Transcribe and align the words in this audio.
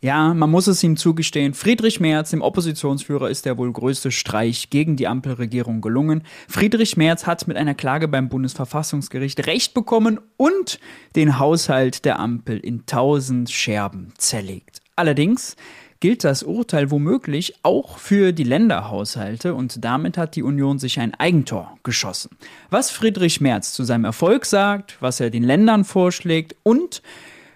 Ja, 0.00 0.32
man 0.32 0.48
muss 0.48 0.68
es 0.68 0.84
ihm 0.84 0.96
zugestehen, 0.96 1.54
Friedrich 1.54 1.98
Merz, 1.98 2.30
dem 2.30 2.40
Oppositionsführer, 2.40 3.30
ist 3.30 3.44
der 3.46 3.58
wohl 3.58 3.72
größte 3.72 4.12
Streich 4.12 4.70
gegen 4.70 4.94
die 4.94 5.08
Ampelregierung 5.08 5.80
gelungen. 5.80 6.22
Friedrich 6.48 6.96
Merz 6.96 7.26
hat 7.26 7.48
mit 7.48 7.56
einer 7.56 7.74
Klage 7.74 8.06
beim 8.06 8.28
Bundesverfassungsgericht 8.28 9.44
Recht 9.48 9.74
bekommen 9.74 10.20
und 10.36 10.78
den 11.16 11.40
Haushalt 11.40 12.04
der 12.04 12.20
Ampel 12.20 12.58
in 12.58 12.86
tausend 12.86 13.50
Scherben 13.50 14.12
zerlegt. 14.18 14.82
Allerdings 14.94 15.56
gilt 15.98 16.22
das 16.22 16.44
Urteil 16.44 16.92
womöglich 16.92 17.54
auch 17.64 17.98
für 17.98 18.30
die 18.30 18.44
Länderhaushalte 18.44 19.52
und 19.52 19.84
damit 19.84 20.16
hat 20.16 20.36
die 20.36 20.44
Union 20.44 20.78
sich 20.78 21.00
ein 21.00 21.14
Eigentor 21.14 21.76
geschossen. 21.82 22.36
Was 22.70 22.92
Friedrich 22.92 23.40
Merz 23.40 23.72
zu 23.72 23.82
seinem 23.82 24.04
Erfolg 24.04 24.46
sagt, 24.46 24.96
was 25.00 25.18
er 25.18 25.30
den 25.30 25.42
Ländern 25.42 25.84
vorschlägt 25.84 26.54
und 26.62 27.02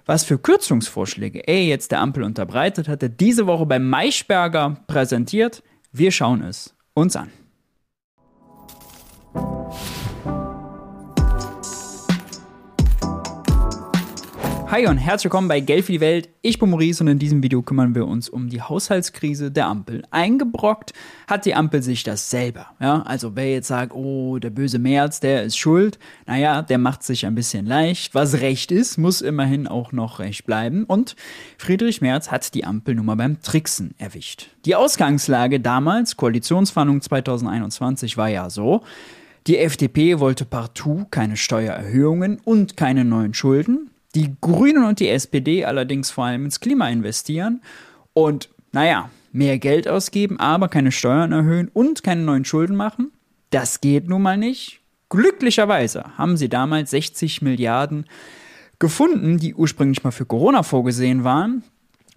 was 0.07 0.25
für 0.25 0.39
Kürzungsvorschläge 0.39 1.41
er 1.41 1.65
jetzt 1.65 1.93
der 1.93 2.01
Ampel 2.01 2.23
unterbreitet, 2.25 2.89
hat 2.89 3.03
er 3.03 3.09
diese 3.09 3.47
Woche 3.47 3.67
beim 3.67 3.89
Maischberger 3.89 4.77
präsentiert. 4.87 5.63
Wir 5.93 6.11
schauen 6.11 6.43
es 6.43 6.75
uns 6.95 7.17
an. 7.17 7.31
Hi 14.73 14.87
und 14.87 14.97
herzlich 14.97 15.25
willkommen 15.25 15.49
bei 15.49 15.61
Geld 15.61 15.85
für 15.85 15.93
die 15.93 16.01
Welt. 16.01 16.31
Ich 16.41 16.59
bin 16.59 16.71
Maurice 16.71 17.05
und 17.05 17.09
in 17.09 17.19
diesem 17.19 17.43
Video 17.43 17.61
kümmern 17.61 17.95
wir 17.95 18.07
uns 18.07 18.31
um 18.31 18.49
die 18.49 18.63
Haushaltskrise 18.63 19.51
der 19.51 19.67
Ampel. 19.67 20.03
Eingebrockt 20.11 20.95
hat 21.27 21.45
die 21.45 21.55
Ampel 21.55 21.83
sich 21.83 22.05
das 22.05 22.31
selber. 22.31 22.69
Ja, 22.81 23.03
also 23.03 23.37
wer 23.37 23.53
jetzt 23.53 23.69
sagt, 23.69 23.93
oh, 23.93 24.39
der 24.39 24.49
böse 24.49 24.79
März, 24.79 25.21
der 25.21 25.43
ist 25.43 25.59
schuld, 25.59 25.99
naja, 26.25 26.63
der 26.63 26.79
macht 26.79 27.03
sich 27.03 27.27
ein 27.27 27.35
bisschen 27.35 27.67
leicht. 27.67 28.15
Was 28.15 28.41
recht 28.41 28.73
ist, 28.73 28.97
muss 28.97 29.21
immerhin 29.21 29.67
auch 29.67 29.93
noch 29.93 30.21
recht 30.21 30.47
bleiben. 30.47 30.85
Und 30.85 31.17
Friedrich 31.59 32.01
Merz 32.01 32.31
hat 32.31 32.55
die 32.55 32.65
Ampel 32.65 32.95
nun 32.95 33.05
mal 33.05 33.17
beim 33.17 33.43
Tricksen 33.43 33.95
erwischt. 33.99 34.49
Die 34.65 34.75
Ausgangslage 34.75 35.61
damals, 35.61 36.17
Koalitionsverhandlung 36.17 37.03
2021, 37.03 38.17
war 38.17 38.31
ja 38.31 38.49
so, 38.49 38.81
die 39.47 39.59
FDP 39.59 40.19
wollte 40.19 40.47
partout 40.47 41.09
keine 41.11 41.37
Steuererhöhungen 41.37 42.41
und 42.43 42.79
keine 42.79 43.05
neuen 43.05 43.35
Schulden. 43.35 43.91
Die 44.15 44.35
Grünen 44.41 44.85
und 44.85 45.01
die 45.01 45.09
SPD 45.09 45.65
allerdings 45.65 46.11
vor 46.11 46.25
allem 46.25 46.45
ins 46.45 46.61
Klima 46.61 46.89
investieren 46.89 47.63
und, 48.13 48.51
naja, 48.73 49.11
mehr 49.33 49.59
Geld 49.59 49.89
ausgeben, 49.89 50.39
aber 50.39 50.69
keine 50.69 50.93
Steuern 50.93 51.33
erhöhen 51.33 51.71
und 51.73 52.03
keine 52.03 52.23
neuen 52.23 52.45
Schulden 52.45 52.77
machen. 52.77 53.13
Das 53.51 53.81
geht 53.81 54.09
nun 54.09 54.23
mal 54.23 54.37
nicht. 54.37 54.81
Glücklicherweise 55.09 56.05
haben 56.17 56.37
sie 56.37 56.49
damals 56.49 56.91
60 56.91 57.43
Milliarden 57.43 58.07
gefunden, 58.79 59.39
die 59.39 59.55
ursprünglich 59.55 60.05
mal 60.05 60.11
für 60.11 60.27
Corona 60.27 60.63
vorgesehen 60.63 61.25
waren 61.25 61.63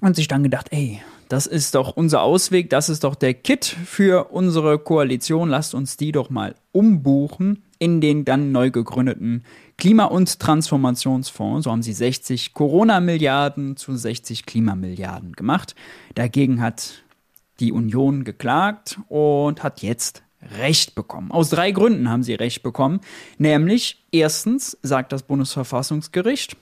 und 0.01 0.15
sich 0.15 0.27
dann 0.27 0.43
gedacht, 0.43 0.67
ey, 0.71 1.01
das 1.29 1.47
ist 1.47 1.75
doch 1.75 1.95
unser 1.95 2.21
Ausweg, 2.21 2.69
das 2.69 2.89
ist 2.89 3.03
doch 3.03 3.15
der 3.15 3.33
Kit 3.33 3.65
für 3.65 4.31
unsere 4.31 4.79
Koalition, 4.79 5.49
lasst 5.49 5.73
uns 5.73 5.97
die 5.97 6.11
doch 6.11 6.29
mal 6.29 6.55
umbuchen 6.71 7.63
in 7.79 7.99
den 7.99 8.25
dann 8.25 8.51
neu 8.51 8.71
gegründeten 8.71 9.43
Klima- 9.77 10.05
und 10.05 10.39
Transformationsfonds. 10.39 11.65
So 11.65 11.71
haben 11.71 11.83
sie 11.83 11.93
60 11.93 12.53
Corona-Milliarden 12.53 13.77
zu 13.77 13.95
60 13.95 14.45
Klimamilliarden 14.45 15.33
gemacht. 15.33 15.75
Dagegen 16.15 16.61
hat 16.61 17.03
die 17.59 17.71
Union 17.71 18.23
geklagt 18.23 18.99
und 19.07 19.63
hat 19.63 19.81
jetzt 19.81 20.23
Recht 20.59 20.93
bekommen. 20.93 21.31
Aus 21.31 21.49
drei 21.49 21.71
Gründen 21.71 22.09
haben 22.09 22.21
sie 22.21 22.35
Recht 22.35 22.61
bekommen. 22.61 22.99
Nämlich, 23.37 24.05
erstens 24.11 24.77
sagt 24.83 25.11
das 25.11 25.23
Bundesverfassungsgericht, 25.23 26.55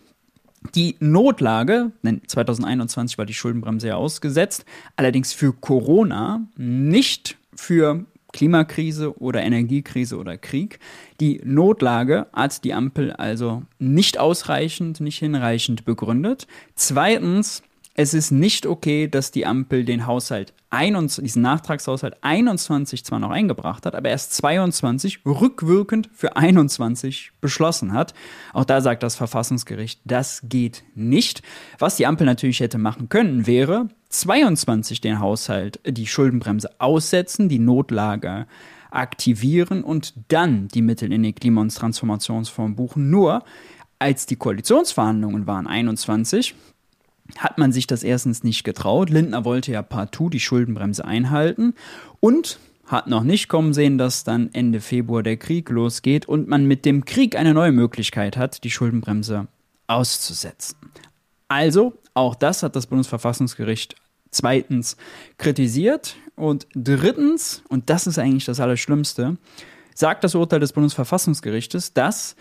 die 0.76 0.96
Notlage, 1.00 1.92
2021 2.28 3.18
war 3.18 3.26
die 3.26 3.34
Schuldenbremse 3.34 3.90
ja 3.90 3.96
ausgesetzt, 3.96 4.66
allerdings 4.96 5.34
für 5.34 5.52
Corona, 5.52 6.48
nicht 6.56 7.38
für 7.54 8.06
Klimakrise 8.34 9.18
oder 9.20 9.42
Energiekrise 9.42 10.18
oder 10.18 10.38
Krieg. 10.38 10.80
Die 11.22 11.40
Notlage 11.46 12.28
hat 12.34 12.64
die 12.66 12.74
Ampel 12.74 13.14
also 13.14 13.64
nicht 13.80 14.20
ausreichend, 14.20 15.00
nicht 15.00 15.20
hinreichend 15.20 15.86
begründet. 15.86 16.48
Zweitens, 16.76 17.64
es 17.96 18.14
ist 18.16 18.32
nicht 18.32 18.66
okay, 18.66 19.08
dass 19.08 19.32
die 19.32 19.46
Ampel 19.46 19.86
den 19.86 20.08
Haushalt 20.08 20.54
21, 20.72 21.24
diesen 21.24 21.44
Nachtragshaushalt 21.44 22.18
21 22.22 23.06
zwar 23.06 23.20
noch 23.20 23.30
eingebracht 23.30 23.86
hat, 23.86 23.94
aber 23.94 24.10
erst 24.10 24.34
22 24.34 25.20
rückwirkend 25.26 26.10
für 26.12 26.36
21 26.36 27.34
beschlossen 27.40 27.94
hat. 27.94 28.16
Auch 28.54 28.66
da 28.66 28.82
sagt 28.82 29.04
das 29.04 29.16
Verfassungsgericht, 29.16 30.02
das 30.06 30.42
geht 30.44 30.84
nicht. 30.96 31.44
Was 31.78 31.96
die 31.96 32.08
Ampel 32.08 32.26
natürlich 32.26 32.62
hätte 32.62 32.80
machen 32.80 33.10
können, 33.10 33.46
wäre 33.46 33.90
22 34.10 35.00
den 35.00 35.20
Haushalt, 35.20 35.80
die 35.86 36.08
Schuldenbremse 36.08 36.72
aussetzen, 36.80 37.48
die 37.48 37.60
Notlage 37.60 38.48
aktivieren 38.90 39.84
und 39.84 40.16
dann 40.30 40.68
die 40.68 40.82
Mittel 40.82 41.12
in 41.12 41.22
den 41.22 41.36
Klima- 41.36 41.62
und 41.62 41.76
Transformationsfonds 41.76 42.76
buchen. 42.76 43.12
Nur 43.12 43.44
als 44.00 44.26
die 44.26 44.36
Koalitionsverhandlungen 44.36 45.46
waren 45.46 45.68
21, 45.68 46.56
hat 47.38 47.58
man 47.58 47.72
sich 47.72 47.88
das 47.88 48.04
erstens 48.04 48.44
nicht 48.44 48.64
getraut. 48.64 49.10
Lindner 49.10 49.46
wollte 49.46 49.72
ja 49.72 49.82
partout 49.82 50.30
die 50.30 50.40
Schuldenbremse 50.40 51.06
einhalten 51.06 51.74
und 52.20 52.60
hat 52.86 53.08
noch 53.08 53.24
nicht 53.24 53.48
kommen 53.48 53.74
sehen, 53.74 53.98
dass 53.98 54.24
dann 54.24 54.50
Ende 54.54 54.82
Februar 54.82 55.24
der 55.24 55.38
Krieg 55.38 55.70
losgeht 55.70 56.28
und 56.28 56.48
man 56.48 56.66
mit 56.66 56.86
dem 56.86 57.06
Krieg 57.06 57.36
eine 57.36 57.54
neue 57.54 57.72
Möglichkeit 57.72 58.38
hat, 58.38 58.64
die 58.64 58.72
Schuldenbremse 58.72 59.48
auszusetzen. 59.88 60.78
Also, 61.48 61.94
auch 62.14 62.36
das 62.36 62.64
hat 62.64 62.76
das 62.76 62.88
Bundesverfassungsgericht 62.88 63.96
zweitens 64.32 64.98
kritisiert 65.38 66.16
und 66.36 66.68
drittens, 66.76 67.64
und 67.70 67.90
das 67.90 68.08
ist 68.08 68.18
eigentlich 68.18 68.46
das 68.46 68.60
Allerschlimmste, 68.60 69.38
sagt 69.96 70.24
das 70.24 70.36
Urteil 70.36 70.60
des 70.60 70.74
Bundesverfassungsgerichtes, 70.74 71.94
dass 71.94 72.36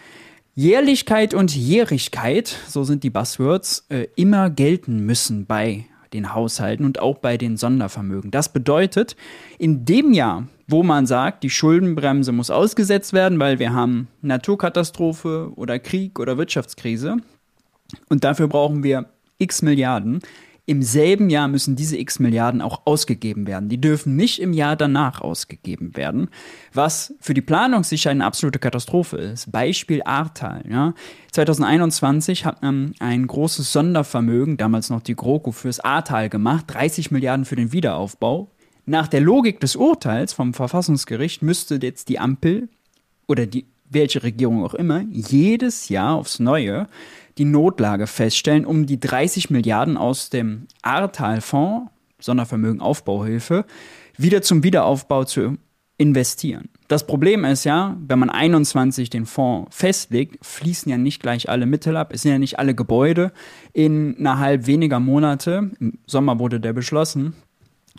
Jährlichkeit 0.55 1.33
und 1.33 1.57
Jährigkeit, 1.57 2.55
so 2.69 2.85
sind 2.85 3.05
die 3.05 3.11
Buzzwords, 3.11 3.87
äh, 3.89 4.09
immer 4.17 4.51
gelten 4.51 4.99
müssen 5.07 5.47
bei 5.47 5.87
den 6.13 6.35
Haushalten 6.35 6.85
und 6.85 6.99
auch 6.99 7.19
bei 7.19 7.39
den 7.39 7.57
Sondervermögen. 7.57 8.31
Das 8.31 8.53
bedeutet, 8.53 9.17
in 9.59 9.87
dem 9.87 10.13
Jahr, 10.13 10.47
wo 10.67 10.83
man 10.83 11.07
sagt, 11.07 11.43
die 11.43 11.49
Schuldenbremse 11.49 12.33
muss 12.33 12.51
ausgesetzt 12.51 13.15
werden, 13.15 13.39
weil 13.39 13.59
wir 13.59 13.73
haben 13.73 14.09
Naturkatastrophe 14.21 15.53
oder 15.57 15.79
Krieg 15.79 16.21
oder 16.21 16.37
Wirtschaftskrise 16.37 17.17
und 18.11 18.25
dafür 18.25 18.49
brauchen 18.49 18.83
wir 18.83 19.07
x 19.39 19.63
Milliarden, 19.63 20.21
im 20.65 20.83
selben 20.83 21.29
Jahr 21.29 21.49
müssen 21.49 21.75
diese 21.75 21.99
x 21.99 22.21
Milliarden 22.21 22.61
auch 22.61 22.83
ausgegeben 22.87 23.49
werden. 23.49 23.69
Die 23.69 23.81
dürfen 23.81 24.15
nicht 24.15 24.41
im 24.41 24.53
Jahr 24.53 24.77
danach 24.77 25.21
ausgegeben 25.21 25.97
werden, 25.97 26.29
was 26.73 27.15
für 27.21 27.35
die 27.35 27.41
Planungssicherheit 27.41 28.15
eine 28.15 28.25
absolute 28.25 28.61
Katastrophe 28.61 29.17
ist. 29.17 29.51
Beispiel 29.51 30.03
Ahrtal. 30.05 30.65
Ja. 30.69 30.95
2021 31.33 32.45
hat 32.45 32.63
man 32.63 32.95
ein 33.01 33.27
großes 33.27 33.73
Sondervermögen, 33.73 34.57
damals 34.57 34.89
noch 34.89 35.03
die 35.03 35.17
GroKo, 35.17 35.51
fürs 35.51 35.81
Ahrtal 35.81 36.29
gemacht, 36.29 36.67
30 36.69 37.11
Milliarden 37.11 37.45
für 37.45 37.57
den 37.57 37.73
Wiederaufbau. 37.73 38.53
Nach 38.87 39.09
der 39.09 39.21
Logik 39.21 39.59
des 39.59 39.75
Urteils 39.75 40.33
vom 40.33 40.55
Verfassungsgericht 40.55 41.43
müsste 41.43 41.81
jetzt 41.83 42.09
die 42.09 42.21
Ampel 42.21 42.69
oder 43.27 43.47
die 43.47 43.67
welche 43.93 44.23
Regierung 44.23 44.65
auch 44.65 44.75
immer, 44.75 45.05
jedes 45.11 45.89
Jahr 45.89 46.15
aufs 46.15 46.39
Neue 46.39 46.89
die 47.39 47.45
Notlage 47.45 48.07
feststellen, 48.07 48.65
um 48.67 48.87
die 48.87 49.01
30 49.01 49.51
Milliarden 49.51 49.97
aus 49.97 50.31
dem 50.31 50.67
Ahrtal-Fonds, 50.83 51.91
Sondervermögen 52.21 52.81
Aufbauhilfe, 52.81 53.65
wieder 54.17 54.43
zum 54.43 54.63
Wiederaufbau 54.63 55.25
zu 55.25 55.57
investieren. 55.99 56.69
Das 56.89 57.07
Problem 57.07 57.45
ist 57.45 57.65
ja, 57.65 57.97
wenn 58.07 58.19
man 58.19 58.31
21 58.31 59.09
den 59.09 59.25
Fonds 59.25 59.75
festlegt, 59.75 60.45
fließen 60.45 60.91
ja 60.91 60.99
nicht 60.99 61.23
gleich 61.23 61.49
alle 61.49 61.67
Mittel 61.67 61.97
ab. 61.97 62.13
Es 62.13 62.23
sind 62.23 62.33
ja 62.33 62.39
nicht 62.39 62.59
alle 62.59 62.75
Gebäude 62.75 63.33
innerhalb 63.73 64.67
weniger 64.67 65.01
Monate, 65.01 65.71
im 65.81 65.99
Sommer 66.07 66.39
wurde 66.39 66.61
der 66.61 66.73
beschlossen, 66.73 67.35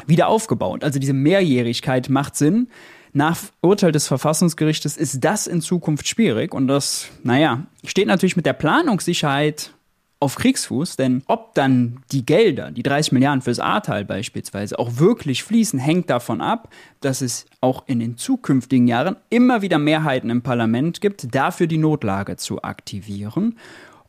wieder 0.05 0.27
aufgebaut. 0.27 0.83
Also 0.83 0.99
diese 0.99 1.13
Mehrjährigkeit 1.13 2.09
macht 2.09 2.35
Sinn. 2.35 2.67
Nach 3.15 3.37
Urteil 3.61 3.91
des 3.91 4.07
Verfassungsgerichtes 4.07 4.97
ist 4.97 5.23
das 5.23 5.45
in 5.45 5.61
Zukunft 5.61 6.07
schwierig 6.07 6.53
und 6.53 6.67
das, 6.67 7.09
naja, 7.23 7.67
steht 7.85 8.07
natürlich 8.07 8.35
mit 8.35 8.47
der 8.47 8.53
Planungssicherheit 8.53 9.71
auf 10.19 10.35
Kriegsfuß, 10.35 10.95
denn 10.95 11.21
ob 11.27 11.53
dann 11.53 11.99
die 12.11 12.25
Gelder, 12.25 12.71
die 12.71 12.81
30 12.81 13.11
Milliarden 13.11 13.41
fürs 13.41 13.59
Ahrtal 13.59 14.03
beispielsweise, 14.03 14.79
auch 14.79 14.97
wirklich 14.97 15.43
fließen, 15.43 15.77
hängt 15.77 16.09
davon 16.09 16.41
ab, 16.41 16.69
dass 17.01 17.21
es 17.21 17.45
auch 17.61 17.83
in 17.85 17.99
den 17.99 18.17
zukünftigen 18.17 18.87
Jahren 18.87 19.17
immer 19.29 19.61
wieder 19.61 19.77
Mehrheiten 19.77 20.31
im 20.31 20.41
Parlament 20.41 20.99
gibt, 20.99 21.35
dafür 21.35 21.67
die 21.67 21.77
Notlage 21.77 22.37
zu 22.37 22.63
aktivieren. 22.63 23.59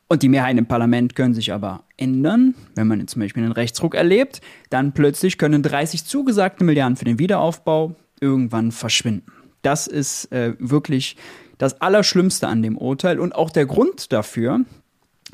Und 0.06 0.22
die 0.22 0.28
Mehrheiten 0.28 0.58
im 0.58 0.66
Parlament 0.66 1.14
können 1.16 1.34
sich 1.34 1.52
aber 1.52 1.82
ändern. 1.96 2.54
Wenn 2.74 2.86
man 2.86 3.00
jetzt 3.00 3.12
zum 3.12 3.20
Beispiel 3.20 3.42
einen 3.42 3.52
Rechtsruck 3.52 3.94
erlebt, 3.94 4.40
dann 4.70 4.92
plötzlich 4.92 5.36
können 5.36 5.62
30 5.62 6.04
zugesagte 6.04 6.62
Milliarden 6.64 6.96
für 6.96 7.04
den 7.04 7.18
Wiederaufbau 7.18 7.96
irgendwann 8.24 8.72
verschwinden. 8.72 9.30
Das 9.62 9.86
ist 9.86 10.32
äh, 10.32 10.54
wirklich 10.58 11.16
das 11.58 11.80
Allerschlimmste 11.80 12.48
an 12.48 12.62
dem 12.62 12.78
Urteil 12.78 13.20
und 13.20 13.34
auch 13.34 13.50
der 13.50 13.66
Grund 13.66 14.12
dafür, 14.12 14.60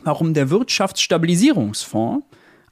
warum 0.03 0.35
der 0.35 0.51
Wirtschaftsstabilisierungsfonds 0.51 2.27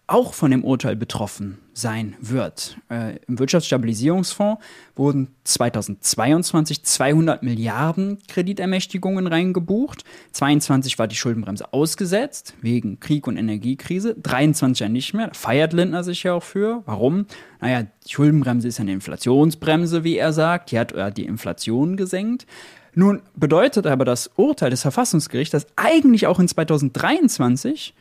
auch 0.08 0.32
von 0.32 0.50
dem 0.50 0.64
Urteil 0.64 0.96
betroffen 0.96 1.58
sein 1.75 2.16
wird. 2.20 2.78
Äh, 2.90 3.16
Im 3.28 3.38
Wirtschaftsstabilisierungsfonds 3.38 4.60
wurden 4.96 5.28
2022 5.44 6.82
200 6.82 7.43
Milliarden 7.43 8.19
Kreditermächtigungen 8.26 9.26
reingebucht. 9.26 10.05
22 10.32 10.99
war 10.99 11.06
die 11.06 11.14
Schuldenbremse 11.14 11.72
ausgesetzt 11.72 12.55
wegen 12.60 12.99
Krieg 13.00 13.26
und 13.26 13.37
Energiekrise. 13.37 14.16
23 14.20 14.81
ja 14.81 14.88
nicht 14.88 15.14
mehr. 15.14 15.31
Feiert 15.34 15.72
Lindner 15.72 16.02
sich 16.02 16.22
ja 16.25 16.32
auch 16.32 16.43
für. 16.43 16.82
Warum? 16.87 17.26
Naja, 17.60 17.82
die 18.06 18.12
Schuldenbremse 18.12 18.66
ist 18.66 18.81
eine 18.81 18.93
Inflationsbremse, 18.93 20.05
wie 20.05 20.16
er 20.16 20.32
sagt. 20.32 20.72
Die 20.72 20.78
hat 20.78 20.93
äh, 20.93 21.12
die 21.12 21.26
Inflation 21.26 21.96
gesenkt. 21.96 22.46
Nun 22.94 23.22
bedeutet 23.37 23.87
aber 23.87 24.05
das 24.05 24.31
Urteil 24.34 24.70
des 24.70 24.82
Verfassungsgerichts, 24.82 25.52
dass 25.52 25.66
eigentlich 25.76 26.26
auch 26.26 26.40
in 26.40 26.49
2023 26.49 27.94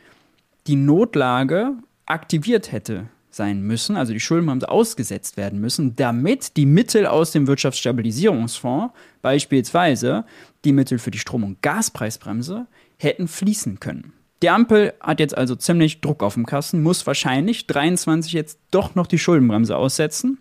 die 0.66 0.76
Notlage 0.76 1.74
aktiviert 2.08 2.72
hätte 2.72 3.06
sein 3.30 3.62
müssen, 3.62 3.96
also 3.96 4.12
die 4.12 4.20
Schuldenbremse 4.20 4.68
ausgesetzt 4.68 5.36
werden 5.36 5.60
müssen, 5.60 5.94
damit 5.96 6.56
die 6.56 6.66
Mittel 6.66 7.06
aus 7.06 7.30
dem 7.30 7.46
Wirtschaftsstabilisierungsfonds, 7.46 8.94
beispielsweise 9.22 10.24
die 10.64 10.72
Mittel 10.72 10.98
für 10.98 11.10
die 11.10 11.18
Strom- 11.18 11.44
und 11.44 11.62
Gaspreisbremse, 11.62 12.66
hätten 12.98 13.28
fließen 13.28 13.80
können. 13.80 14.12
Die 14.42 14.50
Ampel 14.50 14.94
hat 15.00 15.20
jetzt 15.20 15.36
also 15.36 15.56
ziemlich 15.56 16.00
Druck 16.00 16.22
auf 16.22 16.34
dem 16.34 16.46
Kassen, 16.46 16.82
muss 16.82 17.06
wahrscheinlich 17.06 17.66
23 17.66 18.32
jetzt 18.32 18.58
doch 18.70 18.94
noch 18.94 19.06
die 19.06 19.18
Schuldenbremse 19.18 19.76
aussetzen. 19.76 20.38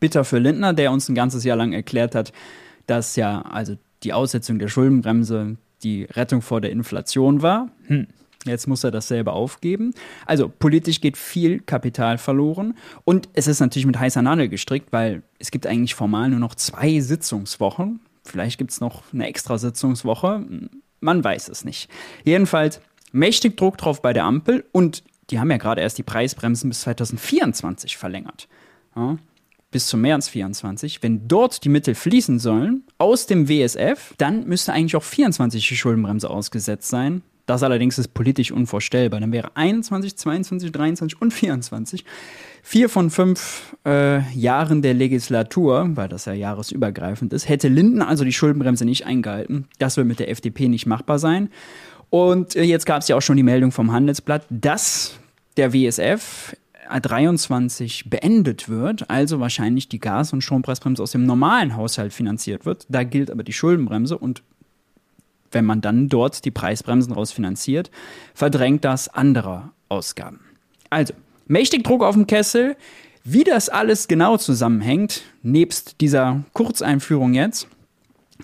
Bitter 0.00 0.24
für 0.24 0.38
Lindner, 0.38 0.74
der 0.74 0.92
uns 0.92 1.08
ein 1.08 1.14
ganzes 1.14 1.42
Jahr 1.44 1.56
lang 1.56 1.72
erklärt 1.72 2.14
hat, 2.14 2.32
dass 2.86 3.16
ja 3.16 3.42
also 3.42 3.76
die 4.02 4.12
Aussetzung 4.12 4.58
der 4.58 4.68
Schuldenbremse 4.68 5.56
die 5.82 6.04
Rettung 6.04 6.42
vor 6.42 6.60
der 6.60 6.70
Inflation 6.70 7.42
war. 7.42 7.70
Hm. 7.86 8.06
Jetzt 8.46 8.66
muss 8.66 8.84
er 8.84 8.90
das 8.90 9.08
selber 9.08 9.34
aufgeben. 9.34 9.92
Also 10.24 10.48
politisch 10.48 11.00
geht 11.00 11.16
viel 11.16 11.60
Kapital 11.60 12.18
verloren 12.18 12.74
und 13.04 13.28
es 13.34 13.46
ist 13.46 13.60
natürlich 13.60 13.86
mit 13.86 13.98
heißer 13.98 14.22
Nadel 14.22 14.48
gestrickt, 14.48 14.92
weil 14.92 15.22
es 15.38 15.50
gibt 15.50 15.66
eigentlich 15.66 15.94
formal 15.94 16.30
nur 16.30 16.38
noch 16.38 16.54
zwei 16.54 17.00
Sitzungswochen. 17.00 18.00
Vielleicht 18.24 18.58
gibt 18.58 18.70
es 18.70 18.80
noch 18.80 19.02
eine 19.12 19.26
extra 19.26 19.58
Sitzungswoche. 19.58 20.44
Man 21.00 21.24
weiß 21.24 21.48
es 21.48 21.64
nicht. 21.64 21.88
Jedenfalls 22.24 22.80
mächtig 23.12 23.56
Druck 23.56 23.78
drauf 23.78 24.02
bei 24.02 24.12
der 24.12 24.24
Ampel 24.24 24.64
und 24.72 25.02
die 25.30 25.40
haben 25.40 25.50
ja 25.50 25.56
gerade 25.56 25.80
erst 25.80 25.98
die 25.98 26.02
Preisbremsen 26.02 26.70
bis 26.70 26.82
2024 26.82 27.96
verlängert. 27.96 28.48
Ja, 28.94 29.18
bis 29.70 29.88
zum 29.88 30.00
März 30.00 30.28
24. 30.28 31.02
Wenn 31.02 31.28
dort 31.28 31.64
die 31.64 31.68
Mittel 31.68 31.94
fließen 31.94 32.38
sollen 32.38 32.84
aus 32.98 33.26
dem 33.26 33.48
WSF, 33.48 34.14
dann 34.16 34.46
müsste 34.46 34.72
eigentlich 34.72 34.96
auch 34.96 35.02
24 35.02 35.68
die 35.68 35.76
Schuldenbremse 35.76 36.30
ausgesetzt 36.30 36.88
sein. 36.88 37.22
Das 37.46 37.62
allerdings 37.62 37.98
ist 37.98 38.12
politisch 38.12 38.50
unvorstellbar. 38.50 39.20
Dann 39.20 39.32
wäre 39.32 39.50
21, 39.54 40.16
22, 40.16 40.72
23 40.72 41.22
und 41.22 41.32
24 41.32 42.04
vier 42.62 42.88
von 42.88 43.10
fünf 43.10 43.76
äh, 43.86 44.28
Jahren 44.32 44.82
der 44.82 44.92
Legislatur, 44.92 45.88
weil 45.94 46.08
das 46.08 46.24
ja 46.24 46.32
jahresübergreifend 46.32 47.32
ist, 47.32 47.48
hätte 47.48 47.68
Linden 47.68 48.02
also 48.02 48.24
die 48.24 48.32
Schuldenbremse 48.32 48.84
nicht 48.84 49.06
eingehalten. 49.06 49.68
Das 49.78 49.96
wird 49.96 50.08
mit 50.08 50.18
der 50.18 50.30
FDP 50.30 50.66
nicht 50.66 50.84
machbar 50.84 51.20
sein. 51.20 51.48
Und 52.10 52.56
äh, 52.56 52.64
jetzt 52.64 52.84
gab 52.84 53.02
es 53.02 53.08
ja 53.08 53.14
auch 53.14 53.22
schon 53.22 53.36
die 53.36 53.44
Meldung 53.44 53.70
vom 53.70 53.92
Handelsblatt, 53.92 54.46
dass 54.50 55.16
der 55.56 55.72
WSF 55.72 56.56
23 56.90 58.10
beendet 58.10 58.68
wird, 58.68 59.10
also 59.10 59.38
wahrscheinlich 59.38 59.88
die 59.88 60.00
Gas- 60.00 60.32
und 60.32 60.42
Strompreisbremse 60.42 61.02
aus 61.02 61.12
dem 61.12 61.24
normalen 61.24 61.76
Haushalt 61.76 62.12
finanziert 62.12 62.66
wird. 62.66 62.86
Da 62.88 63.04
gilt 63.04 63.30
aber 63.30 63.44
die 63.44 63.52
Schuldenbremse 63.52 64.18
und 64.18 64.42
wenn 65.52 65.64
man 65.64 65.80
dann 65.80 66.08
dort 66.08 66.44
die 66.44 66.50
Preisbremsen 66.50 67.12
rausfinanziert, 67.12 67.90
verdrängt 68.34 68.84
das 68.84 69.08
andere 69.08 69.70
Ausgaben. 69.88 70.40
Also, 70.90 71.14
mächtig 71.46 71.84
Druck 71.84 72.02
auf 72.02 72.14
dem 72.14 72.26
Kessel. 72.26 72.76
Wie 73.24 73.44
das 73.44 73.68
alles 73.68 74.06
genau 74.06 74.36
zusammenhängt, 74.36 75.22
nebst 75.42 76.00
dieser 76.00 76.44
Kurzeinführung 76.52 77.34
jetzt, 77.34 77.66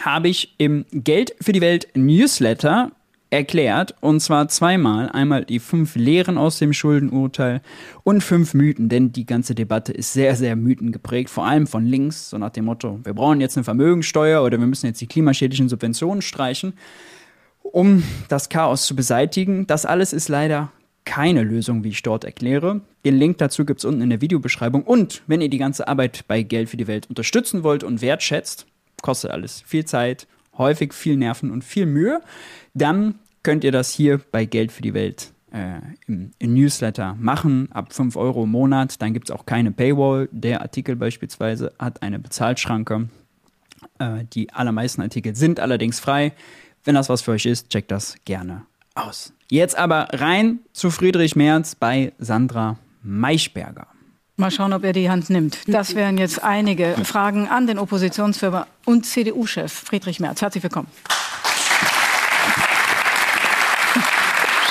habe 0.01 0.29
ich 0.29 0.55
im 0.59 0.85
Geld 0.91 1.35
für 1.41 1.53
die 1.53 1.61
Welt 1.61 1.89
Newsletter 1.95 2.91
erklärt, 3.33 3.95
und 4.01 4.21
zwar 4.21 4.49
zweimal. 4.49 5.09
Einmal 5.09 5.45
die 5.47 5.59
fünf 5.59 5.97
Lehren 5.97 6.37
aus 6.37 6.59
dem 6.59 6.75
Schuldenurteil 6.75 7.63
und 8.05 8.23
fünf 8.23 8.53
Mythen, 8.53 8.91
denn 8.91 9.13
die 9.13 9.25
ganze 9.25 9.55
Debatte 9.55 9.93
ist 9.93 10.13
sehr, 10.13 10.37
sehr 10.37 10.55
mythengeprägt, 10.55 11.31
vor 11.31 11.47
allem 11.47 11.67
von 11.67 11.87
links, 11.87 12.29
so 12.29 12.37
nach 12.37 12.51
dem 12.51 12.67
Motto, 12.67 13.01
wir 13.03 13.15
brauchen 13.15 13.41
jetzt 13.41 13.57
eine 13.57 13.65
Vermögensteuer 13.65 14.45
oder 14.45 14.61
wir 14.61 14.67
müssen 14.67 14.87
jetzt 14.87 15.01
die 15.01 15.07
klimaschädlichen 15.07 15.71
Subventionen 15.71 16.21
streichen, 16.21 16.75
um 17.63 18.03
das 18.29 18.51
Chaos 18.51 18.87
zu 18.87 18.95
beseitigen. 18.95 19.67
Das 19.67 19.87
alles 19.87 20.13
ist 20.13 20.29
leider 20.29 20.71
keine 21.07 21.43
Lösung, 21.43 21.85
wie 21.85 21.89
ich 21.89 22.03
dort 22.03 22.25
erkläre. 22.25 22.83
Den 23.07 23.17
Link 23.17 23.39
dazu 23.39 23.65
gibt 23.65 23.81
es 23.81 23.87
unten 23.87 24.03
in 24.03 24.11
der 24.11 24.21
Videobeschreibung. 24.21 24.83
Und 24.83 25.23
wenn 25.27 25.41
ihr 25.41 25.49
die 25.49 25.59
ganze 25.59 25.89
Arbeit 25.89 26.25
bei 26.29 26.43
Geld 26.43 26.69
für 26.69 26.77
die 26.77 26.87
Welt 26.87 27.09
unterstützen 27.09 27.63
wollt 27.63 27.83
und 27.83 28.03
wertschätzt, 28.03 28.67
kostet 29.01 29.31
alles 29.31 29.63
viel 29.67 29.87
Zeit, 29.87 30.27
häufig 30.59 30.93
viel 30.93 31.17
Nerven 31.17 31.51
und 31.51 31.65
viel 31.65 31.87
Mühe, 31.87 32.21
dann 32.75 33.17
könnt 33.43 33.65
ihr 33.65 33.73
das 33.73 33.93
hier 33.93 34.19
bei 34.31 34.45
Geld 34.45 34.73
für 34.73 34.83
die 34.83 34.95
Welt 34.95 35.33
äh, 35.53 35.81
im, 36.07 36.33
im, 36.39 36.55
Newsletter 36.55 37.17
machen, 37.19 37.71
ab 37.73 37.93
5 37.93 38.17
Euro 38.17 38.45
im 38.45 38.51
Monat. 38.51 39.01
Dann 39.03 39.13
gibt 39.13 39.29
es 39.29 39.35
auch 39.35 39.47
keine 39.47 39.71
Paywall. 39.71 40.29
Der 40.33 40.63
Artikel 40.63 40.97
beispielsweise 40.97 41.73
hat 41.79 42.03
eine 42.03 42.19
Bezahlschranke. 42.19 43.09
Äh, 43.99 44.25
die 44.33 44.53
allermeisten 44.53 45.03
Artikel 45.03 45.35
sind 45.35 45.61
allerdings 45.61 46.01
frei. 46.01 46.33
Wenn 46.85 46.95
das 46.95 47.09
was 47.09 47.23
für 47.23 47.33
euch 47.33 47.47
ist, 47.47 47.71
checkt 47.71 47.91
das 47.91 48.17
gerne 48.25 48.67
aus. 48.95 49.33
Jetzt 49.51 49.77
aber 49.77 50.09
rein 50.13 50.61
zu 50.73 50.91
Friedrich 50.91 51.37
Merz 51.37 51.75
bei 51.75 52.13
Sandra 52.19 52.79
Maischberger. 53.03 53.87
Mal 54.37 54.51
schauen, 54.51 54.73
ob 54.73 54.83
er 54.83 54.93
die 54.93 55.11
Hand 55.11 55.31
nimmt. 55.31 55.59
Das 55.69 55.95
wären 55.95 56.17
jetzt 56.17 56.43
einige 56.43 56.97
Fragen 57.05 57.49
an 57.49 57.67
den 57.67 57.79
Oppositionsführer 57.79 58.67
und 58.87 59.05
CDU-Chef 59.05 59.71
Friedrich 59.71 60.21
Merz. 60.21 60.41
Herzlich 60.41 60.63
willkommen. 60.63 60.89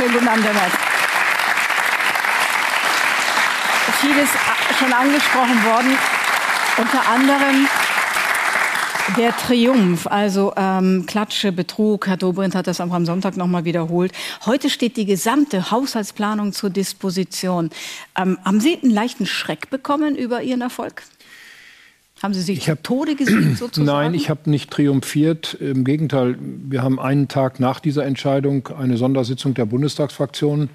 Schönen 0.02 0.14
guten 0.16 0.28
Abend, 0.30 0.44
Herr 0.46 0.54
Merz. 0.54 0.74
Vieles 4.02 4.30
schon 4.80 4.92
angesprochen 4.92 5.64
worden, 5.64 5.96
unter 6.78 7.08
anderem 7.08 7.68
der 9.16 9.38
Triumph, 9.38 10.08
also 10.08 10.54
ähm, 10.58 11.06
Klatsche, 11.06 11.52
Betrug, 11.52 12.08
Herr 12.08 12.18
Dobrindt 12.18 12.56
hat 12.56 12.66
das 12.66 12.82
am 12.82 13.06
Sonntag 13.06 13.38
nochmal 13.38 13.64
wiederholt. 13.64 14.12
Heute 14.48 14.72
steht 14.72 14.98
die 14.98 15.06
gesamte 15.06 15.70
Haushaltsplanung 15.70 16.52
zur 16.52 16.72
Disposition. 16.72 17.70
Ähm, 18.18 18.40
haben 18.44 18.60
Sie 18.60 18.80
einen 18.82 18.92
leichten 18.92 19.28
Schreck 19.28 19.70
bekommen 19.70 20.16
über 20.16 20.42
Ihren 20.42 20.62
Erfolg? 20.62 21.04
Haben 22.22 22.34
Sie 22.34 22.42
sich 22.42 22.60
ich 22.60 22.70
hab, 22.70 22.84
Tode 22.84 23.16
gesehen 23.16 23.56
sozusagen? 23.56 23.86
Nein, 23.86 24.14
ich 24.14 24.30
habe 24.30 24.50
nicht 24.50 24.70
triumphiert. 24.70 25.56
Im 25.56 25.84
Gegenteil, 25.84 26.38
wir 26.40 26.84
haben 26.84 27.00
einen 27.00 27.28
Tag 27.28 27.60
nach 27.60 27.80
dieser 27.80 28.06
Entscheidung 28.06 28.68
eine 28.68 28.98
Sondersitzung 28.98 29.56
der 29.56 29.66
Bundestagsfraktion 29.66 30.70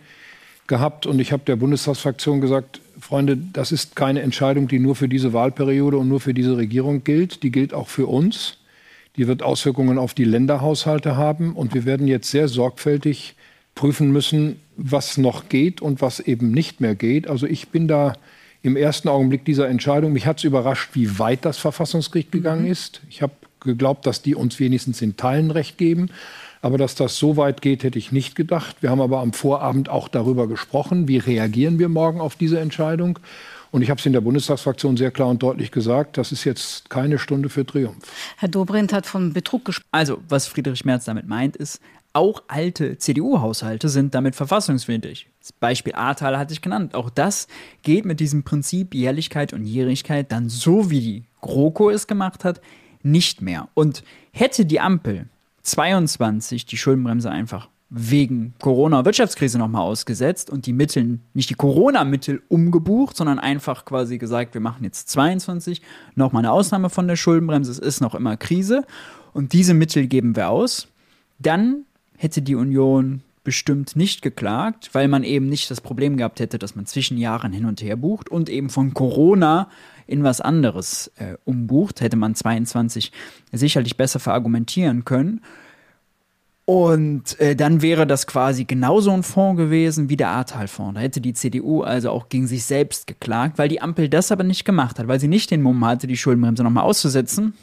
gehabt 0.66 1.06
und 1.06 1.20
ich 1.20 1.32
habe 1.32 1.44
der 1.46 1.54
Bundestagsfraktion 1.54 2.40
gesagt, 2.40 2.80
Freunde, 2.98 3.36
das 3.36 3.70
ist 3.70 3.94
keine 3.94 4.22
Entscheidung, 4.22 4.66
die 4.66 4.80
nur 4.80 4.96
für 4.96 5.08
diese 5.08 5.32
Wahlperiode 5.32 5.98
und 5.98 6.08
nur 6.08 6.20
für 6.20 6.34
diese 6.34 6.56
Regierung 6.56 7.04
gilt. 7.04 7.44
Die 7.44 7.52
gilt 7.52 7.72
auch 7.72 7.88
für 7.88 8.06
uns. 8.06 8.58
Die 9.16 9.28
wird 9.28 9.42
Auswirkungen 9.42 9.98
auf 9.98 10.14
die 10.14 10.24
Länderhaushalte 10.24 11.16
haben 11.16 11.54
und 11.54 11.74
wir 11.74 11.84
werden 11.84 12.08
jetzt 12.08 12.30
sehr 12.30 12.48
sorgfältig 12.48 13.36
prüfen 13.74 14.10
müssen, 14.10 14.56
was 14.76 15.16
noch 15.16 15.48
geht 15.48 15.80
und 15.80 16.00
was 16.00 16.18
eben 16.18 16.50
nicht 16.50 16.80
mehr 16.80 16.94
geht. 16.94 17.28
Also 17.28 17.46
ich 17.46 17.68
bin 17.68 17.86
da 17.86 18.14
im 18.66 18.76
ersten 18.76 19.08
Augenblick 19.08 19.44
dieser 19.44 19.68
Entscheidung. 19.68 20.12
Mich 20.12 20.26
hat 20.26 20.38
es 20.38 20.44
überrascht, 20.44 20.90
wie 20.94 21.18
weit 21.18 21.44
das 21.44 21.58
Verfassungsgericht 21.58 22.32
gegangen 22.32 22.64
mhm. 22.64 22.70
ist. 22.72 23.00
Ich 23.08 23.22
habe 23.22 23.32
geglaubt, 23.60 24.06
dass 24.06 24.22
die 24.22 24.34
uns 24.34 24.60
wenigstens 24.60 25.02
in 25.02 25.16
Teilen 25.16 25.50
Recht 25.50 25.78
geben. 25.78 26.10
Aber 26.62 26.78
dass 26.78 26.94
das 26.94 27.18
so 27.18 27.36
weit 27.36 27.62
geht, 27.62 27.84
hätte 27.84 27.98
ich 27.98 28.12
nicht 28.12 28.34
gedacht. 28.34 28.76
Wir 28.80 28.90
haben 28.90 29.00
aber 29.00 29.20
am 29.20 29.32
Vorabend 29.32 29.88
auch 29.88 30.08
darüber 30.08 30.48
gesprochen, 30.48 31.06
wie 31.06 31.18
reagieren 31.18 31.78
wir 31.78 31.88
morgen 31.88 32.20
auf 32.20 32.34
diese 32.34 32.58
Entscheidung. 32.58 33.18
Und 33.70 33.82
ich 33.82 33.90
habe 33.90 34.00
es 34.00 34.06
in 34.06 34.12
der 34.12 34.20
Bundestagsfraktion 34.20 34.96
sehr 34.96 35.10
klar 35.10 35.28
und 35.28 35.42
deutlich 35.42 35.70
gesagt, 35.70 36.16
das 36.18 36.32
ist 36.32 36.44
jetzt 36.44 36.88
keine 36.88 37.18
Stunde 37.18 37.48
für 37.48 37.66
Triumph. 37.66 37.96
Herr 38.36 38.48
Dobrindt 38.48 38.92
hat 38.92 39.06
von 39.06 39.32
Betrug 39.32 39.64
gesprochen. 39.64 39.88
Also, 39.92 40.18
was 40.28 40.46
Friedrich 40.46 40.84
Merz 40.84 41.04
damit 41.04 41.28
meint, 41.28 41.56
ist, 41.56 41.80
auch 42.16 42.42
alte 42.48 42.96
CDU-Haushalte 42.96 43.90
sind 43.90 44.14
damit 44.14 44.34
verfassungswidrig. 44.34 45.28
Das 45.38 45.52
Beispiel 45.52 45.94
Ahrtal 45.94 46.38
hatte 46.38 46.54
ich 46.54 46.62
genannt. 46.62 46.94
Auch 46.94 47.10
das 47.10 47.46
geht 47.82 48.06
mit 48.06 48.20
diesem 48.20 48.42
Prinzip 48.42 48.94
Jährlichkeit 48.94 49.52
und 49.52 49.66
Jährigkeit 49.66 50.32
dann 50.32 50.48
so, 50.48 50.90
wie 50.90 51.00
die 51.00 51.24
GroKo 51.42 51.90
es 51.90 52.06
gemacht 52.06 52.42
hat, 52.42 52.62
nicht 53.02 53.42
mehr. 53.42 53.68
Und 53.74 54.02
hätte 54.32 54.64
die 54.64 54.80
Ampel 54.80 55.28
22 55.62 56.64
die 56.64 56.78
Schuldenbremse 56.78 57.30
einfach 57.30 57.68
wegen 57.90 58.54
Corona-Wirtschaftskrise 58.60 59.58
nochmal 59.58 59.82
ausgesetzt 59.82 60.48
und 60.48 60.64
die 60.64 60.72
Mittel, 60.72 61.20
nicht 61.34 61.50
die 61.50 61.54
Corona-Mittel 61.54 62.42
umgebucht, 62.48 63.16
sondern 63.16 63.38
einfach 63.38 63.84
quasi 63.84 64.16
gesagt, 64.16 64.54
wir 64.54 64.60
machen 64.62 64.84
jetzt 64.84 65.10
22, 65.10 65.82
nochmal 66.14 66.40
eine 66.40 66.52
Ausnahme 66.52 66.88
von 66.88 67.06
der 67.06 67.16
Schuldenbremse, 67.16 67.70
es 67.70 67.78
ist 67.78 68.00
noch 68.00 68.14
immer 68.14 68.36
Krise 68.36 68.84
und 69.34 69.52
diese 69.52 69.74
Mittel 69.74 70.06
geben 70.06 70.34
wir 70.34 70.48
aus, 70.48 70.88
dann 71.38 71.84
hätte 72.16 72.42
die 72.42 72.54
Union 72.54 73.22
bestimmt 73.44 73.94
nicht 73.94 74.22
geklagt, 74.22 74.90
weil 74.92 75.06
man 75.06 75.22
eben 75.22 75.48
nicht 75.48 75.70
das 75.70 75.80
Problem 75.80 76.16
gehabt 76.16 76.40
hätte, 76.40 76.58
dass 76.58 76.74
man 76.74 76.86
zwischen 76.86 77.16
Jahren 77.16 77.52
hin 77.52 77.64
und 77.64 77.80
her 77.80 77.96
bucht 77.96 78.28
und 78.28 78.48
eben 78.48 78.70
von 78.70 78.92
Corona 78.92 79.68
in 80.08 80.24
was 80.24 80.40
anderes 80.40 81.12
äh, 81.16 81.36
umbucht, 81.44 82.00
hätte 82.00 82.16
man 82.16 82.34
22 82.34 83.12
sicherlich 83.52 83.96
besser 83.96 84.18
verargumentieren 84.18 85.04
können. 85.04 85.42
Und 86.64 87.38
äh, 87.38 87.54
dann 87.54 87.80
wäre 87.80 88.08
das 88.08 88.26
quasi 88.26 88.64
genauso 88.64 89.12
ein 89.12 89.22
Fonds 89.22 89.56
gewesen 89.56 90.08
wie 90.08 90.16
der 90.16 90.30
Ahrtal-Fonds. 90.30 90.96
Da 90.96 91.00
hätte 91.00 91.20
die 91.20 91.32
CDU 91.32 91.82
also 91.82 92.10
auch 92.10 92.28
gegen 92.28 92.48
sich 92.48 92.64
selbst 92.64 93.06
geklagt, 93.06 93.58
weil 93.58 93.68
die 93.68 93.80
Ampel 93.80 94.08
das 94.08 94.32
aber 94.32 94.42
nicht 94.42 94.64
gemacht 94.64 94.98
hat, 94.98 95.06
weil 95.06 95.20
sie 95.20 95.28
nicht 95.28 95.52
den 95.52 95.62
Mumm 95.62 95.84
hatte, 95.86 96.08
die 96.08 96.16
Schuldenbremse 96.16 96.64
nochmal 96.64 96.82
auszusetzen. 96.82 97.54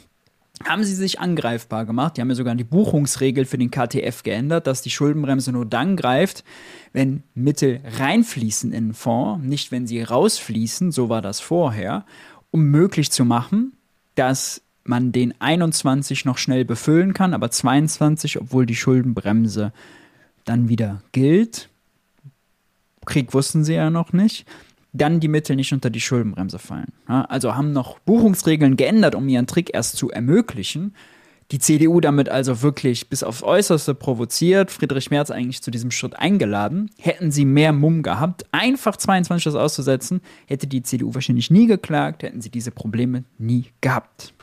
Haben 0.62 0.84
sie 0.84 0.94
sich 0.94 1.18
angreifbar 1.18 1.84
gemacht. 1.84 2.16
Die 2.16 2.20
haben 2.20 2.28
ja 2.28 2.36
sogar 2.36 2.54
die 2.54 2.64
Buchungsregel 2.64 3.44
für 3.44 3.58
den 3.58 3.70
KTF 3.70 4.22
geändert, 4.22 4.66
dass 4.66 4.82
die 4.82 4.90
Schuldenbremse 4.90 5.50
nur 5.50 5.66
dann 5.66 5.96
greift, 5.96 6.44
wenn 6.92 7.24
Mittel 7.34 7.80
reinfließen 7.84 8.72
in 8.72 8.88
den 8.88 8.94
Fonds, 8.94 9.44
nicht 9.44 9.72
wenn 9.72 9.86
sie 9.86 10.02
rausfließen, 10.02 10.92
so 10.92 11.08
war 11.08 11.22
das 11.22 11.40
vorher, 11.40 12.06
um 12.52 12.70
möglich 12.70 13.10
zu 13.10 13.24
machen, 13.24 13.72
dass 14.14 14.62
man 14.84 15.12
den 15.12 15.34
21 15.40 16.24
noch 16.24 16.38
schnell 16.38 16.64
befüllen 16.64 17.14
kann, 17.14 17.34
aber 17.34 17.50
22, 17.50 18.40
obwohl 18.40 18.66
die 18.66 18.76
Schuldenbremse 18.76 19.72
dann 20.44 20.68
wieder 20.68 21.02
gilt, 21.12 21.68
Krieg 23.06 23.34
wussten 23.34 23.64
sie 23.64 23.74
ja 23.74 23.90
noch 23.90 24.12
nicht, 24.12 24.46
dann 24.94 25.20
die 25.20 25.28
Mittel 25.28 25.56
nicht 25.56 25.72
unter 25.72 25.90
die 25.90 26.00
Schuldenbremse 26.00 26.58
fallen. 26.58 26.92
Also 27.06 27.54
haben 27.54 27.72
noch 27.72 27.98
Buchungsregeln 27.98 28.76
geändert, 28.76 29.14
um 29.14 29.28
ihren 29.28 29.46
Trick 29.46 29.74
erst 29.74 29.96
zu 29.96 30.10
ermöglichen. 30.10 30.94
Die 31.50 31.58
CDU 31.58 32.00
damit 32.00 32.28
also 32.30 32.62
wirklich 32.62 33.10
bis 33.10 33.22
aufs 33.22 33.42
Äußerste 33.42 33.94
provoziert, 33.94 34.70
Friedrich 34.70 35.10
Merz 35.10 35.30
eigentlich 35.30 35.62
zu 35.62 35.70
diesem 35.70 35.90
Schritt 35.90 36.18
eingeladen. 36.18 36.90
Hätten 36.98 37.30
sie 37.30 37.44
mehr 37.44 37.72
Mumm 37.72 38.02
gehabt, 38.02 38.46
einfach 38.50 38.96
22 38.96 39.44
das 39.44 39.54
auszusetzen, 39.54 40.20
hätte 40.46 40.66
die 40.66 40.82
CDU 40.82 41.14
wahrscheinlich 41.14 41.50
nie 41.50 41.66
geklagt, 41.66 42.22
hätten 42.22 42.40
sie 42.40 42.50
diese 42.50 42.70
Probleme 42.70 43.24
nie 43.38 43.66
gehabt. 43.80 44.33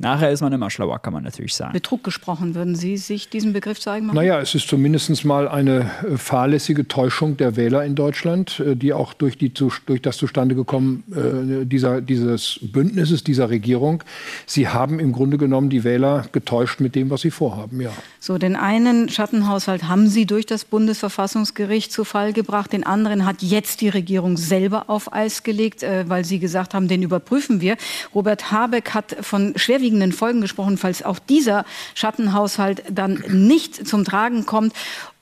Nachher 0.00 0.30
ist 0.30 0.40
man 0.40 0.52
immer 0.52 0.70
schlauer, 0.70 1.00
kann 1.00 1.12
man 1.12 1.24
natürlich 1.24 1.54
sagen. 1.54 1.72
Betrug 1.72 2.04
gesprochen, 2.04 2.54
würden 2.54 2.76
Sie 2.76 2.96
sich 2.96 3.28
diesen 3.28 3.52
Begriff 3.52 3.80
zeigen? 3.80 4.06
machen? 4.06 4.16
Naja, 4.16 4.40
es 4.40 4.54
ist 4.54 4.68
zumindest 4.68 5.24
mal 5.24 5.48
eine 5.48 5.90
äh, 6.08 6.16
fahrlässige 6.16 6.86
Täuschung 6.86 7.36
der 7.36 7.56
Wähler 7.56 7.84
in 7.84 7.94
Deutschland, 7.94 8.60
äh, 8.60 8.76
die 8.76 8.92
auch 8.92 9.12
durch, 9.12 9.38
die, 9.38 9.52
durch 9.52 10.02
das 10.02 10.16
zustande 10.16 10.54
gekommen 10.54 11.04
äh, 11.10 11.64
dieser, 11.66 12.00
dieses 12.00 12.60
Bündnisses, 12.62 13.24
dieser 13.24 13.50
Regierung. 13.50 14.04
Sie 14.46 14.68
haben 14.68 15.00
im 15.00 15.12
Grunde 15.12 15.38
genommen 15.38 15.70
die 15.70 15.84
Wähler 15.84 16.26
getäuscht 16.32 16.80
mit 16.80 16.94
dem, 16.94 17.10
was 17.10 17.22
sie 17.22 17.30
vorhaben, 17.30 17.80
ja. 17.80 17.90
So, 18.20 18.38
den 18.38 18.56
einen 18.56 19.08
Schattenhaushalt 19.08 19.84
haben 19.84 20.08
Sie 20.08 20.26
durch 20.26 20.46
das 20.46 20.64
Bundesverfassungsgericht 20.64 21.92
zu 21.92 22.04
Fall 22.04 22.32
gebracht, 22.32 22.72
den 22.72 22.84
anderen 22.84 23.24
hat 23.24 23.42
jetzt 23.42 23.80
die 23.80 23.88
Regierung 23.88 24.36
selber 24.36 24.84
auf 24.88 25.12
Eis 25.12 25.42
gelegt, 25.42 25.82
weil 25.82 26.24
Sie 26.24 26.38
gesagt 26.38 26.74
haben, 26.74 26.88
den 26.88 27.02
überprüfen 27.02 27.60
wir. 27.60 27.76
Robert 28.14 28.50
Habeck 28.50 28.90
hat 28.90 29.16
von 29.20 29.54
schwerwiegenden 29.56 29.87
schwerwiegenden 29.88 30.12
Folgen 30.12 30.40
gesprochen, 30.40 30.76
falls 30.76 31.02
auch 31.02 31.18
dieser 31.18 31.64
Schattenhaushalt 31.94 32.82
dann 32.90 33.22
nicht 33.28 33.86
zum 33.86 34.04
Tragen 34.04 34.44
kommt. 34.46 34.72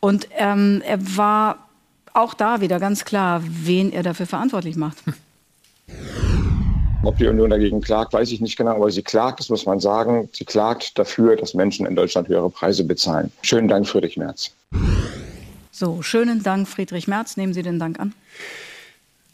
Und 0.00 0.28
ähm, 0.36 0.82
er 0.84 0.98
war 1.16 1.58
auch 2.12 2.34
da 2.34 2.60
wieder 2.60 2.80
ganz 2.80 3.04
klar, 3.04 3.42
wen 3.44 3.92
er 3.92 4.02
dafür 4.02 4.26
verantwortlich 4.26 4.76
macht. 4.76 4.98
Ob 7.02 7.18
die 7.18 7.26
Union 7.28 7.50
dagegen 7.50 7.80
klagt, 7.80 8.12
weiß 8.12 8.32
ich 8.32 8.40
nicht 8.40 8.56
genau, 8.56 8.72
aber 8.72 8.90
sie 8.90 9.02
klagt, 9.02 9.38
das 9.38 9.48
muss 9.48 9.64
man 9.64 9.78
sagen. 9.78 10.28
Sie 10.32 10.44
klagt 10.44 10.98
dafür, 10.98 11.36
dass 11.36 11.54
Menschen 11.54 11.86
in 11.86 11.94
Deutschland 11.94 12.26
höhere 12.26 12.50
Preise 12.50 12.82
bezahlen. 12.82 13.30
Schönen 13.42 13.68
Dank, 13.68 13.86
Friedrich 13.86 14.16
Merz. 14.16 14.50
So, 15.70 16.02
schönen 16.02 16.42
Dank, 16.42 16.66
Friedrich 16.66 17.06
Merz. 17.06 17.36
Nehmen 17.36 17.54
Sie 17.54 17.62
den 17.62 17.78
Dank 17.78 18.00
an. 18.00 18.12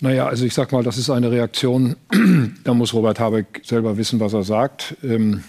Naja, 0.02 0.26
also 0.26 0.44
ich 0.44 0.52
sag 0.52 0.72
mal, 0.72 0.82
das 0.82 0.98
ist 0.98 1.10
eine 1.10 1.30
Reaktion, 1.30 1.94
da 2.64 2.74
muss 2.74 2.92
Robert 2.92 3.20
Habeck 3.20 3.60
selber 3.62 3.96
wissen, 3.96 4.18
was 4.18 4.32
er 4.32 4.42
sagt. 4.42 4.96
Ähm, 5.04 5.44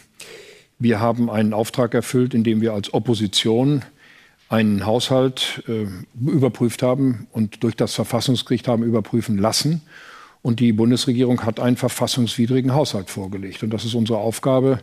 wir 0.78 1.00
haben 1.00 1.32
einen 1.32 1.56
Auftrag 1.56 1.96
erfüllt, 1.96 2.36
indem 2.36 2.62
wir 2.62 2.74
als 2.74 2.94
Opposition 2.94 3.82
einen 4.50 4.86
Haushalt 4.86 5.64
äh, 5.68 5.88
überprüft 6.30 6.84
haben 6.84 7.26
und 7.32 7.64
durch 7.64 7.76
das 7.76 7.96
Verfassungsgericht 7.96 8.68
haben 8.68 8.84
überprüfen 8.84 9.40
lassen. 9.40 9.82
Und 10.44 10.60
die 10.60 10.72
Bundesregierung 10.72 11.44
hat 11.48 11.60
einen 11.60 11.76
verfassungswidrigen 11.76 12.76
Haushalt 12.76 13.10
vorgelegt. 13.10 13.64
Und 13.64 13.72
das 13.72 13.86
ist 13.86 13.96
unsere 13.96 14.20
Aufgabe, 14.20 14.82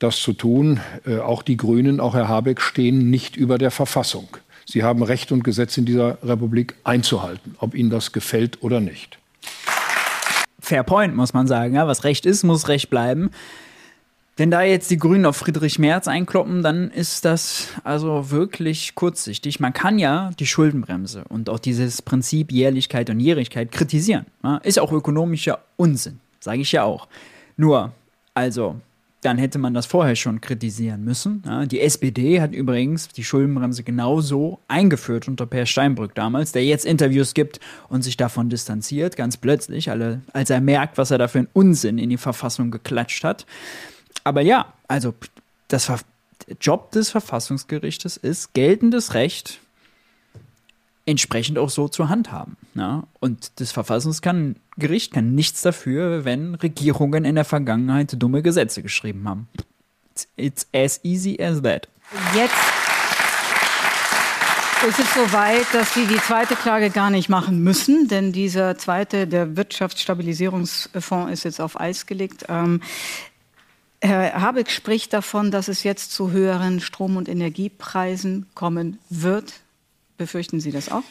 das 0.00 0.16
zu 0.16 0.32
tun. 0.32 0.80
Äh, 1.06 1.18
auch 1.18 1.44
die 1.44 1.56
Grünen, 1.56 2.00
auch 2.00 2.14
Herr 2.14 2.26
Habeck 2.26 2.60
stehen 2.60 3.08
nicht 3.08 3.36
über 3.36 3.56
der 3.58 3.70
Verfassung. 3.70 4.26
Sie 4.66 4.82
haben 4.82 5.02
Recht 5.02 5.32
und 5.32 5.44
Gesetz 5.44 5.76
in 5.76 5.84
dieser 5.84 6.18
Republik 6.22 6.74
einzuhalten, 6.84 7.56
ob 7.58 7.74
Ihnen 7.74 7.90
das 7.90 8.12
gefällt 8.12 8.62
oder 8.62 8.80
nicht. 8.80 9.18
Fair 10.60 10.84
point, 10.84 11.16
muss 11.16 11.34
man 11.34 11.46
sagen. 11.46 11.74
Ja, 11.74 11.86
was 11.86 12.04
Recht 12.04 12.24
ist, 12.24 12.44
muss 12.44 12.68
Recht 12.68 12.88
bleiben. 12.88 13.30
Wenn 14.36 14.50
da 14.50 14.62
jetzt 14.62 14.90
die 14.90 14.96
Grünen 14.96 15.26
auf 15.26 15.36
Friedrich 15.36 15.78
Merz 15.78 16.08
einkloppen, 16.08 16.62
dann 16.62 16.90
ist 16.90 17.26
das 17.26 17.68
also 17.84 18.30
wirklich 18.30 18.94
kurzsichtig. 18.94 19.60
Man 19.60 19.74
kann 19.74 19.98
ja 19.98 20.30
die 20.38 20.46
Schuldenbremse 20.46 21.24
und 21.28 21.50
auch 21.50 21.58
dieses 21.58 22.00
Prinzip 22.00 22.50
Jährlichkeit 22.50 23.10
und 23.10 23.20
Jährigkeit 23.20 23.70
kritisieren. 23.70 24.24
Ja, 24.42 24.56
ist 24.58 24.78
auch 24.78 24.90
ökonomischer 24.90 25.58
Unsinn, 25.76 26.20
sage 26.40 26.62
ich 26.62 26.72
ja 26.72 26.84
auch. 26.84 27.08
Nur, 27.58 27.92
also 28.32 28.80
dann 29.22 29.38
hätte 29.38 29.58
man 29.58 29.72
das 29.72 29.86
vorher 29.86 30.16
schon 30.16 30.40
kritisieren 30.40 31.04
müssen. 31.04 31.42
Ja, 31.46 31.64
die 31.64 31.80
SPD 31.80 32.40
hat 32.40 32.52
übrigens 32.52 33.08
die 33.08 33.22
Schuldenbremse 33.22 33.84
genauso 33.84 34.58
eingeführt 34.66 35.28
unter 35.28 35.46
Per 35.46 35.64
Steinbrück 35.64 36.14
damals, 36.14 36.50
der 36.52 36.64
jetzt 36.64 36.84
Interviews 36.84 37.32
gibt 37.32 37.60
und 37.88 38.02
sich 38.02 38.16
davon 38.16 38.50
distanziert, 38.50 39.16
ganz 39.16 39.36
plötzlich, 39.36 39.90
alle, 39.90 40.20
als 40.32 40.50
er 40.50 40.60
merkt, 40.60 40.98
was 40.98 41.12
er 41.12 41.18
da 41.18 41.28
für 41.28 41.38
einen 41.38 41.48
Unsinn 41.52 41.98
in 41.98 42.10
die 42.10 42.16
Verfassung 42.16 42.72
geklatscht 42.72 43.22
hat. 43.22 43.46
Aber 44.24 44.40
ja, 44.40 44.72
also 44.88 45.14
das 45.68 45.90
Job 46.60 46.90
des 46.90 47.10
Verfassungsgerichtes 47.10 48.16
ist 48.16 48.52
geltendes 48.54 49.14
Recht 49.14 49.60
entsprechend 51.06 51.58
auch 51.58 51.70
so 51.70 51.88
zu 51.88 52.08
handhaben. 52.08 52.56
Ja? 52.74 53.04
Und 53.20 53.52
das 53.60 53.70
Verfassungsgericht 54.72 55.12
kann 55.12 55.34
nichts 55.34 55.62
dafür, 55.62 56.24
wenn 56.24 56.54
Regierungen 56.54 57.24
in 57.24 57.34
der 57.34 57.44
Vergangenheit 57.44 58.14
dumme 58.20 58.42
Gesetze 58.42 58.82
geschrieben 58.82 59.28
haben. 59.28 59.48
It's, 60.10 60.28
it's 60.36 60.66
as 60.74 61.00
easy 61.04 61.40
as 61.40 61.62
that. 61.62 61.88
Jetzt 62.34 62.54
ist 64.88 64.98
es 64.98 65.14
soweit, 65.14 65.66
dass 65.72 65.94
Sie 65.94 66.06
die 66.06 66.20
zweite 66.20 66.56
Klage 66.56 66.90
gar 66.90 67.10
nicht 67.10 67.28
machen 67.28 67.62
müssen, 67.62 68.08
denn 68.08 68.32
dieser 68.32 68.76
zweite, 68.76 69.26
der 69.26 69.56
Wirtschaftsstabilisierungsfonds, 69.56 71.32
ist 71.32 71.44
jetzt 71.44 71.60
auf 71.60 71.78
Eis 71.78 72.06
gelegt. 72.06 72.46
Ähm, 72.48 72.80
Herr 74.00 74.40
Habeck 74.40 74.70
spricht 74.70 75.12
davon, 75.12 75.52
dass 75.52 75.68
es 75.68 75.84
jetzt 75.84 76.10
zu 76.10 76.32
höheren 76.32 76.80
Strom- 76.80 77.16
und 77.16 77.28
Energiepreisen 77.28 78.46
kommen 78.54 78.98
wird. 79.08 79.52
Befürchten 80.16 80.58
Sie 80.58 80.72
das 80.72 80.90
auch? 80.90 81.04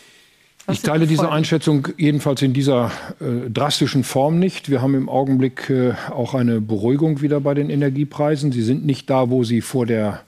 Ich 0.71 0.81
teile 0.81 1.07
diese 1.07 1.31
Einschätzung 1.31 1.87
jedenfalls 1.97 2.41
in 2.41 2.53
dieser 2.53 2.91
äh, 3.19 3.49
drastischen 3.49 4.03
Form 4.03 4.39
nicht. 4.39 4.69
Wir 4.69 4.81
haben 4.81 4.95
im 4.95 5.09
Augenblick 5.09 5.69
äh, 5.69 5.93
auch 6.09 6.33
eine 6.33 6.61
Beruhigung 6.61 7.21
wieder 7.21 7.39
bei 7.39 7.53
den 7.53 7.69
Energiepreisen. 7.69 8.51
Sie 8.51 8.61
sind 8.61 8.85
nicht 8.85 9.09
da, 9.09 9.29
wo 9.29 9.43
sie 9.43 9.61
vor, 9.61 9.85
der, 9.85 10.21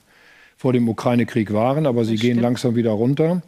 vor 0.56 0.72
dem 0.72 0.88
Ukraine-Krieg 0.88 1.52
waren, 1.52 1.86
aber 1.86 2.04
sie 2.04 2.14
das 2.14 2.22
gehen 2.22 2.32
stimmt. 2.32 2.42
langsam 2.42 2.76
wieder 2.76 2.90
runter. 2.90 3.42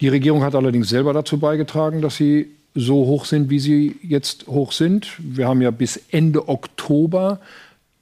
Die 0.00 0.08
Regierung 0.08 0.42
hat 0.42 0.54
allerdings 0.54 0.88
selber 0.88 1.12
dazu 1.12 1.38
beigetragen, 1.38 2.02
dass 2.02 2.16
sie 2.16 2.50
so 2.74 3.06
hoch 3.06 3.24
sind, 3.24 3.50
wie 3.50 3.60
sie 3.60 3.96
jetzt 4.02 4.46
hoch 4.46 4.72
sind. 4.72 5.12
Wir 5.18 5.46
haben 5.46 5.62
ja 5.62 5.70
bis 5.70 6.00
Ende 6.10 6.48
Oktober 6.48 7.40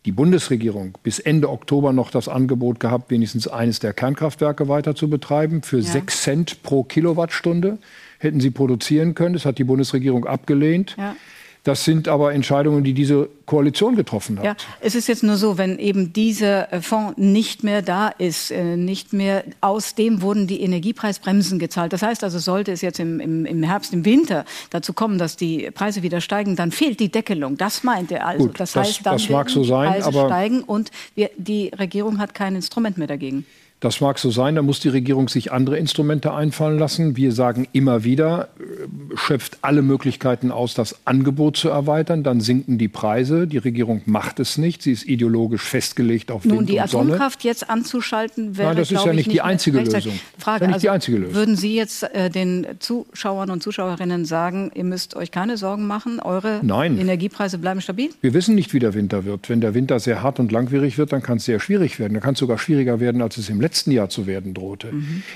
die 0.04 0.12
Bundesregierung 0.12 0.99
bis 1.02 1.18
Ende 1.18 1.49
Oktober 1.49 1.92
noch 1.92 2.11
das 2.11 2.28
Angebot 2.28 2.80
gehabt, 2.80 3.11
wenigstens 3.11 3.46
eines 3.46 3.78
der 3.78 3.92
Kernkraftwerke 3.92 4.68
weiter 4.68 4.94
zu 4.94 5.08
betreiben 5.08 5.62
für 5.62 5.78
ja. 5.78 5.92
6 5.92 6.22
Cent 6.22 6.62
pro 6.62 6.82
Kilowattstunde. 6.82 7.78
Hätten 8.23 8.41
sie 8.41 8.50
produzieren 8.50 9.17
können. 9.17 9.33
Das 9.33 9.45
hat 9.45 9.59
die 9.59 9.64
Bundesregierung 9.64 10.26
abgelehnt. 10.26 10.95
Ja. 10.97 11.17
Das 11.64 11.85
sind 11.85 12.09
aber 12.09 12.35
Entscheidungen, 12.35 12.83
die 12.83 12.93
diese 12.93 13.29
Koalition 13.47 13.95
getroffen 13.95 14.38
hat. 14.38 14.45
Ja, 14.45 14.57
es 14.81 14.97
ist 14.97 15.07
jetzt 15.07 15.23
nur 15.23 15.37
so, 15.37 15.59
wenn 15.59 15.79
eben 15.79 16.12
dieser 16.12 16.73
äh, 16.73 16.81
Fonds 16.81 17.14
nicht 17.19 17.62
mehr 17.62 17.83
da 17.83 18.09
ist, 18.09 18.50
äh, 18.50 18.76
nicht 18.76 19.12
mehr 19.12 19.45
aus 19.61 19.95
dem 19.95 20.23
wurden 20.23 20.49
die 20.49 20.61
Energiepreisbremsen 20.61 21.61
gezahlt. 21.61 21.93
Das 21.93 22.02
heißt 22.02 22.25
also, 22.25 22.41
sollte 22.41 22.73
es 22.73 22.81
jetzt 22.81 22.99
im, 22.99 23.21
im, 23.21 23.45
im 23.45 23.62
Herbst, 23.62 23.93
im 23.93 24.05
Winter 24.05 24.45
dazu 24.71 24.93
kommen, 24.93 25.19
dass 25.19 25.37
die 25.37 25.71
Preise 25.71 26.02
wieder 26.02 26.21
steigen, 26.21 26.57
dann 26.57 26.73
fehlt 26.73 26.99
die 26.99 27.11
Deckelung. 27.11 27.57
Das 27.57 27.85
meint 27.85 28.11
er 28.11 28.26
also. 28.26 28.47
Gut, 28.47 28.59
das, 28.59 28.73
das 28.73 28.88
heißt, 28.88 29.07
dann 29.07 29.14
das 29.14 29.29
mag 29.29 29.49
so 29.49 29.62
sein, 29.62 29.93
Preise 29.93 30.07
aber 30.07 30.26
steigen 30.26 30.62
und 30.62 30.91
wir, 31.14 31.31
die 31.37 31.69
Regierung 31.69 32.19
hat 32.19 32.35
kein 32.35 32.57
Instrument 32.57 32.99
mehr 32.99 33.09
dagegen. 33.09 33.47
Das 33.82 34.00
mag 34.00 34.16
so 34.20 34.30
sein, 34.30 34.54
da 34.54 34.62
muss 34.62 34.78
die 34.78 34.90
Regierung 34.90 35.28
sich 35.28 35.50
andere 35.50 35.76
Instrumente 35.76 36.32
einfallen 36.32 36.78
lassen. 36.78 37.16
Wir 37.16 37.32
sagen 37.32 37.66
immer 37.72 38.04
wieder, 38.04 38.48
äh, 38.60 39.16
schöpft 39.16 39.58
alle 39.62 39.82
Möglichkeiten 39.82 40.52
aus, 40.52 40.74
das 40.74 41.04
Angebot 41.04 41.56
zu 41.56 41.68
erweitern, 41.68 42.22
dann 42.22 42.40
sinken 42.40 42.78
die 42.78 42.86
Preise. 42.86 43.48
Die 43.48 43.58
Regierung 43.58 44.00
macht 44.06 44.38
es 44.38 44.56
nicht, 44.56 44.82
sie 44.82 44.92
ist 44.92 45.04
ideologisch 45.08 45.62
festgelegt 45.62 46.30
auf 46.30 46.44
Nun, 46.44 46.58
Wind 46.58 46.68
die. 46.68 46.80
Atomkraft 46.80 47.42
jetzt 47.42 47.68
anzuschalten, 47.68 48.56
wäre, 48.56 48.68
Nein, 48.68 48.76
das 48.76 48.92
ist 48.92 48.98
glaube 48.98 49.08
ja 49.08 49.12
ich, 49.14 49.26
nicht 49.26 49.32
die 49.32 49.42
einzige. 49.42 49.80
Lösung. 49.80 50.12
Frage, 50.38 50.38
Das 50.38 50.44
ist 50.44 50.60
ja 50.60 50.66
nicht 50.68 50.74
also, 50.74 50.78
die 50.78 50.90
einzige 50.90 51.18
Lösung. 51.18 51.34
würden 51.34 51.56
Sie 51.56 51.74
jetzt 51.74 52.04
äh, 52.04 52.30
den 52.30 52.64
Zuschauern 52.78 53.50
und 53.50 53.64
Zuschauerinnen 53.64 54.24
sagen, 54.26 54.70
ihr 54.76 54.84
müsst 54.84 55.16
euch 55.16 55.32
keine 55.32 55.56
Sorgen 55.56 55.88
machen, 55.88 56.20
eure 56.20 56.60
Nein. 56.62 57.00
Energiepreise 57.00 57.58
bleiben 57.58 57.80
stabil? 57.80 58.10
Wir 58.20 58.32
wissen 58.32 58.54
nicht, 58.54 58.72
wie 58.74 58.78
der 58.78 58.94
Winter 58.94 59.24
wird. 59.24 59.48
Wenn 59.48 59.60
der 59.60 59.74
Winter 59.74 59.98
sehr 59.98 60.22
hart 60.22 60.38
und 60.38 60.52
langwierig 60.52 60.98
wird, 60.98 61.12
dann 61.12 61.20
kann 61.20 61.38
es 61.38 61.46
sehr 61.46 61.58
schwierig 61.58 61.98
werden. 61.98 62.12
Dann 62.14 62.22
kann 62.22 62.34
es 62.34 62.38
sogar 62.38 62.58
schwieriger 62.58 63.00
werden, 63.00 63.20
als 63.22 63.38
es 63.38 63.48
im 63.48 63.60
letzten 63.60 63.72
Jahr 63.91 64.09
zu 64.09 64.26
werden 64.26 64.55
drohte. 64.55 64.93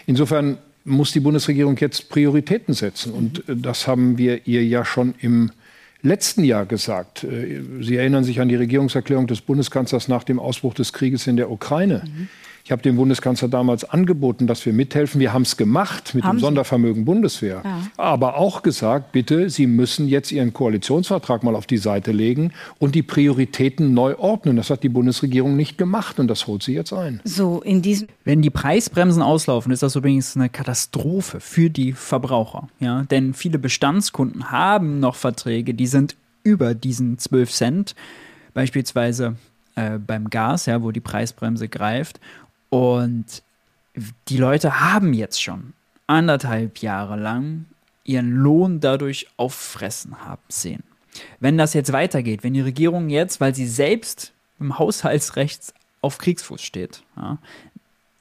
Insofern 0.07 0.59
muss 0.87 1.13
die 1.13 1.21
Bundesregierung 1.21 1.77
jetzt 1.79 2.09
Prioritäten 2.09 2.73
setzen. 2.73 3.13
Und 3.13 3.49
äh, 3.49 3.57
das 3.57 3.87
haben 3.87 4.19
wir 4.19 4.47
ihr 4.47 4.65
ja 4.65 4.85
schon 4.85 5.15
im 5.21 5.51
letzten 6.03 6.45
Jahr 6.45 6.65
gesagt. 6.65 7.25
Äh, 7.25 7.61
Sie 7.81 7.97
erinnern 7.97 8.25
sich 8.25 8.41
an 8.41 8.49
die 8.49 8.55
Regierungserklärung 8.55 9.27
des 9.27 9.41
Bundeskanzlers 9.41 10.09
nach 10.09 10.25
dem 10.25 10.39
Ausbruch 10.39 10.75
des 10.75 10.93
Krieges 10.93 11.27
in 11.27 11.37
der 11.37 11.51
Ukraine. 11.51 12.05
Ich 12.67 12.73
habe 12.73 12.83
dem 12.83 12.97
Bundeskanzler 12.97 13.47
damals 13.47 13.85
angeboten, 13.85 14.49
dass 14.49 14.67
wir 14.67 14.73
mithelfen. 14.73 15.21
Wir 15.21 15.33
haben 15.33 15.43
es 15.43 15.57
gemacht 15.57 16.17
mit 16.17 16.25
Haben 16.25 16.39
dem 16.39 16.41
Sie? 16.41 16.47
Sondervermögen 16.47 17.05
Bundeswehr. 17.05 17.63
Ja. 17.65 17.81
Aber 17.97 18.39
auch 18.39 18.63
gesagt, 18.63 19.13
bitte, 19.13 19.51
Sie 19.51 19.69
müssen 19.69 20.09
jetzt 20.09 20.33
Ihren 20.33 20.53
Koalitionsvertrag 20.53 21.45
mal 21.45 21.55
auf 21.55 21.69
die 21.69 21.77
Seite 21.77 22.11
legen 22.11 22.53
und 22.81 22.97
die 22.97 23.05
Prioritäten 23.05 23.95
neu 23.95 24.17
ordnen. 24.17 24.57
Das 24.57 24.69
hat 24.69 24.83
die 24.83 24.89
Bundesregierung 24.89 25.55
nicht 25.57 25.79
gemacht 25.79 26.19
und 26.19 26.27
das 26.27 26.49
holt 26.49 26.65
sie 26.65 26.75
jetzt 26.75 26.93
ein. 26.93 27.21
So, 27.23 27.63
in 27.63 27.83
diesem 27.83 28.09
Wenn 28.25 28.43
die 28.43 28.51
Preisbremsen 28.51 29.23
auslaufen, 29.23 29.71
ist 29.71 29.85
das 29.85 29.95
übrigens 29.95 30.35
eine 30.35 30.49
Katastrophe 30.49 31.39
für 31.39 31.71
die 31.71 31.93
Verbraucher. 31.93 32.67
Ja? 32.81 33.05
Denn 33.05 33.33
viele 33.33 33.61
Bestandskunden 33.61 34.51
haben 34.51 34.99
noch 34.99 35.15
Verträge, 35.15 35.73
die 35.73 35.87
sind 35.87 36.17
über 36.43 36.75
diesen 36.75 37.17
12 37.17 37.53
Cent, 37.53 37.95
beispielsweise 38.55 39.37
äh, 39.77 39.99
beim 39.99 40.31
Gas, 40.31 40.67
ja, 40.67 40.83
wo 40.83 40.91
die 40.91 41.01
Preisbremse 41.01 41.69
greift. 41.69 42.19
Und 42.69 43.43
die 44.29 44.37
Leute 44.37 44.81
haben 44.81 45.13
jetzt 45.13 45.43
schon 45.43 45.73
anderthalb 46.07 46.79
Jahre 46.79 47.17
lang 47.17 47.67
ihren 48.05 48.31
Lohn 48.31 48.81
dadurch 48.81 49.27
auffressen 49.37 50.25
haben 50.25 50.43
sehen. 50.49 50.83
Wenn 51.41 51.59
das 51.59 51.75
jetzt 51.75 51.93
weitergeht, 51.93 52.45
wenn 52.45 52.55
die 52.55 52.61
Regierung 52.61 53.09
jetzt, 53.09 53.41
weil 53.41 53.55
sie 53.55 53.67
selbst 53.67 54.33
im 54.61 54.79
Haushaltsrecht 54.79 55.75
auf 56.03 56.19
Kriegsfuß 56.19 56.61
steht, 56.61 57.03
ja, 57.17 57.39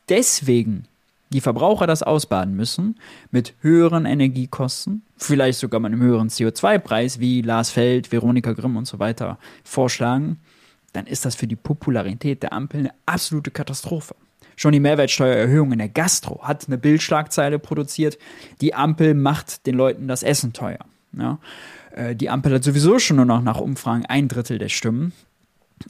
deswegen 0.09 0.87
die 1.31 1.41
Verbraucher 1.41 1.87
das 1.87 2.03
ausbaden 2.03 2.55
müssen 2.55 2.95
mit 3.31 3.53
höheren 3.61 4.05
Energiekosten, 4.05 5.03
vielleicht 5.17 5.59
sogar 5.59 5.79
mit 5.79 5.91
einem 5.91 6.01
höheren 6.01 6.29
CO2-Preis, 6.29 7.19
wie 7.19 7.41
Lars 7.41 7.71
Feld, 7.71 8.11
Veronika 8.11 8.53
Grimm 8.53 8.77
und 8.77 8.85
so 8.85 8.99
weiter 8.99 9.37
vorschlagen, 9.63 10.39
dann 10.93 11.07
ist 11.07 11.25
das 11.25 11.35
für 11.35 11.47
die 11.47 11.57
Popularität 11.57 12.41
der 12.43 12.53
Ampel 12.53 12.79
eine 12.79 12.93
absolute 13.05 13.51
Katastrophe. 13.51 14.15
Schon 14.55 14.71
die 14.71 14.79
Mehrwertsteuererhöhung 14.79 15.71
in 15.71 15.79
der 15.79 15.89
Gastro 15.89 16.41
hat 16.43 16.67
eine 16.67 16.77
Bildschlagzeile 16.77 17.59
produziert. 17.59 18.17
Die 18.61 18.73
Ampel 18.73 19.13
macht 19.13 19.65
den 19.65 19.75
Leuten 19.75 20.07
das 20.07 20.23
Essen 20.23 20.53
teuer. 20.53 20.79
Ja? 21.13 21.39
Äh, 21.95 22.15
Die 22.15 22.29
Ampel 22.29 22.53
hat 22.53 22.63
sowieso 22.63 22.99
schon 22.99 23.17
nur 23.17 23.25
noch 23.25 23.41
nach 23.41 23.59
Umfragen 23.59 24.05
ein 24.05 24.27
Drittel 24.27 24.57
der 24.57 24.69
Stimmen. 24.69 25.13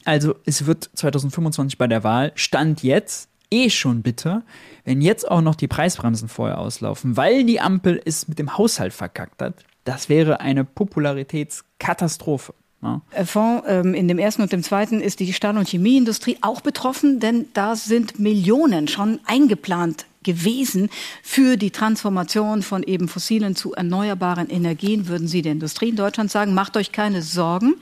Also 0.04 0.34
es 0.44 0.66
wird 0.66 0.90
2025 0.94 1.78
bei 1.78 1.86
der 1.86 2.04
Wahl, 2.04 2.32
Stand 2.34 2.82
jetzt, 2.82 3.28
eh 3.50 3.70
schon 3.70 4.02
bitter, 4.02 4.42
wenn 4.84 5.00
jetzt 5.00 5.30
auch 5.30 5.40
noch 5.40 5.54
die 5.54 5.68
Preisbremsen 5.68 6.28
vorher 6.28 6.58
auslaufen, 6.58 7.16
weil 7.16 7.44
die 7.44 7.60
Ampel 7.60 8.00
es 8.04 8.26
mit 8.28 8.38
dem 8.38 8.58
Haushalt 8.58 8.92
verkackt 8.92 9.40
hat. 9.40 9.64
Das 9.84 10.08
wäre 10.08 10.40
eine 10.40 10.64
Popularitätskatastrophe. 10.64 12.54
Ja. 12.86 13.20
äh, 13.20 13.24
Fonds, 13.24 13.64
ähm, 13.66 13.94
in 13.94 14.08
dem 14.08 14.18
ersten 14.18 14.42
und 14.42 14.52
dem 14.52 14.62
zweiten 14.62 15.00
ist 15.00 15.20
die 15.20 15.32
Stahl- 15.32 15.58
und 15.58 15.68
Chemieindustrie 15.68 16.38
auch 16.40 16.60
betroffen, 16.60 17.20
denn 17.20 17.46
da 17.52 17.76
sind 17.76 18.18
Millionen 18.18 18.88
schon 18.88 19.20
eingeplant 19.26 20.06
gewesen 20.22 20.90
für 21.22 21.56
die 21.56 21.70
Transformation 21.70 22.62
von 22.62 22.82
eben 22.82 23.08
fossilen 23.08 23.54
zu 23.54 23.74
erneuerbaren 23.74 24.50
Energien. 24.50 25.08
Würden 25.08 25.28
Sie 25.28 25.42
der 25.42 25.52
Industrie 25.52 25.90
in 25.90 25.96
Deutschland 25.96 26.30
sagen, 26.30 26.52
macht 26.52 26.76
euch 26.76 26.92
keine 26.92 27.22
Sorgen, 27.22 27.76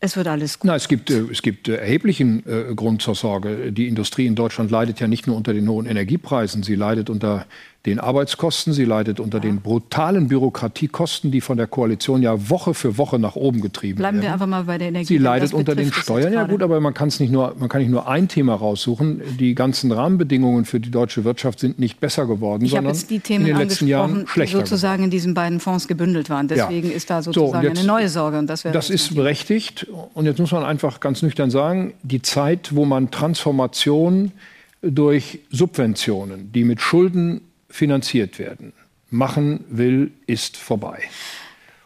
es 0.00 0.16
wird 0.16 0.28
alles 0.28 0.60
gut. 0.60 0.68
Na, 0.68 0.76
es 0.76 0.86
gibt, 0.86 1.10
äh, 1.10 1.24
es 1.30 1.42
gibt 1.42 1.68
äh, 1.68 1.76
erheblichen 1.76 2.44
äh, 2.46 2.72
Grund 2.74 3.02
zur 3.02 3.16
Sorge. 3.16 3.72
Die 3.72 3.88
Industrie 3.88 4.26
in 4.26 4.36
Deutschland 4.36 4.70
leidet 4.70 5.00
ja 5.00 5.08
nicht 5.08 5.26
nur 5.26 5.36
unter 5.36 5.52
den 5.52 5.68
hohen 5.68 5.86
Energiepreisen, 5.86 6.62
sie 6.62 6.76
leidet 6.76 7.10
unter 7.10 7.46
den 7.88 7.98
Arbeitskosten, 8.00 8.72
sie 8.72 8.84
leidet 8.84 9.20
unter 9.20 9.40
den 9.40 9.60
brutalen 9.60 10.28
Bürokratiekosten, 10.28 11.30
die 11.30 11.40
von 11.40 11.56
der 11.56 11.66
Koalition 11.66 12.22
ja 12.22 12.48
Woche 12.50 12.74
für 12.74 12.98
Woche 12.98 13.18
nach 13.18 13.36
oben 13.36 13.60
getrieben 13.60 13.96
Bleiben 13.98 14.18
wir 14.18 14.22
werden. 14.24 14.32
einfach 14.34 14.46
mal 14.46 14.64
bei 14.64 14.78
der 14.78 14.88
Energie. 14.88 15.06
Sie 15.06 15.18
leidet 15.18 15.52
unter 15.54 15.74
den 15.74 15.92
Steuern. 15.92 16.32
Ja 16.32 16.44
gut, 16.44 16.62
aber 16.62 16.80
man 16.80 16.94
kann 16.94 17.08
es 17.08 17.20
nicht 17.20 17.30
nur, 17.32 17.54
man 17.58 17.68
kann 17.68 17.80
nicht 17.80 17.90
nur 17.90 18.08
ein 18.08 18.28
Thema 18.28 18.54
raussuchen. 18.54 19.20
Die 19.38 19.54
ganzen 19.54 19.90
Rahmenbedingungen 19.92 20.64
für 20.64 20.80
die 20.80 20.90
deutsche 20.90 21.24
Wirtschaft 21.24 21.60
sind 21.60 21.78
nicht 21.78 22.00
besser 22.00 22.26
geworden, 22.26 22.64
Ich 22.64 22.72
sondern 22.72 22.94
jetzt 22.94 23.10
die 23.10 23.20
Themen 23.20 23.46
in 23.46 23.56
den 23.56 23.68
letzten 23.68 23.86
Jahren 23.86 24.26
schlechter 24.26 24.58
sozusagen 24.58 25.04
in 25.04 25.10
diesen 25.10 25.34
beiden 25.34 25.60
Fonds 25.60 25.88
gebündelt 25.88 26.30
waren. 26.30 26.48
Deswegen 26.48 26.90
Ja. 26.90 26.94
ist 26.96 27.10
da 27.10 27.22
So, 27.22 27.32
sozusagen 27.32 27.66
und 27.66 27.72
jetzt- 27.72 27.78
eine 27.78 27.86
neue 27.86 28.08
Sorge. 28.08 28.38
Und 28.38 28.46
das 28.48 28.62
Das 28.62 28.90
ist 28.90 29.14
berechtigt. 29.14 29.86
Und 30.14 30.26
jetzt 30.26 30.38
muss 30.38 30.52
man 30.52 30.64
einfach 30.64 31.00
ganz 31.00 31.22
nüchtern 31.22 31.50
sagen, 31.50 31.94
die 32.02 32.22
Zeit, 32.22 32.74
wo 32.76 32.84
man 32.84 33.10
Transformation 33.10 34.32
durch 34.82 35.40
Subventionen, 35.50 36.52
die 36.52 36.64
mit 36.64 36.80
Schulden 36.80 37.40
finanziert 37.78 38.38
werden, 38.38 38.72
machen 39.08 39.64
will, 39.70 40.10
ist 40.26 40.56
vorbei. 40.56 40.98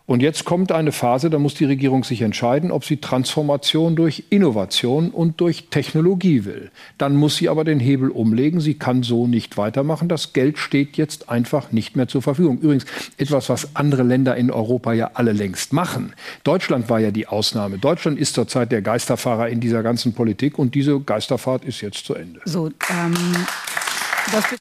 Und 0.05 0.21
jetzt 0.21 0.45
kommt 0.45 0.73
eine 0.73 0.91
Phase, 0.91 1.31
da 1.31 1.39
muss 1.39 1.55
die 1.55 1.65
Regierung 1.65 2.03
sich 2.03 2.23
entscheiden, 2.23 2.73
ob 2.73 2.85
sie 2.85 2.97
Transformation 2.97 3.95
durch 3.95 4.25
Innovation 4.31 5.11
und 5.11 5.41
durch 5.41 5.69
Technologie 5.71 6.45
will. 6.45 6.71
Dann 6.99 7.15
muss 7.15 7.37
sie 7.37 7.49
aber 7.49 7.63
den 7.63 7.79
Hebel 7.79 8.11
umlegen. 8.11 8.61
Sie 8.61 8.75
kann 8.75 9.05
so 9.05 9.29
nicht 9.29 9.57
weitermachen. 9.57 10.09
Das 10.09 10.33
Geld 10.33 10.59
steht 10.59 10.97
jetzt 10.97 11.29
einfach 11.29 11.71
nicht 11.71 11.95
mehr 11.95 12.09
zur 12.09 12.21
Verfügung. 12.21 12.59
Übrigens 12.59 12.85
etwas, 13.17 13.49
was 13.49 13.77
andere 13.77 14.03
Länder 14.03 14.37
in 14.37 14.51
Europa 14.51 14.93
ja 14.93 15.13
alle 15.15 15.33
längst 15.33 15.73
machen. 15.73 16.15
Deutschland 16.43 16.91
war 16.91 16.99
ja 16.99 17.13
die 17.13 17.29
Ausnahme. 17.29 17.79
Deutschland 17.79 18.19
ist 18.19 18.35
zurzeit 18.35 18.73
der 18.73 18.83
Geisterfahrer 18.83 19.49
in 19.51 19.61
dieser 19.61 19.85
ganzen 19.85 20.15
Politik 20.15 20.59
und 20.59 20.75
diese 20.75 20.99
Geisterfahrt 20.99 21.65
ist 21.65 21.81
jetzt 21.81 22.05
zu 22.05 22.15
Ende. 22.15 22.41
So, 22.45 22.67
ähm, 22.91 23.15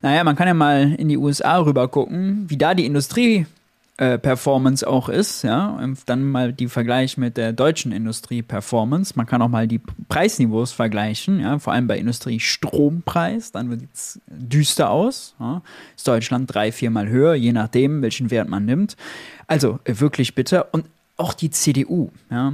Naja, 0.02 0.24
man 0.24 0.36
kann 0.36 0.48
ja 0.48 0.54
mal 0.54 0.94
in 0.94 1.10
die 1.10 1.18
USA 1.18 1.60
rüber 1.60 1.88
gucken, 1.88 2.46
wie 2.48 2.58
da 2.58 2.74
die 2.74 2.86
Industrie 2.86 3.46
äh, 4.02 4.18
Performance 4.18 4.88
auch 4.88 5.10
ist, 5.10 5.44
ja, 5.44 5.80
dann 6.08 6.24
mal 6.24 6.54
die 6.54 6.68
Vergleich 6.68 7.18
mit 7.18 7.38
der 7.38 7.54
deutschen 7.54 7.92
Industrie-Performance. 7.92 9.14
Man 9.16 9.28
kann 9.28 9.44
auch 9.44 9.48
mal 9.48 9.68
die 9.68 9.80
Preisniveaus 10.10 10.72
vergleichen, 10.72 11.40
ja, 11.40 11.60
vor 11.60 11.74
allem 11.74 11.86
bei 11.86 12.00
Industrie-Strompreis, 12.00 13.52
dann 13.52 13.80
sieht 13.80 13.94
es 13.94 14.20
düster 14.28 14.90
aus. 14.90 15.36
Ja. 15.40 15.62
Ist 15.96 16.08
Deutschland 16.08 16.52
drei, 16.52 16.72
viermal 16.72 17.10
höher, 17.10 17.36
je 17.36 17.52
nachdem, 17.52 18.02
welchen 18.02 18.32
Wert 18.32 18.50
man 18.50 18.66
nimmt. 18.66 18.98
Also 19.46 19.78
äh, 19.84 19.94
wirklich 20.00 20.34
bitter. 20.34 20.74
Und 20.74 20.86
auch 21.18 21.36
die 21.36 21.52
CDU, 21.52 22.10
ja. 22.32 22.54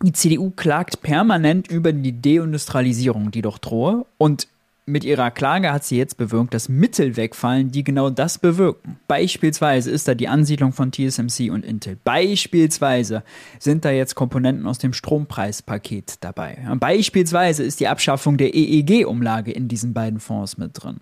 Die 0.00 0.12
CDU 0.12 0.50
klagt 0.50 1.02
permanent 1.02 1.72
über 1.72 1.92
die 1.92 2.22
Deindustrialisierung, 2.22 3.32
die 3.32 3.42
doch 3.42 3.58
drohe. 3.58 4.06
Und 4.16 4.46
mit 4.88 5.04
ihrer 5.04 5.30
Klage 5.30 5.72
hat 5.72 5.84
sie 5.84 5.96
jetzt 5.96 6.16
bewirkt, 6.16 6.54
dass 6.54 6.68
Mittel 6.68 7.16
wegfallen, 7.16 7.70
die 7.70 7.84
genau 7.84 8.10
das 8.10 8.38
bewirken. 8.38 8.98
Beispielsweise 9.06 9.90
ist 9.90 10.08
da 10.08 10.14
die 10.14 10.28
Ansiedlung 10.28 10.72
von 10.72 10.90
TSMC 10.90 11.50
und 11.50 11.64
Intel. 11.64 11.98
Beispielsweise 12.02 13.22
sind 13.58 13.84
da 13.84 13.90
jetzt 13.90 14.14
Komponenten 14.14 14.66
aus 14.66 14.78
dem 14.78 14.92
Strompreispaket 14.92 16.16
dabei. 16.20 16.58
Beispielsweise 16.80 17.62
ist 17.62 17.80
die 17.80 17.88
Abschaffung 17.88 18.36
der 18.38 18.54
EEG-Umlage 18.54 19.52
in 19.52 19.68
diesen 19.68 19.92
beiden 19.94 20.20
Fonds 20.20 20.58
mit 20.58 20.72
drin. 20.74 21.00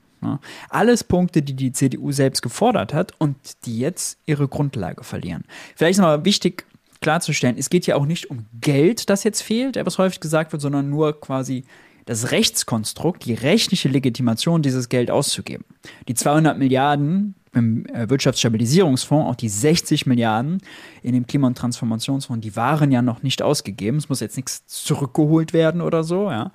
Alles 0.69 1.05
Punkte, 1.05 1.41
die 1.43 1.55
die 1.55 1.73
CDU 1.73 2.11
selbst 2.11 2.43
gefordert 2.43 2.93
hat 2.93 3.13
und 3.19 3.37
die 3.65 3.79
jetzt 3.79 4.19
ihre 4.27 4.49
Grundlage 4.49 5.05
verlieren. 5.05 5.45
Vielleicht 5.77 6.01
nochmal 6.01 6.25
wichtig 6.25 6.67
klarzustellen, 7.01 7.57
es 7.59 7.71
geht 7.71 7.87
ja 7.87 7.95
auch 7.95 8.07
nicht 8.07 8.31
um 8.31 8.47
Geld, 8.61 9.09
das 9.11 9.23
jetzt 9.23 9.43
fehlt, 9.43 9.77
was 9.85 9.99
häufig 9.99 10.19
gesagt 10.19 10.53
wird, 10.53 10.63
sondern 10.63 10.91
nur 10.91 11.21
quasi 11.21 11.65
das 12.07 12.31
Rechtskonstrukt, 12.31 13.25
die 13.25 13.35
rechtliche 13.35 13.89
Legitimation, 13.89 14.63
dieses 14.63 14.89
Geld 14.89 15.11
auszugeben. 15.11 15.65
Die 16.09 16.15
200 16.15 16.57
Milliarden 16.57 17.35
im 17.53 17.85
äh, 17.87 18.09
Wirtschaftsstabilisierungsfonds, 18.09 19.29
auch 19.29 19.35
die 19.35 19.49
60 19.49 20.07
Milliarden 20.07 20.63
in 21.03 21.15
dem 21.15 21.27
Klima- 21.27 21.49
und 21.49 21.59
Transformationsfonds, 21.59 22.45
die 22.45 22.55
waren 22.55 22.93
ja 22.93 23.03
noch 23.03 23.23
nicht 23.23 23.43
ausgegeben. 23.43 23.99
Es 23.99 24.09
muss 24.09 24.21
jetzt 24.21 24.37
nichts 24.37 24.67
zurückgeholt 24.67 25.53
werden 25.53 25.81
oder 25.81 26.05
so, 26.05 26.31
ja. 26.31 26.53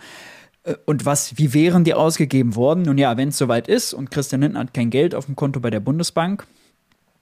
Äh, 0.63 0.75
Und 0.85 1.05
was, 1.05 1.37
wie 1.37 1.53
wären 1.53 1.83
die 1.83 1.93
ausgegeben 1.93 2.55
worden? 2.55 2.83
Nun 2.83 2.97
ja, 2.97 3.17
wenn 3.17 3.29
es 3.29 3.37
soweit 3.37 3.67
ist 3.67 3.93
und 3.93 4.09
Christian 4.09 4.41
Lindner 4.41 4.61
hat 4.61 4.73
kein 4.73 4.89
Geld 4.89 5.13
auf 5.15 5.25
dem 5.25 5.35
Konto 5.35 5.59
bei 5.59 5.69
der 5.69 5.81
Bundesbank, 5.81 6.47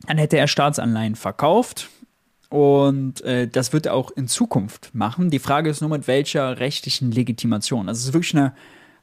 dann 0.07 0.19
hätte 0.19 0.37
er 0.37 0.47
Staatsanleihen 0.47 1.15
verkauft, 1.15 1.89
und 2.49 3.21
äh, 3.21 3.47
das 3.47 3.73
wird 3.73 3.85
er 3.85 3.93
auch 3.93 4.11
in 4.11 4.27
Zukunft 4.27 4.89
machen. 4.93 5.29
Die 5.29 5.39
Frage 5.39 5.69
ist 5.69 5.81
nur, 5.81 5.89
mit 5.89 6.07
welcher 6.07 6.59
rechtlichen 6.59 7.11
Legitimation. 7.11 7.87
Also 7.87 7.99
es 7.99 8.05
ist 8.07 8.13
wirklich 8.13 8.35
eine 8.35 8.53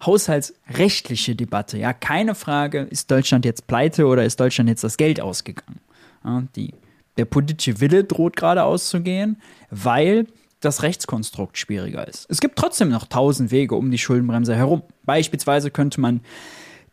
haushaltsrechtliche 0.05 1.37
Debatte. 1.37 1.79
Ja, 1.79 1.93
keine 1.93 2.35
Frage, 2.35 2.81
ist 2.81 3.11
Deutschland 3.11 3.45
jetzt 3.45 3.67
pleite 3.67 4.07
oder 4.07 4.25
ist 4.25 4.41
Deutschland 4.41 4.69
jetzt 4.69 4.85
das 4.85 4.97
Geld 4.97 5.21
ausgegangen? 5.21 5.81
Ja, 6.25 6.43
die, 6.57 6.75
der 7.17 7.25
politische 7.25 7.81
Wille 7.81 8.05
droht 8.05 8.37
gerade 8.37 8.65
auszugehen, 8.65 9.41
weil 9.71 10.27
das 10.61 10.83
Rechtskonstrukt 10.83 11.57
schwieriger 11.57 12.07
ist. 12.09 12.27
Es 12.29 12.41
gibt 12.41 12.59
trotzdem 12.59 12.89
noch 12.89 13.07
tausend 13.07 13.53
Wege 13.53 13.77
um 13.77 13.91
die 13.91 13.99
Schuldenbremse 13.99 14.57
herum. 14.57 14.83
Beispielsweise 15.05 15.71
könnte 15.71 16.01
man 16.01 16.21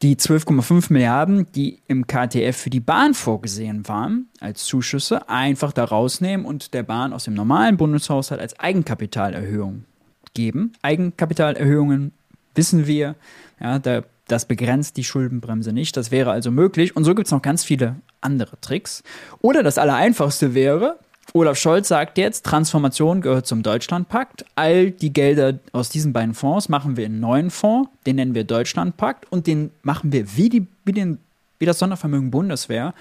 die 0.03 0.17
12,5 0.17 0.91
Milliarden, 0.91 1.47
die 1.53 1.79
im 1.87 2.05
KTF 2.05 2.57
für 2.57 2.69
die 2.69 2.81
Bahn 2.81 3.13
vorgesehen 3.13 3.87
waren, 3.87 4.27
als 4.41 4.65
Zuschüsse, 4.65 5.29
einfach 5.29 5.71
da 5.71 5.85
rausnehmen 5.85 6.45
und 6.45 6.73
der 6.73 6.83
Bahn 6.83 7.13
aus 7.13 7.23
dem 7.23 7.33
normalen 7.33 7.77
Bundeshaushalt 7.77 8.41
als 8.41 8.59
Eigenkapitalerhöhung 8.59 9.85
geben. 10.33 10.73
Eigenkapitalerhöhungen 10.81 12.11
wissen 12.53 12.85
wir, 12.85 13.15
ja, 13.61 13.79
da, 13.79 14.03
das 14.27 14.45
begrenzt 14.45 14.97
die 14.97 15.05
Schuldenbremse 15.05 15.71
nicht. 15.71 15.95
Das 15.95 16.11
wäre 16.11 16.31
also 16.31 16.51
möglich. 16.51 16.97
Und 16.97 17.05
so 17.05 17.15
gibt 17.15 17.27
es 17.27 17.31
noch 17.31 17.41
ganz 17.41 17.63
viele 17.63 17.95
andere 18.19 18.59
Tricks. 18.59 19.03
Oder 19.39 19.63
das 19.63 19.77
Allereinfachste 19.77 20.53
wäre, 20.53 20.99
Olaf 21.31 21.57
Scholz 21.57 21.87
sagt 21.87 22.17
jetzt, 22.17 22.45
Transformation 22.45 23.21
gehört 23.21 23.47
zum 23.47 23.63
Deutschlandpakt. 23.63 24.45
All 24.55 24.91
die 24.91 25.13
Gelder 25.13 25.57
aus 25.71 25.89
diesen 25.89 26.13
beiden 26.13 26.33
Fonds 26.33 26.69
machen 26.69 26.97
wir 26.97 27.05
in 27.05 27.13
einen 27.13 27.21
neuen 27.21 27.49
Fonds, 27.49 27.89
den 28.05 28.17
nennen 28.17 28.35
wir 28.35 28.43
Deutschlandpakt 28.43 29.31
und 29.31 29.47
den 29.47 29.71
machen 29.81 30.11
wir 30.11 30.35
wie, 30.35 30.49
die, 30.49 30.67
wie, 30.85 30.91
den, 30.91 31.17
wie 31.59 31.65
das 31.65 31.79
Sondervermögen 31.79 32.29
Bundeswehr, 32.29 32.93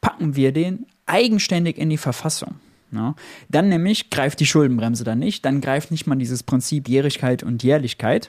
packen 0.00 0.36
wir 0.36 0.52
den 0.52 0.86
eigenständig 1.06 1.78
in 1.78 1.90
die 1.90 1.96
Verfassung. 1.96 2.56
Ja, 2.92 3.14
dann 3.48 3.70
nämlich 3.70 4.10
greift 4.10 4.38
die 4.40 4.46
Schuldenbremse 4.46 5.02
dann 5.02 5.18
nicht, 5.18 5.46
dann 5.46 5.62
greift 5.62 5.90
nicht 5.90 6.06
mal 6.06 6.16
dieses 6.16 6.42
Prinzip 6.42 6.88
Jährigkeit 6.88 7.42
und 7.42 7.62
Jährlichkeit. 7.62 8.28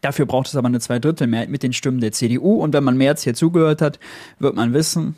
Dafür 0.00 0.24
braucht 0.24 0.46
es 0.46 0.56
aber 0.56 0.68
eine 0.68 0.80
Zweidrittelmehrheit 0.80 1.50
mit 1.50 1.64
den 1.64 1.72
Stimmen 1.72 2.00
der 2.00 2.12
CDU. 2.12 2.54
Und 2.62 2.72
wenn 2.72 2.84
man 2.84 2.96
März 2.96 3.24
hier 3.24 3.34
zugehört 3.34 3.82
hat, 3.82 3.98
wird 4.38 4.54
man 4.54 4.72
wissen, 4.72 5.16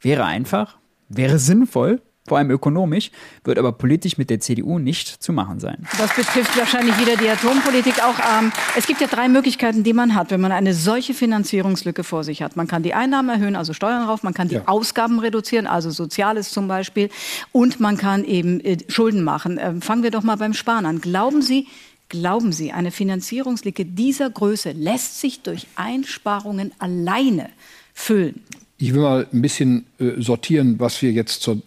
wäre 0.00 0.24
einfach, 0.24 0.78
wäre 1.08 1.38
sinnvoll, 1.38 2.00
vor 2.28 2.38
allem 2.38 2.50
ökonomisch, 2.50 3.10
wird 3.44 3.58
aber 3.58 3.72
politisch 3.72 4.18
mit 4.18 4.30
der 4.30 4.40
CDU 4.40 4.78
nicht 4.78 5.08
zu 5.22 5.32
machen 5.32 5.60
sein. 5.60 5.86
Das 5.98 6.14
betrifft 6.14 6.56
wahrscheinlich 6.56 6.98
wieder 7.00 7.16
die 7.16 7.28
Atompolitik 7.28 8.02
auch. 8.02 8.18
Ähm, 8.18 8.52
es 8.76 8.86
gibt 8.86 9.00
ja 9.00 9.06
drei 9.06 9.28
Möglichkeiten, 9.28 9.82
die 9.82 9.92
man 9.92 10.14
hat, 10.14 10.30
wenn 10.30 10.40
man 10.40 10.52
eine 10.52 10.74
solche 10.74 11.14
Finanzierungslücke 11.14 12.04
vor 12.04 12.24
sich 12.24 12.42
hat. 12.42 12.56
Man 12.56 12.66
kann 12.66 12.82
die 12.82 12.94
Einnahmen 12.94 13.28
erhöhen, 13.28 13.56
also 13.56 13.72
Steuern 13.72 14.04
rauf, 14.04 14.22
man 14.22 14.34
kann 14.34 14.48
die 14.48 14.56
ja. 14.56 14.62
Ausgaben 14.66 15.18
reduzieren, 15.18 15.66
also 15.66 15.90
Soziales 15.90 16.50
zum 16.50 16.68
Beispiel, 16.68 17.08
und 17.52 17.80
man 17.80 17.96
kann 17.96 18.24
eben 18.24 18.60
äh, 18.60 18.78
Schulden 18.88 19.24
machen. 19.24 19.58
Ähm, 19.60 19.82
fangen 19.82 20.02
wir 20.02 20.10
doch 20.10 20.22
mal 20.22 20.36
beim 20.36 20.54
Sparen 20.54 20.86
an. 20.86 21.00
Glauben 21.00 21.42
Sie, 21.42 21.66
Glauben 22.10 22.52
Sie, 22.52 22.72
eine 22.72 22.90
Finanzierungslücke 22.90 23.84
dieser 23.84 24.30
Größe 24.30 24.72
lässt 24.72 25.20
sich 25.20 25.42
durch 25.42 25.66
Einsparungen 25.74 26.72
alleine 26.78 27.50
füllen? 27.92 28.40
Ich 28.78 28.94
will 28.94 29.02
mal 29.02 29.26
ein 29.30 29.42
bisschen 29.42 29.84
äh, 29.98 30.12
sortieren, 30.16 30.78
was 30.78 31.02
wir 31.02 31.12
jetzt 31.12 31.42
zur 31.42 31.60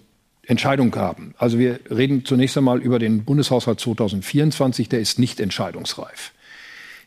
Entscheidung 0.46 0.96
haben. 0.96 1.34
Also 1.38 1.60
wir 1.60 1.80
reden 1.90 2.26
zunächst 2.26 2.58
einmal 2.58 2.80
über 2.82 3.00
den 3.00 3.24
Bundeshaushalt 3.24 3.80
2024, 3.80 4.90
der 4.90 5.00
ist 5.00 5.20
nicht 5.20 5.40
entscheidungsreif. 5.40 6.34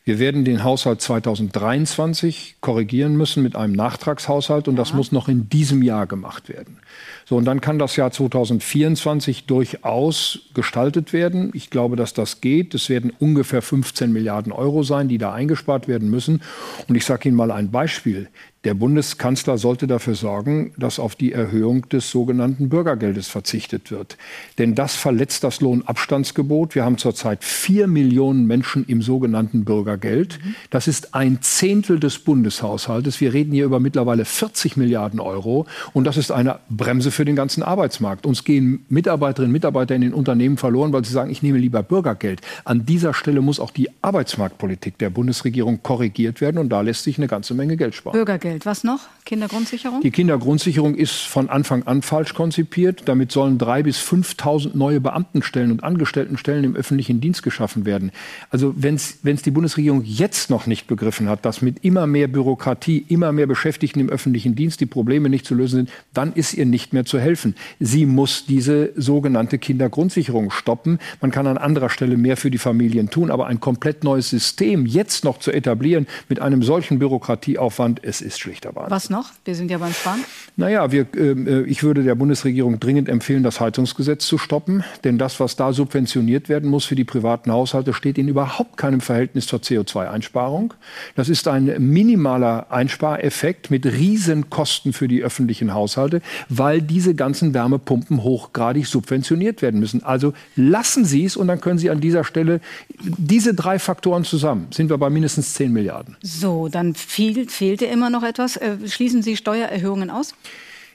Wir 0.07 0.19
werden 0.19 0.45
den 0.45 0.63
Haushalt 0.63 1.01
2023 1.01 2.57
korrigieren 2.61 3.17
müssen 3.17 3.43
mit 3.43 3.57
einem 3.57 3.73
Nachtragshaushalt 3.73 4.69
und 4.69 4.75
ja. 4.75 4.83
das 4.83 4.93
muss 4.93 5.13
noch 5.13 5.29
in 5.29 5.49
diesem 5.49 5.83
Jahr 5.83 6.07
gemacht 6.07 6.51
werden. 6.51 6.79
So, 7.25 7.39
und 7.39 7.47
dann 7.47 7.63
kann 7.63 7.79
das 7.79 7.97
Jahr 7.97 8.11
2024 8.11 9.47
durchaus 9.47 10.41
gestaltet 10.53 11.15
werden. 11.15 11.53
Ich 11.55 11.71
glaube, 11.71 11.97
dass 11.97 12.13
das 12.13 12.43
geht. 12.43 12.75
Es 12.75 12.91
werden 12.91 13.15
ungefähr 13.19 13.63
15 13.63 14.13
Milliarden 14.13 14.53
Euro 14.53 14.83
sein, 14.83 15.09
die 15.09 15.17
da 15.17 15.33
eingespart 15.33 15.89
werden 15.89 16.11
müssen. 16.11 16.43
Und 16.87 16.97
ich 16.97 17.07
sage 17.07 17.31
Ihnen 17.31 17.37
mal 17.39 17.51
ein 17.51 17.71
Beispiel. 17.71 18.29
Der 18.65 18.73
Bundeskanzler 18.73 19.59
sollte 19.59 19.87
dafür 19.87 20.15
sorgen, 20.15 20.73
dass 20.79 20.99
auf 20.99 21.17
die 21.17 21.33
Erhöhung 21.33 21.87
des 21.91 22.11
sogenannten 22.11 22.71
Bürgergeldes 22.71 23.29
verzichtet 23.29 23.91
wird. 23.91 24.17
Denn 24.57 24.75
das 24.75 24.97
verletzt 24.97 25.45
das 25.45 25.61
Lohnabstandsgebot. 25.61 26.75
Wir 26.75 26.83
haben 26.85 26.97
zurzeit 26.97 27.45
vier 27.45 27.87
Millionen 27.87 28.47
Menschen 28.47 28.87
im 28.87 29.03
sogenannten 29.03 29.67
Bürgergeld. 29.67 30.41
Das 30.71 30.89
ist 30.89 31.15
ein 31.15 31.43
Zehntel 31.43 32.01
des 32.01 32.19
Bundeshaushaltes. 32.21 33.21
Wir 33.21 33.35
reden 33.35 33.53
hier 33.53 33.67
über 33.67 33.81
mittlerweile 33.81 34.25
40 34.25 34.79
Milliarden 34.79 35.21
Euro. 35.21 35.67
Und 35.93 36.05
das 36.05 36.17
ist 36.17 36.31
eine 36.31 36.61
Bremse 36.71 37.11
für 37.11 37.27
den 37.27 37.37
ganzen 37.37 37.63
Arbeitsmarkt. 37.63 38.25
Uns 38.25 38.45
gehen 38.45 38.87
Mitarbeiterinnen 38.89 39.51
und 39.51 39.53
Mitarbeiter 39.53 39.95
in 39.95 40.01
den 40.01 40.15
Unternehmen 40.15 40.57
verloren, 40.57 40.91
weil 40.95 41.05
sie 41.05 41.13
sagen, 41.13 41.31
ich 41.31 41.43
nehme 41.43 41.59
lieber 41.59 41.83
Bürgergeld. 41.83 42.41
An 42.65 42.87
dieser 42.87 43.13
Stelle 43.13 43.43
muss 43.43 43.61
auch 43.61 43.73
die 43.73 43.91
Arbeitsmarktpolitik 44.01 44.97
der 44.97 45.11
Bundesregierung 45.11 45.83
korrigiert 45.83 46.41
werden. 46.41 46.57
Und 46.57 46.71
da 46.71 46.81
lässt 46.81 47.05
sich 47.05 47.19
eine 47.19 47.29
ganze 47.29 47.53
Menge 47.53 47.77
Geld 47.77 47.95
sparen. 47.95 48.15
Bürgergeld. 48.15 48.54
Geld. 48.55 48.67
Was 48.67 48.85
noch? 48.85 49.01
Kindergrundsicherung? 49.25 50.01
Die 50.03 50.11
Kindergrundsicherung 50.13 50.95
ist 50.95 51.23
von 51.23 51.49
Anfang 51.49 51.83
an 51.85 52.03
falsch 52.03 52.35
konzipiert. 52.35 53.03
Damit 53.07 53.33
sollen 53.33 53.59
drei 53.59 53.83
bis 53.83 53.99
5.000 53.99 54.77
neue 54.77 55.01
Beamtenstellen 55.01 55.73
und 55.73 55.83
Angestelltenstellen 55.83 56.63
im 56.63 56.77
öffentlichen 56.77 57.21
Dienst 57.21 57.43
geschaffen 57.43 57.85
werden. 57.85 58.13
Also 58.51 58.75
wenn 58.77 58.95
es 58.95 59.43
die 59.43 59.51
Bundesregierung 59.51 60.05
jetzt 60.05 60.51
noch 60.51 60.67
nicht 60.67 60.87
begriffen 60.87 61.29
hat, 61.29 61.45
dass 61.45 61.63
mit 61.63 61.85
immer 61.85 62.07
mehr 62.07 62.29
Bürokratie, 62.29 63.05
immer 63.09 63.33
mehr 63.33 63.47
Beschäftigten 63.47 63.99
im 63.99 64.09
öffentlichen 64.09 64.55
Dienst 64.55 64.81
die 64.81 64.87
Probleme 64.87 65.29
nicht 65.29 65.47
zu 65.47 65.55
lösen 65.55 65.77
sind, 65.77 65.91
dann 66.13 66.33
ist 66.35 66.55
ihr 66.55 66.67
nicht 66.67 66.93
mehr 66.93 67.05
zu 67.05 67.19
helfen. 67.19 67.57
Sie 67.81 68.07
muss 68.07 68.47
diese 68.47 68.93
sogenannte 68.95 69.59
Kindergrundsicherung 69.59 70.51
stoppen. 70.51 71.01
Man 71.21 71.33
kann 71.33 71.49
an 71.49 71.59
anderer 71.59 71.91
Stelle 71.91 72.17
mehr 72.17 72.37
für 72.37 72.53
die 72.53 72.59
Familien 72.59 73.11
tun, 73.11 73.31
aber 73.33 73.47
ein 73.47 73.59
komplett 73.59 74.05
neues 74.05 74.31
System 74.31 74.87
jetzt 74.87 75.25
noch 75.25 75.39
zu 75.39 75.51
etablieren 75.51 76.07
mit 76.29 76.41
einem 76.41 76.63
solchen 76.63 76.99
Bürokratieaufwand, 77.01 78.01
es 78.05 78.21
ist 78.21 78.44
schlichter 78.45 78.75
Wahnsinn. 78.77 78.91
Was 78.91 79.11
noch? 79.11 79.33
Wir 79.45 79.55
sind 79.55 79.71
ja 79.71 79.79
beim 79.79 79.93
Sparen. 79.93 80.25
Naja, 80.57 80.93
wir, 80.93 81.07
ähm, 81.17 81.47
äh, 81.47 81.63
ich 81.63 81.83
würde 81.83 82.03
der 82.03 82.15
Bundesregierung 82.15 82.79
dringend 82.79 83.09
empfehlen, 83.09 83.43
das 83.43 83.59
Heizungsgesetz 83.59 84.27
zu 84.27 84.39
stoppen. 84.39 84.85
Denn 85.03 85.19
das, 85.19 85.41
was 85.41 85.57
da 85.57 85.73
subventioniert 85.73 86.49
werden 86.49 86.71
muss 86.71 86.85
für 86.85 86.95
die 86.95 87.05
privaten 87.05 87.51
Haushalte, 87.51 87.95
steht 87.95 88.19
in 88.19 88.29
überhaupt 88.29 88.77
keinem 88.77 89.01
Verhältnis 89.01 89.47
zur 89.47 89.61
CO2-Einsparung. 89.61 90.75
Das 91.17 91.29
ist 91.29 91.49
ein 91.49 91.75
minimaler 91.79 92.67
Einspareffekt 92.71 93.71
mit 93.71 93.87
Riesenkosten 93.87 94.93
für 94.93 95.09
die 95.09 95.23
öffentlichen 95.23 95.73
Haushalte, 95.73 96.21
weil 96.49 96.83
diese 96.83 97.15
ganzen 97.15 97.55
Wärmepumpen 97.55 98.23
hochgradig 98.23 98.87
subventioniert 98.87 99.63
werden 99.63 99.81
müssen. 99.81 100.03
Also 100.03 100.35
lassen 100.55 101.05
Sie 101.05 101.25
es 101.25 101.37
und 101.37 101.49
dann 101.49 101.61
können 101.61 101.79
Sie 101.79 101.91
an 101.91 102.01
dieser 102.01 102.25
Stelle 102.25 102.61
diese 103.01 103.55
drei 103.55 103.79
Faktoren 103.79 104.25
zusammen, 104.25 104.67
sind 104.71 104.91
wir 104.91 104.99
bei 104.99 105.09
mindestens 105.09 105.55
10 105.55 105.73
Milliarden. 105.73 106.17
So, 106.23 106.69
dann 106.69 106.95
fehlt, 106.95 107.51
fehlte 107.51 107.87
immer 107.87 108.11
noch 108.11 108.23
etwas. 108.23 108.34
Äh, 108.39 108.89
schließen 108.89 109.23
Sie 109.23 109.37
Steuererhöhungen 109.37 110.11
aus? 110.11 110.35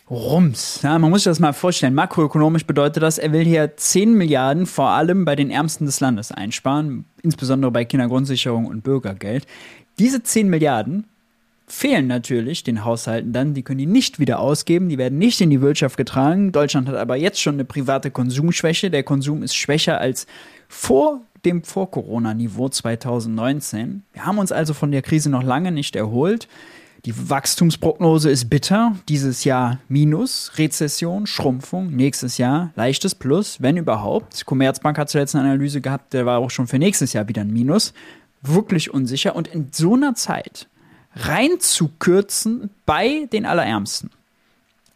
Rums. 0.09 0.79
Ja, 0.81 0.97
man 0.97 1.11
muss 1.11 1.21
sich 1.21 1.29
das 1.29 1.39
mal 1.39 1.53
vorstellen. 1.53 1.93
Makroökonomisch 1.93 2.65
bedeutet 2.65 3.03
das, 3.03 3.19
er 3.19 3.31
will 3.31 3.45
hier 3.45 3.77
10 3.77 4.13
Milliarden 4.13 4.65
vor 4.65 4.89
allem 4.89 5.23
bei 5.23 5.35
den 5.35 5.51
Ärmsten 5.51 5.85
des 5.85 5.99
Landes 5.99 6.31
einsparen, 6.31 7.05
insbesondere 7.21 7.71
bei 7.71 7.85
Kindergrundsicherung 7.85 8.65
und 8.65 8.81
Bürgergeld. 8.81 9.45
Diese 9.99 10.23
10 10.23 10.49
Milliarden 10.49 11.05
fehlen 11.67 12.07
natürlich 12.07 12.63
den 12.63 12.83
Haushalten 12.83 13.33
dann, 13.33 13.53
die 13.53 13.61
können 13.61 13.77
die 13.77 13.85
nicht 13.85 14.17
wieder 14.17 14.39
ausgeben, 14.39 14.89
die 14.89 14.97
werden 14.97 15.19
nicht 15.19 15.39
in 15.41 15.51
die 15.51 15.61
Wirtschaft 15.61 15.97
getragen. 15.97 16.51
Deutschland 16.51 16.87
hat 16.87 16.95
aber 16.95 17.15
jetzt 17.15 17.39
schon 17.39 17.53
eine 17.53 17.65
private 17.65 18.09
Konsumschwäche. 18.09 18.89
Der 18.89 19.03
Konsum 19.03 19.43
ist 19.43 19.55
schwächer 19.55 20.01
als 20.01 20.25
vor 20.67 21.21
dem 21.45 21.63
Vor-Corona-Niveau 21.63 22.69
2019. 22.69 24.03
Wir 24.13 24.25
haben 24.25 24.39
uns 24.39 24.51
also 24.51 24.73
von 24.73 24.91
der 24.91 25.03
Krise 25.03 25.29
noch 25.29 25.43
lange 25.43 25.71
nicht 25.71 25.95
erholt. 25.95 26.47
Die 27.05 27.29
Wachstumsprognose 27.29 28.29
ist 28.29 28.49
bitter. 28.49 28.95
Dieses 29.07 29.45
Jahr 29.45 29.79
Minus, 29.87 30.51
Rezession, 30.57 31.27
Schrumpfung. 31.27 31.95
Nächstes 31.95 32.37
Jahr 32.37 32.71
leichtes 32.75 33.15
Plus, 33.15 33.61
wenn 33.61 33.77
überhaupt. 33.77 34.45
Commerzbank 34.45 34.97
hat 34.97 35.09
zuletzt 35.09 35.35
eine 35.35 35.45
Analyse 35.45 35.79
gehabt, 35.79 36.13
der 36.13 36.25
war 36.25 36.39
auch 36.39 36.51
schon 36.51 36.67
für 36.67 36.77
nächstes 36.77 37.13
Jahr 37.13 37.27
wieder 37.29 37.41
ein 37.41 37.53
Minus. 37.53 37.93
Wirklich 38.41 38.93
unsicher. 38.93 39.35
Und 39.35 39.47
in 39.47 39.69
so 39.71 39.95
einer 39.95 40.13
Zeit 40.15 40.67
reinzukürzen 41.15 42.69
bei 42.85 43.27
den 43.31 43.45
Allerärmsten 43.45 44.09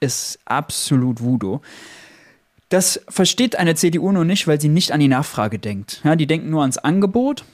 ist 0.02 0.39
absolut 0.46 1.22
Voodoo. 1.22 1.62
Das 2.68 3.00
versteht 3.08 3.56
eine 3.56 3.76
CDU 3.76 4.12
nur 4.12 4.26
nicht, 4.26 4.48
weil 4.48 4.60
sie 4.60 4.68
nicht 4.68 4.92
an 4.92 5.00
die 5.00 5.08
Nachfrage 5.08 5.58
denkt. 5.58 6.02
Ja, 6.04 6.16
die 6.16 6.28
denken 6.28 6.50
nur 6.50 6.62
ans 6.62 6.78
Angebot 6.78 7.46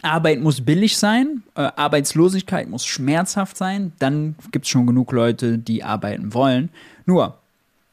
Arbeit 0.00 0.40
muss 0.40 0.62
billig 0.62 0.96
sein, 0.96 1.42
äh, 1.54 1.68
Arbeitslosigkeit 1.76 2.68
muss 2.68 2.86
schmerzhaft 2.86 3.56
sein, 3.56 3.92
dann 3.98 4.36
gibt 4.50 4.64
es 4.64 4.70
schon 4.70 4.86
genug 4.86 5.12
Leute, 5.12 5.58
die 5.58 5.84
arbeiten 5.84 6.32
wollen. 6.32 6.70
Nur, 7.04 7.38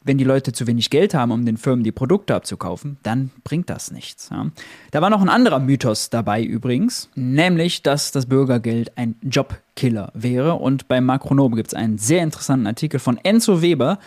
wenn 0.04 0.18
die 0.18 0.24
Leute 0.24 0.54
zu 0.54 0.66
wenig 0.66 0.90
Geld 0.90 1.14
haben, 1.14 1.32
um 1.32 1.46
den 1.46 1.58
Firmen 1.58 1.84
die 1.84 1.92
Produkte 1.92 2.34
abzukaufen, 2.34 2.98
dann 3.04 3.32
bringt 3.44 3.70
das 3.70 3.92
nichts. 3.92 4.30
Ja. 4.32 4.48
Da 4.92 5.02
war 5.02 5.10
noch 5.10 5.22
ein 5.22 5.30
anderer 5.30 5.60
Mythos 5.60 6.10
dabei 6.10 6.42
übrigens, 6.42 7.10
nämlich, 7.16 7.84
dass 7.84 8.12
das 8.12 8.26
Bürgergeld 8.26 8.98
ein 8.98 9.16
Jobkiller 9.22 10.12
wäre. 10.14 10.56
Und 10.56 10.88
beim 10.88 11.06
Makronom 11.06 11.56
gibt 11.56 11.68
es 11.68 11.74
einen 11.74 11.98
sehr 11.98 12.24
interessanten 12.24 12.66
Artikel 12.66 13.00
von 13.00 13.18
Enzo 13.18 13.62
Weber, 13.62 14.00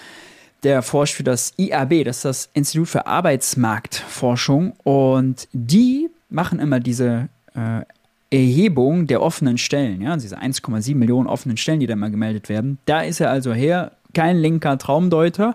der 0.62 0.82
forscht 0.82 1.14
für 1.14 1.24
das 1.24 1.52
IAB, 1.56 2.04
das 2.04 2.18
ist 2.18 2.24
das 2.24 2.50
Institut 2.54 2.88
für 2.88 3.06
Arbeitsmarktforschung. 3.06 4.72
Und 4.84 5.48
die 5.52 6.08
machen 6.30 6.58
immer 6.58 6.80
diese 6.80 7.28
äh, 7.54 7.82
Erhebung 8.30 9.06
der 9.06 9.20
offenen 9.20 9.58
Stellen, 9.58 10.00
ja, 10.00 10.16
diese 10.16 10.38
1,7 10.38 10.94
Millionen 10.94 11.26
offenen 11.26 11.56
Stellen, 11.58 11.80
die 11.80 11.86
da 11.86 11.96
mal 11.96 12.10
gemeldet 12.10 12.48
werden, 12.48 12.78
da 12.86 13.02
ist 13.02 13.20
er 13.20 13.30
also 13.30 13.52
her, 13.52 13.92
kein 14.14 14.38
linker 14.38 14.78
Traumdeuter. 14.78 15.54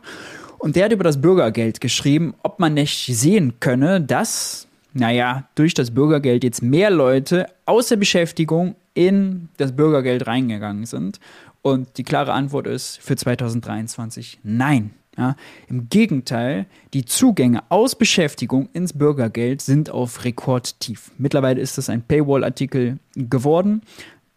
Und 0.60 0.76
der 0.76 0.86
hat 0.86 0.92
über 0.92 1.04
das 1.04 1.22
Bürgergeld 1.22 1.82
geschrieben, 1.82 2.34
ob 2.44 2.60
man 2.60 2.74
nicht 2.74 3.06
sehen 3.06 3.60
könne, 3.60 4.02
dass, 4.02 4.68
naja, 4.94 5.48
durch 5.56 5.74
das 5.74 5.92
Bürgergeld 5.92 6.44
jetzt 6.44 6.62
mehr 6.62 6.90
Leute 6.90 7.48
aus 7.66 7.88
der 7.88 7.98
Beschäftigung 7.98 8.76
in 8.94 9.50
das 9.58 9.76
Bürgergeld 9.76 10.26
reingegangen 10.26 10.86
sind. 10.86 11.20
Und 11.62 11.98
die 11.98 12.04
klare 12.04 12.34
Antwort 12.34 12.68
ist 12.68 12.98
für 12.98 13.16
2023 13.16 14.40
nein. 14.44 14.92
Ja, 15.18 15.36
Im 15.68 15.90
Gegenteil, 15.90 16.68
die 16.94 17.04
Zugänge 17.04 17.64
aus 17.70 17.96
Beschäftigung 17.96 18.70
ins 18.74 18.94
Bürgergeld 18.94 19.62
sind 19.64 19.90
auf 19.90 20.24
Rekordtief. 20.24 21.12
Mittlerweile 21.18 21.60
ist 21.60 21.80
das 21.80 21.90
ein 21.90 22.04
Paywall-Artikel 22.04 23.00
geworden. 23.16 23.82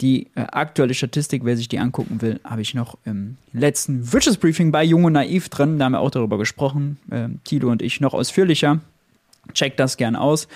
Die 0.01 0.29
äh, 0.35 0.41
aktuelle 0.41 0.95
Statistik, 0.95 1.45
wer 1.45 1.59
sich 1.59 1.69
die 1.69 1.79
angucken 1.79 2.23
will, 2.23 2.41
habe 2.43 2.63
ich 2.63 2.73
noch 2.73 2.97
im 3.05 3.37
letzten 3.53 4.11
Wirtschaftsbriefing 4.11 4.73
bei 4.73 4.83
Junge 4.83 5.11
Naiv 5.11 5.51
drin. 5.51 5.79
Da 5.79 5.85
haben 5.85 5.93
wir 5.93 6.01
auch 6.01 6.11
darüber 6.11 6.39
gesprochen, 6.39 6.97
äh, 7.11 7.29
Tilo 7.45 7.71
und 7.71 7.83
ich 7.83 8.01
noch 8.01 8.15
ausführlicher. 8.15 8.81
Checkt 9.53 9.79
das 9.79 9.99
gern 9.99 10.17
aus. 10.17 10.49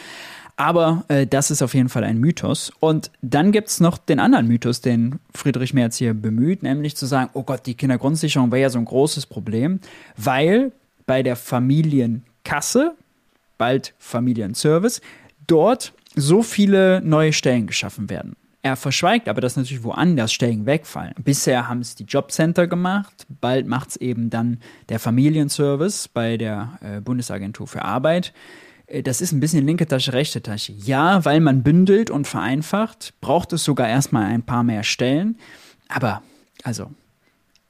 Aber 0.57 1.05
äh, 1.09 1.27
das 1.27 1.51
ist 1.51 1.62
auf 1.62 1.75
jeden 1.75 1.88
Fall 1.88 2.05
ein 2.05 2.19
Mythos. 2.19 2.73
Und 2.79 3.11
dann 3.23 3.51
gibt 3.51 3.69
es 3.69 3.81
noch 3.81 3.99
den 3.99 4.21
anderen 4.21 4.47
Mythos, 4.47 4.81
den 4.81 5.19
Friedrich 5.35 5.75
Merz 5.75 5.97
hier 5.97 6.14
bemüht, 6.14 6.62
nämlich 6.62 6.97
zu 6.97 7.07
sagen, 7.07 7.31
oh 7.35 7.43
Gott, 7.43 7.67
die 7.67 7.75
Kindergrundsicherung 7.75 8.53
wäre 8.53 8.62
ja 8.62 8.71
so 8.71 8.79
ein 8.79 8.85
großes 8.85 9.27
Problem, 9.27 9.81
weil 10.17 10.73
bei 11.07 11.23
der 11.23 11.37
Familienkasse, 11.37 12.95
bald 13.59 13.95
Familienservice, 13.99 15.01
dort 15.47 15.93
so 16.14 16.43
viele 16.43 17.01
neue 17.03 17.33
Stellen 17.33 17.67
geschaffen 17.67 18.09
werden. 18.09 18.37
Er 18.62 18.77
verschweigt 18.77 19.29
aber, 19.29 19.43
dass 19.43 19.57
natürlich 19.57 19.85
woanders 19.85 20.33
Stellen 20.33 20.64
wegfallen. 20.64 21.12
Bisher 21.23 21.69
haben 21.69 21.81
es 21.81 21.97
die 21.97 22.05
Jobcenter 22.05 22.67
gemacht, 22.67 23.27
bald 23.29 23.67
macht 23.67 23.90
es 23.90 23.97
eben 23.97 24.31
dann 24.31 24.59
der 24.88 24.99
Familienservice 24.99 26.09
bei 26.09 26.38
der 26.38 26.79
äh, 26.81 27.01
Bundesagentur 27.03 27.67
für 27.67 27.83
Arbeit. 27.83 28.33
Äh, 28.87 29.03
das 29.03 29.20
ist 29.20 29.33
ein 29.33 29.40
bisschen 29.40 29.66
linke 29.66 29.87
Tasche, 29.87 30.12
rechte 30.12 30.42
Tasche. 30.42 30.73
Ja, 30.73 31.25
weil 31.25 31.40
man 31.40 31.62
bündelt 31.62 32.11
und 32.11 32.27
vereinfacht, 32.27 33.14
braucht 33.20 33.53
es 33.53 33.64
sogar 33.64 33.88
erstmal 33.88 34.27
ein 34.27 34.42
paar 34.42 34.62
mehr 34.62 34.83
Stellen. 34.83 35.38
Aber, 35.88 36.23
also, 36.62 36.90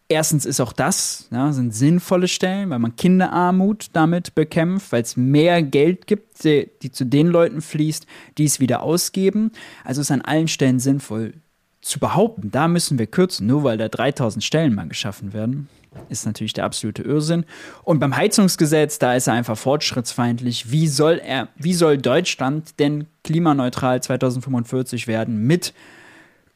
erstens 0.09 0.45
ist 0.45 0.61
auch 0.61 0.73
das, 0.73 1.29
ja, 1.31 1.53
sind 1.53 1.75
sinnvolle 1.75 2.29
Stellen, 2.29 2.71
weil 2.71 2.79
man 2.79 2.97
Kinderarmut 2.97 3.89
damit 3.93 4.35
bekämpft, 4.35 4.93
weil 4.93 5.03
es 5.03 5.17
mehr 5.17 5.63
Geld 5.63 6.07
gibt, 6.07 6.45
die, 6.45 6.71
die 6.83 6.93
zu 6.93 7.05
den 7.05 7.29
Leuten 7.29 7.61
fließt, 7.61 8.07
die 8.39 8.45
es 8.45 8.61
wieder 8.61 8.83
ausgeben. 8.83 9.53
Also 9.85 10.01
ist 10.01 10.11
an 10.11 10.23
allen 10.23 10.49
Stellen 10.49 10.79
sinnvoll 10.79 11.35
zu 11.81 11.99
behaupten, 11.99 12.51
da 12.51 12.67
müssen 12.67 12.99
wir 12.99 13.07
kürzen, 13.07 13.47
nur 13.47 13.63
weil 13.63 13.77
da 13.77 13.89
3000 13.89 14.43
Stellen 14.43 14.75
mal 14.75 14.89
geschaffen 14.89 15.35
werden 15.35 15.69
ist 16.09 16.27
natürlich 16.27 16.53
der 16.53 16.65
absolute 16.65 17.03
Irrsinn. 17.03 17.45
Und 17.83 17.99
beim 17.99 18.17
Heizungsgesetz, 18.17 18.99
da 18.99 19.15
ist 19.15 19.27
er 19.27 19.35
einfach 19.35 19.57
fortschrittsfeindlich. 19.57 20.71
Wie 20.71 20.89
soll 20.89 21.21
er, 21.25 21.49
wie 21.57 21.75
soll 21.75 21.99
Deutschland 21.99 22.79
denn 22.79 23.07
klimaneutral 23.23 24.03
2045 24.03 25.07
werden 25.07 25.47
mit 25.47 25.75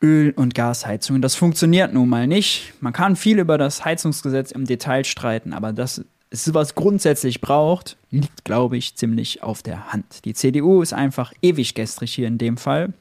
Öl- 0.02 0.32
und 0.36 0.54
Gasheizungen? 0.54 1.22
Das 1.22 1.34
funktioniert 1.34 1.92
nun 1.92 2.08
mal 2.08 2.26
nicht. 2.26 2.74
Man 2.80 2.92
kann 2.92 3.16
viel 3.16 3.38
über 3.38 3.58
das 3.58 3.84
Heizungsgesetz 3.84 4.52
im 4.52 4.64
Detail 4.64 5.04
streiten, 5.04 5.52
aber 5.52 5.72
das 5.72 6.04
ist, 6.30 6.52
was 6.54 6.74
grundsätzlich 6.74 7.40
braucht, 7.40 7.96
liegt, 8.10 8.44
glaube 8.44 8.76
ich, 8.76 8.96
ziemlich 8.96 9.42
auf 9.42 9.62
der 9.62 9.92
Hand. 9.92 10.24
Die 10.24 10.34
CDU 10.34 10.82
ist 10.82 10.92
einfach 10.92 11.32
ewig 11.42 11.74
gestrig 11.74 12.12
hier 12.14 12.28
in 12.28 12.38
dem 12.38 12.56
Fall 12.56 12.92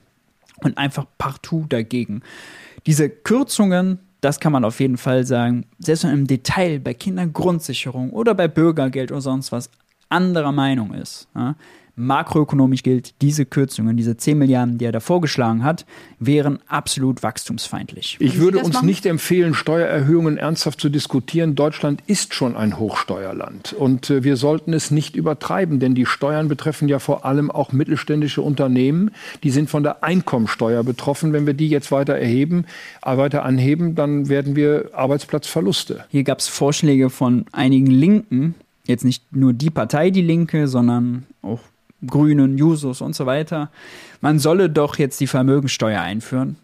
und 0.64 0.78
einfach 0.78 1.06
partout 1.18 1.66
dagegen. 1.70 2.22
Diese 2.86 3.10
Kürzungen 3.10 4.00
das 4.22 4.40
kann 4.40 4.52
man 4.52 4.66
auf 4.66 4.80
jeden 4.80 4.98
Fall 4.98 5.26
sagen. 5.26 5.66
Selbst 5.80 6.04
wenn 6.04 6.12
man 6.12 6.20
im 6.22 6.28
Detail 6.28 6.80
bei 6.80 6.94
Kindergrundsicherung 6.94 8.12
oder 8.12 8.34
bei 8.34 8.48
Bürgergeld 8.48 9.12
oder 9.12 9.22
sonst 9.22 9.52
was 9.52 9.70
anderer 10.10 10.52
Meinung 10.52 10.94
ist, 10.94 11.28
ja, 11.36 11.56
makroökonomisch 11.98 12.84
gilt, 12.84 13.14
diese 13.22 13.46
Kürzungen, 13.46 13.98
diese 13.98 14.16
10 14.16 14.38
Milliarden, 14.38 14.78
die 14.78 14.86
er 14.86 14.92
da 14.92 15.00
vorgeschlagen 15.00 15.64
hat, 15.64 15.86
wären 16.20 16.60
absolut 16.68 17.24
wachstumsfeindlich. 17.24 18.18
Ich 18.20 18.38
würde 18.38 18.60
uns 18.60 18.84
nicht 18.84 19.06
empfehlen, 19.08 19.56
Steuererhöhungen 19.56 20.38
ernsthaft 20.38 20.80
zu 20.80 20.90
diskutieren. 20.90 21.56
Deutschland 21.56 22.02
ist 22.06 22.36
schon 22.36 22.56
ein 22.56 22.78
Hochsteuerland 22.78 23.74
und 23.74 24.12
äh, 24.12 24.24
wir 24.24 24.38
sollten 24.38 24.74
es 24.74 24.92
nicht 24.92 25.16
übertreiben, 25.16 25.80
denn 25.80 25.96
die 25.96 26.06
Steuern 26.06 26.48
betreffen 26.48 26.88
ja 26.88 27.00
vor 27.00 27.26
allem 27.26 27.50
auch 27.50 27.72
mittelständische 27.72 28.44
Unternehmen. 28.44 29.10
Die 29.44 29.50
sind 29.50 29.70
von 29.70 29.82
der 29.82 30.04
Einkommensteuer 30.04 30.84
betroffen. 30.84 31.34
Wenn 31.34 31.48
wir 31.48 31.56
die 31.56 31.68
jetzt 31.68 31.92
weiter 31.92 32.14
erheben, 32.14 32.66
äh, 33.04 33.18
weiter 33.18 33.44
anheben, 33.44 33.96
dann 33.96 34.30
werden 34.30 34.56
wir 34.56 34.92
Arbeitsplatzverluste. 34.94 36.06
Hier 36.10 36.24
gab 36.24 36.40
es 36.40 36.48
Vorschläge 36.48 37.10
von 37.10 37.46
einigen 37.52 37.88
Linken, 37.88 38.54
jetzt 38.86 39.04
nicht 39.04 39.36
nur 39.36 39.54
die 39.54 39.72
Partei 39.72 40.12
Die 40.12 40.22
Linke, 40.22 40.68
sondern 40.68 41.26
auch 41.42 41.60
Grünen, 42.06 42.58
Jusos 42.58 43.02
und 43.02 43.16
so 43.16 43.26
weiter, 43.26 43.72
man 44.22 44.40
solle 44.40 44.70
doch 44.70 44.98
jetzt 44.98 45.20
die 45.20 45.28
Vermögensteuer 45.28 46.02
einführen. 46.02 46.58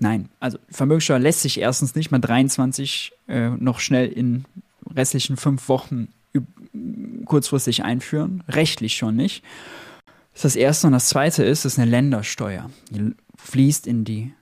Nein, 0.00 0.28
also 0.40 0.58
Vermögensteuer 0.70 1.18
lässt 1.18 1.40
sich 1.40 1.60
erstens 1.60 1.94
nicht 1.94 2.10
mal 2.10 2.20
23 2.20 3.12
äh, 3.26 3.50
noch 3.50 3.80
schnell 3.80 4.08
in 4.08 4.44
restlichen 4.94 5.36
fünf 5.36 5.68
Wochen 5.68 6.08
kurzfristig 7.24 7.84
einführen, 7.84 8.42
rechtlich 8.48 8.96
schon 8.96 9.16
nicht. 9.16 9.42
Das 10.32 10.44
ist 10.44 10.54
das 10.54 10.56
Erste. 10.56 10.86
Und 10.86 10.92
das 10.92 11.08
Zweite 11.08 11.42
ist, 11.44 11.64
es 11.64 11.74
ist 11.74 11.78
eine 11.78 11.90
Ländersteuer. 11.90 12.70
Die 12.90 13.14
fließt 13.36 13.86
in 13.86 14.04
die 14.04 14.32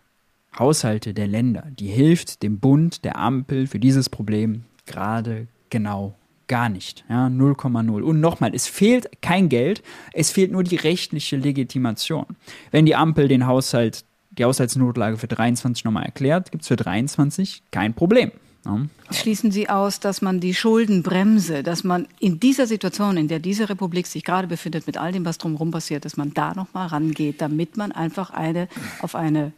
Haushalte 0.58 1.14
der 1.14 1.26
Länder. 1.26 1.64
Die 1.70 1.88
hilft 1.88 2.42
dem 2.42 2.58
Bund, 2.58 3.04
der 3.04 3.18
Ampel 3.18 3.66
für 3.66 3.78
dieses 3.78 4.08
Problem 4.08 4.64
gerade 4.86 5.48
genau 5.70 6.14
Gar 6.48 6.68
nicht. 6.68 7.04
Ja, 7.08 7.26
0,0. 7.26 8.02
Und 8.02 8.20
nochmal, 8.20 8.54
es 8.54 8.68
fehlt 8.68 9.20
kein 9.20 9.48
Geld, 9.48 9.82
es 10.12 10.30
fehlt 10.30 10.52
nur 10.52 10.62
die 10.62 10.76
rechtliche 10.76 11.36
Legitimation. 11.36 12.26
Wenn 12.70 12.86
die 12.86 12.94
Ampel 12.94 13.26
den 13.26 13.46
Haushalt, 13.46 14.04
die 14.30 14.44
Haushaltsnotlage 14.44 15.16
für 15.16 15.26
23 15.26 15.84
nochmal 15.84 16.04
erklärt, 16.04 16.52
gibt 16.52 16.62
es 16.62 16.68
für 16.68 16.76
23 16.76 17.62
kein 17.72 17.94
Problem. 17.94 18.30
Ja. 18.64 18.80
Schließen 19.10 19.50
Sie 19.50 19.68
aus, 19.68 20.00
dass 20.00 20.22
man 20.22 20.40
die 20.40 20.54
Schuldenbremse, 20.54 21.62
dass 21.62 21.84
man 21.84 22.06
in 22.18 22.40
dieser 22.40 22.66
Situation, 22.66 23.16
in 23.16 23.28
der 23.28 23.38
diese 23.38 23.68
Republik 23.68 24.06
sich 24.06 24.24
gerade 24.24 24.48
befindet, 24.48 24.86
mit 24.86 24.98
all 24.98 25.12
dem, 25.12 25.24
was 25.24 25.38
drumherum 25.38 25.70
passiert, 25.70 26.04
dass 26.04 26.16
man 26.16 26.34
da 26.34 26.54
nochmal 26.54 26.88
rangeht, 26.88 27.40
damit 27.40 27.76
man 27.76 27.92
einfach 27.92 28.30
eine 28.30 28.68
auf 29.02 29.14
eine 29.14 29.52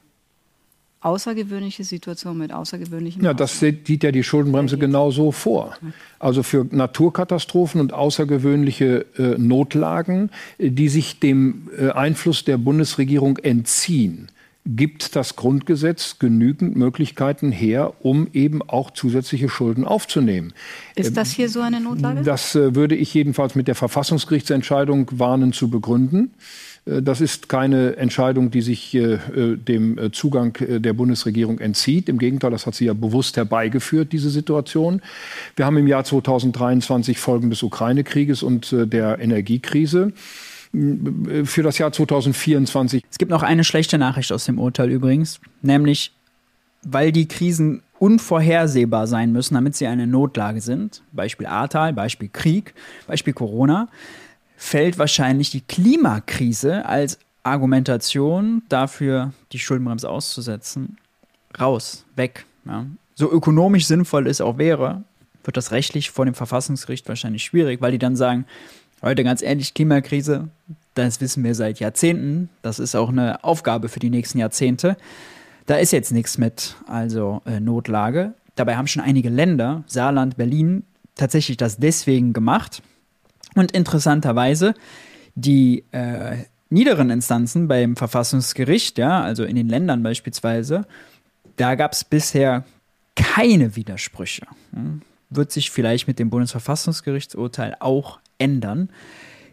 außergewöhnliche 1.00 1.84
Situation 1.84 2.38
mit 2.38 2.52
außergewöhnlichen. 2.52 3.22
Ja, 3.22 3.34
das 3.34 3.60
sieht 3.60 4.02
ja 4.02 4.10
die 4.10 4.24
Schuldenbremse 4.24 4.78
genau 4.78 5.10
so 5.10 5.30
vor. 5.30 5.76
Also 6.18 6.42
für 6.42 6.66
Naturkatastrophen 6.70 7.80
und 7.80 7.92
außergewöhnliche 7.92 9.06
äh, 9.16 9.38
Notlagen, 9.38 10.30
die 10.58 10.88
sich 10.88 11.20
dem 11.20 11.70
äh, 11.78 11.90
Einfluss 11.90 12.44
der 12.44 12.58
Bundesregierung 12.58 13.38
entziehen, 13.38 14.28
gibt 14.68 15.16
das 15.16 15.36
Grundgesetz 15.36 16.18
genügend 16.18 16.76
Möglichkeiten 16.76 17.52
her, 17.52 17.94
um 18.00 18.28
eben 18.34 18.60
auch 18.62 18.90
zusätzliche 18.90 19.48
Schulden 19.48 19.84
aufzunehmen. 19.84 20.52
Ist 20.94 21.16
das 21.16 21.30
hier 21.30 21.48
so 21.48 21.60
eine 21.60 21.80
Notlage? 21.80 22.22
Das 22.22 22.54
äh, 22.54 22.74
würde 22.74 22.94
ich 22.94 23.14
jedenfalls 23.14 23.54
mit 23.54 23.66
der 23.66 23.74
Verfassungsgerichtsentscheidung 23.74 25.08
warnen 25.12 25.52
zu 25.52 25.70
begründen. 25.70 26.32
Äh, 26.88 27.02
das 27.02 27.20
ist 27.20 27.48
keine 27.48 27.96
Entscheidung, 27.96 28.50
die 28.50 28.62
sich 28.62 28.94
äh, 28.94 29.14
äh, 29.14 29.56
dem 29.56 30.12
Zugang 30.12 30.56
der 30.60 30.92
Bundesregierung 30.92 31.58
entzieht. 31.58 32.08
Im 32.08 32.18
Gegenteil, 32.18 32.50
das 32.50 32.66
hat 32.66 32.74
sie 32.74 32.86
ja 32.86 32.94
bewusst 32.94 33.36
herbeigeführt, 33.36 34.12
diese 34.12 34.30
Situation. 34.30 35.02
Wir 35.56 35.66
haben 35.66 35.76
im 35.76 35.86
Jahr 35.86 36.04
2023 36.04 37.18
Folgen 37.18 37.50
des 37.50 37.62
Ukraine-Krieges 37.62 38.42
und 38.42 38.72
der 38.72 39.18
Energiekrise 39.18 40.12
für 40.72 41.62
das 41.62 41.78
Jahr 41.78 41.92
2024. 41.92 43.02
Es 43.10 43.18
gibt 43.18 43.30
noch 43.30 43.42
eine 43.42 43.64
schlechte 43.64 43.98
Nachricht 43.98 44.32
aus 44.32 44.44
dem 44.44 44.58
Urteil 44.58 44.90
übrigens, 44.90 45.40
nämlich 45.62 46.12
weil 46.82 47.12
die 47.12 47.26
Krisen 47.26 47.82
unvorhersehbar 47.98 49.06
sein 49.06 49.32
müssen, 49.32 49.54
damit 49.54 49.74
sie 49.76 49.86
eine 49.86 50.06
Notlage 50.06 50.60
sind, 50.60 51.02
Beispiel 51.12 51.46
Ahrtal, 51.46 51.92
Beispiel 51.92 52.28
Krieg, 52.32 52.74
Beispiel 53.06 53.32
Corona, 53.32 53.88
fällt 54.58 54.98
wahrscheinlich 54.98 55.50
die 55.50 55.60
Klimakrise 55.60 56.84
als 56.84 57.18
Argumentation 57.44 58.62
dafür, 58.68 59.32
die 59.52 59.58
Schuldenbremse 59.60 60.10
auszusetzen, 60.10 60.98
raus, 61.58 62.04
weg. 62.16 62.44
Ja. 62.66 62.84
So 63.14 63.32
ökonomisch 63.32 63.86
sinnvoll 63.86 64.26
es 64.26 64.40
auch 64.40 64.58
wäre, 64.58 65.04
wird 65.44 65.56
das 65.56 65.70
rechtlich 65.70 66.10
vor 66.10 66.24
dem 66.24 66.34
Verfassungsgericht 66.34 67.08
wahrscheinlich 67.08 67.44
schwierig, 67.44 67.80
weil 67.80 67.92
die 67.92 67.98
dann 67.98 68.16
sagen, 68.16 68.44
Leute, 69.00 69.22
ganz 69.22 69.42
ehrlich, 69.42 69.74
Klimakrise, 69.74 70.48
das 70.94 71.20
wissen 71.20 71.44
wir 71.44 71.54
seit 71.54 71.78
Jahrzehnten, 71.78 72.50
das 72.60 72.80
ist 72.80 72.96
auch 72.96 73.10
eine 73.10 73.44
Aufgabe 73.44 73.88
für 73.88 74.00
die 74.00 74.10
nächsten 74.10 74.38
Jahrzehnte. 74.38 74.96
Da 75.66 75.76
ist 75.76 75.92
jetzt 75.92 76.10
nichts 76.10 76.36
mit, 76.36 76.74
also 76.88 77.42
äh, 77.46 77.60
Notlage. 77.60 78.34
Dabei 78.56 78.76
haben 78.76 78.88
schon 78.88 79.02
einige 79.02 79.28
Länder, 79.28 79.84
Saarland, 79.86 80.36
Berlin, 80.36 80.82
tatsächlich 81.14 81.56
das 81.56 81.76
deswegen 81.76 82.32
gemacht, 82.32 82.82
und 83.54 83.72
interessanterweise, 83.72 84.74
die 85.34 85.84
äh, 85.92 86.38
niederen 86.70 87.10
Instanzen, 87.10 87.68
beim 87.68 87.96
Verfassungsgericht, 87.96 88.98
ja, 88.98 89.20
also 89.22 89.44
in 89.44 89.56
den 89.56 89.68
Ländern 89.68 90.02
beispielsweise, 90.02 90.86
da 91.56 91.74
gab 91.74 91.92
es 91.92 92.04
bisher 92.04 92.64
keine 93.16 93.76
Widersprüche. 93.76 94.46
Hm? 94.72 95.02
Wird 95.30 95.52
sich 95.52 95.70
vielleicht 95.70 96.08
mit 96.08 96.18
dem 96.18 96.30
Bundesverfassungsgerichtsurteil 96.30 97.76
auch 97.80 98.18
ändern. 98.38 98.88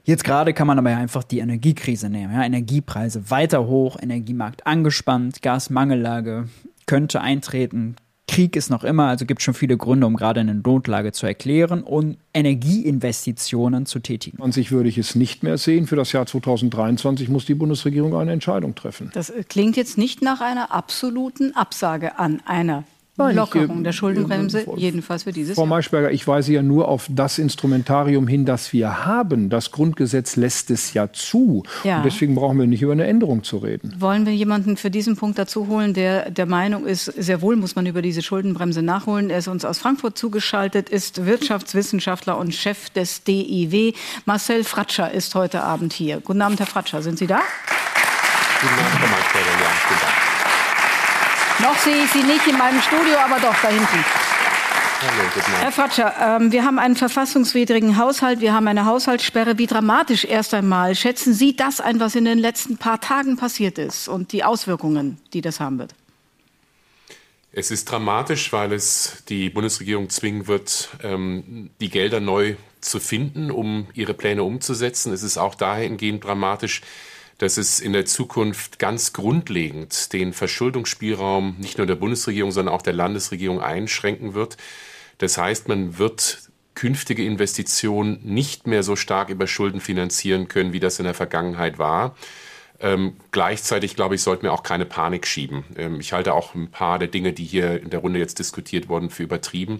Jetzt 0.03 0.23
gerade 0.23 0.53
kann 0.53 0.67
man 0.67 0.77
aber 0.77 0.91
ja 0.91 0.97
einfach 0.97 1.23
die 1.23 1.39
Energiekrise 1.39 2.10
nehmen. 2.10 2.34
Ja? 2.34 2.43
Energiepreise 2.43 3.29
weiter 3.31 3.65
hoch, 3.65 3.97
Energiemarkt 3.99 4.67
angespannt, 4.67 5.41
Gasmangellage 5.41 6.47
könnte 6.86 7.21
eintreten, 7.21 7.95
Krieg 8.27 8.55
ist 8.55 8.69
noch 8.69 8.83
immer, 8.83 9.07
also 9.07 9.25
gibt 9.25 9.39
es 9.39 9.45
schon 9.45 9.53
viele 9.53 9.77
Gründe, 9.77 10.07
um 10.07 10.15
gerade 10.15 10.39
eine 10.39 10.55
Notlage 10.55 11.11
zu 11.11 11.25
erklären 11.25 11.83
und 11.83 12.17
Energieinvestitionen 12.33 13.85
zu 13.85 13.99
tätigen. 13.99 14.38
20 14.38 14.71
würde 14.71 14.89
ich 14.89 14.97
es 14.97 15.15
nicht 15.15 15.43
mehr 15.43 15.57
sehen. 15.57 15.88
Für 15.88 15.95
das 15.95 16.11
Jahr 16.11 16.25
2023 16.25 17.29
muss 17.29 17.45
die 17.45 17.55
Bundesregierung 17.55 18.15
eine 18.15 18.31
Entscheidung 18.31 18.75
treffen. 18.75 19.11
Das 19.13 19.31
klingt 19.47 19.77
jetzt 19.77 19.97
nicht 19.97 20.21
nach 20.21 20.41
einer 20.41 20.71
absoluten 20.71 21.55
Absage 21.55 22.17
an 22.17 22.41
einer 22.45 22.83
Lockerung 23.17 23.84
der 23.84 23.93
Schuldenbremse, 23.93 24.65
jedenfalls 24.75 25.23
für 25.23 25.32
dieses 25.32 25.56
Frau 25.56 25.63
Jahr. 25.63 25.69
Maischberger, 25.69 26.12
ich 26.12 26.28
weise 26.28 26.54
ja 26.54 26.62
nur 26.62 26.88
auf 26.88 27.08
das 27.10 27.38
Instrumentarium 27.38 28.28
hin, 28.28 28.45
das 28.45 28.73
wir 28.73 29.06
haben. 29.06 29.49
Das 29.49 29.71
Grundgesetz 29.71 30.36
lässt 30.36 30.69
es 30.69 30.93
ja 30.93 31.12
zu. 31.13 31.63
Ja. 31.84 31.97
Und 31.97 32.06
deswegen 32.06 32.36
brauchen 32.36 32.60
wir 32.60 32.67
nicht 32.67 32.82
über 32.82 32.91
eine 32.91 33.06
Änderung 33.06 33.43
zu 33.43 33.58
reden. 33.58 33.95
Wollen 33.99 34.25
wir 34.25 34.34
jemanden 34.34 34.75
für 34.78 34.91
diesen 34.91 35.15
Punkt 35.15 35.39
dazu 35.39 35.67
holen, 35.67 35.93
der 35.93 36.30
der 36.30 36.45
Meinung 36.45 36.86
ist, 36.86 37.06
sehr 37.06 37.41
wohl 37.41 37.56
muss 37.56 37.75
man 37.75 37.86
über 37.86 38.01
diese 38.01 38.21
Schuldenbremse 38.21 38.82
nachholen. 38.82 39.30
Er 39.30 39.39
ist 39.39 39.47
uns 39.47 39.63
aus 39.65 39.80
Frankfurt 39.80 40.17
zugeschaltet, 40.17 40.89
ist 40.89 41.25
Wirtschaftswissenschaftler 41.25 42.38
und 42.38 42.54
Chef 42.54 42.89
des 42.89 43.23
DIW. 43.23 43.93
Marcel 44.25 44.63
Fratscher 44.63 45.12
ist 45.12 45.36
heute 45.36 45.63
Abend 45.63 45.93
hier. 45.93 46.19
Guten 46.19 46.41
Abend, 46.41 46.60
Herr 46.60 46.67
Fratscher. 46.67 47.01
Sind 47.01 47.17
Sie 47.17 47.28
da? 47.28 47.39
Guten 48.62 48.73
Abend, 48.73 48.89
Frau 48.89 49.08
Maischberger. 49.08 49.62
Ja, 49.62 49.69
ich 49.73 49.88
bin 49.88 49.94
da. 49.94 49.94
Noch 51.59 51.77
sehe 51.77 52.03
ich 52.03 52.11
Sie 52.11 52.23
nicht 52.23 52.45
in 52.47 52.57
meinem 52.57 52.81
Studio, 52.81 53.17
aber 53.17 53.39
doch 53.39 53.55
da 53.61 53.69
hinten. 53.69 54.05
Herr 55.59 55.71
Fratscher, 55.71 56.13
ähm, 56.19 56.51
wir 56.51 56.63
haben 56.63 56.79
einen 56.79 56.95
verfassungswidrigen 56.95 57.97
Haushalt, 57.97 58.39
wir 58.39 58.53
haben 58.53 58.67
eine 58.67 58.85
Haushaltssperre. 58.85 59.57
Wie 59.57 59.67
dramatisch 59.67 60.25
erst 60.25 60.53
einmal 60.53 60.95
schätzen 60.95 61.33
Sie 61.33 61.55
das 61.55 61.79
ein, 61.79 61.99
was 61.99 62.15
in 62.15 62.25
den 62.25 62.39
letzten 62.39 62.77
paar 62.77 62.99
Tagen 62.99 63.37
passiert 63.37 63.77
ist 63.77 64.07
und 64.07 64.31
die 64.31 64.43
Auswirkungen, 64.43 65.17
die 65.33 65.41
das 65.41 65.59
haben 65.59 65.79
wird? 65.79 65.93
Es 67.51 67.71
ist 67.71 67.85
dramatisch, 67.85 68.51
weil 68.51 68.73
es 68.73 69.23
die 69.29 69.49
Bundesregierung 69.49 70.09
zwingen 70.09 70.47
wird, 70.47 70.89
ähm, 71.03 71.69
die 71.79 71.89
Gelder 71.89 72.19
neu 72.19 72.55
zu 72.81 72.99
finden, 72.99 73.51
um 73.51 73.87
ihre 73.93 74.13
Pläne 74.13 74.43
umzusetzen. 74.43 75.13
Es 75.13 75.23
ist 75.23 75.37
auch 75.37 75.55
dahingehend 75.55 76.23
dramatisch, 76.23 76.81
dass 77.37 77.57
es 77.57 77.79
in 77.79 77.93
der 77.93 78.05
Zukunft 78.05 78.79
ganz 78.79 79.13
grundlegend 79.13 80.13
den 80.13 80.33
Verschuldungsspielraum 80.33 81.57
nicht 81.59 81.77
nur 81.77 81.87
der 81.87 81.95
Bundesregierung, 81.95 82.51
sondern 82.51 82.73
auch 82.73 82.81
der 82.81 82.93
Landesregierung 82.93 83.61
einschränken 83.61 84.33
wird. 84.33 84.57
Das 85.17 85.37
heißt, 85.37 85.67
man 85.67 85.97
wird 85.97 86.49
künftige 86.75 87.25
Investitionen 87.25 88.19
nicht 88.23 88.67
mehr 88.67 88.83
so 88.83 88.95
stark 88.95 89.29
über 89.29 89.47
Schulden 89.47 89.79
finanzieren 89.79 90.47
können, 90.47 90.73
wie 90.73 90.79
das 90.79 90.99
in 90.99 91.05
der 91.05 91.13
Vergangenheit 91.13 91.79
war. 91.79 92.15
Ähm, 92.79 93.13
gleichzeitig, 93.31 93.95
glaube 93.95 94.15
ich, 94.15 94.21
sollten 94.21 94.43
wir 94.43 94.53
auch 94.53 94.63
keine 94.63 94.85
Panik 94.85 95.27
schieben. 95.27 95.63
Ähm, 95.77 95.99
ich 95.99 96.13
halte 96.13 96.33
auch 96.33 96.55
ein 96.55 96.69
paar 96.69 96.99
der 96.99 97.07
Dinge, 97.07 97.31
die 97.31 97.45
hier 97.45 97.81
in 97.81 97.89
der 97.89 97.99
Runde 97.99 98.19
jetzt 98.19 98.39
diskutiert 98.39 98.89
wurden, 98.89 99.09
für 99.09 99.23
übertrieben. 99.23 99.79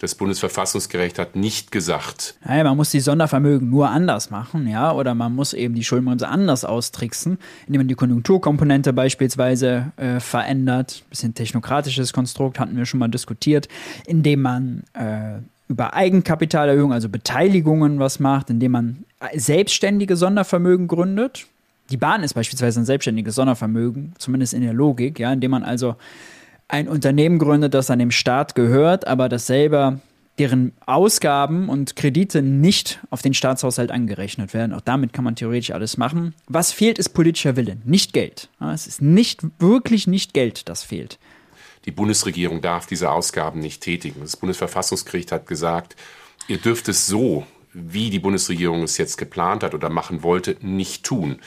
Das 0.00 0.14
Bundesverfassungsgericht 0.14 1.18
hat 1.18 1.36
nicht 1.36 1.70
gesagt, 1.72 2.36
Naja, 2.44 2.64
man 2.64 2.76
muss 2.76 2.90
die 2.90 3.00
Sondervermögen 3.00 3.68
nur 3.68 3.90
anders 3.90 4.30
machen, 4.30 4.66
ja, 4.66 4.92
oder 4.92 5.14
man 5.14 5.34
muss 5.34 5.52
eben 5.52 5.74
die 5.74 5.84
Schuldenbremse 5.84 6.28
anders 6.28 6.64
austricksen, 6.64 7.38
indem 7.66 7.80
man 7.80 7.88
die 7.88 7.94
Konjunkturkomponente 7.94 8.92
beispielsweise 8.92 9.92
äh, 9.96 10.20
verändert. 10.20 11.04
Bisschen 11.10 11.34
technokratisches 11.34 12.12
Konstrukt 12.12 12.58
hatten 12.58 12.76
wir 12.76 12.86
schon 12.86 13.00
mal 13.00 13.08
diskutiert, 13.08 13.68
indem 14.06 14.42
man 14.42 14.84
äh, 14.94 15.40
über 15.68 15.94
Eigenkapitalerhöhung, 15.94 16.92
also 16.92 17.08
Beteiligungen 17.08 17.98
was 18.00 18.18
macht, 18.18 18.50
indem 18.50 18.72
man 18.72 19.04
selbstständige 19.34 20.16
Sondervermögen 20.16 20.88
gründet. 20.88 21.46
Die 21.90 21.96
Bahn 21.96 22.22
ist 22.22 22.34
beispielsweise 22.34 22.80
ein 22.80 22.84
selbstständiges 22.84 23.34
Sondervermögen, 23.34 24.14
zumindest 24.18 24.54
in 24.54 24.62
der 24.62 24.72
Logik, 24.72 25.18
ja, 25.18 25.32
indem 25.32 25.50
man 25.50 25.64
also 25.64 25.96
ein 26.68 26.88
Unternehmen 26.88 27.38
gründet, 27.38 27.74
das 27.74 27.90
an 27.90 27.98
dem 27.98 28.12
Staat 28.12 28.54
gehört, 28.54 29.06
aber 29.06 29.28
das 29.28 29.46
selber 29.46 30.00
deren 30.38 30.72
Ausgaben 30.86 31.68
und 31.68 31.96
Kredite 31.96 32.40
nicht 32.40 33.00
auf 33.10 33.20
den 33.20 33.34
Staatshaushalt 33.34 33.90
angerechnet 33.90 34.54
werden. 34.54 34.72
Auch 34.72 34.80
damit 34.80 35.12
kann 35.12 35.24
man 35.24 35.36
theoretisch 35.36 35.72
alles 35.72 35.96
machen. 35.98 36.34
Was 36.46 36.72
fehlt, 36.72 36.98
ist 36.98 37.10
politischer 37.10 37.56
Wille, 37.56 37.76
nicht 37.84 38.14
Geld. 38.14 38.48
Es 38.72 38.86
ist 38.86 39.02
nicht 39.02 39.42
wirklich 39.58 40.06
nicht 40.06 40.32
Geld, 40.32 40.68
das 40.68 40.82
fehlt. 40.82 41.18
die 41.84 41.90
Bundesregierung 41.90 42.60
darf 42.62 42.86
diese 42.86 43.10
Ausgaben 43.10 43.60
nicht 43.60 43.82
tätigen. 43.82 44.20
Das 44.20 44.36
Bundesverfassungsgericht 44.36 45.32
hat 45.32 45.46
gesagt, 45.46 45.96
ihr 46.48 46.58
dürft 46.58 46.88
es 46.88 47.06
so, 47.06 47.46
wie 47.72 48.10
die 48.10 48.18
Bundesregierung 48.18 48.82
es 48.82 48.98
jetzt 48.98 49.16
geplant 49.16 49.62
hat 49.62 49.74
oder 49.74 49.90
machen 49.90 50.22
wollte, 50.22 50.56
nicht 50.60 51.04
tun. 51.04 51.38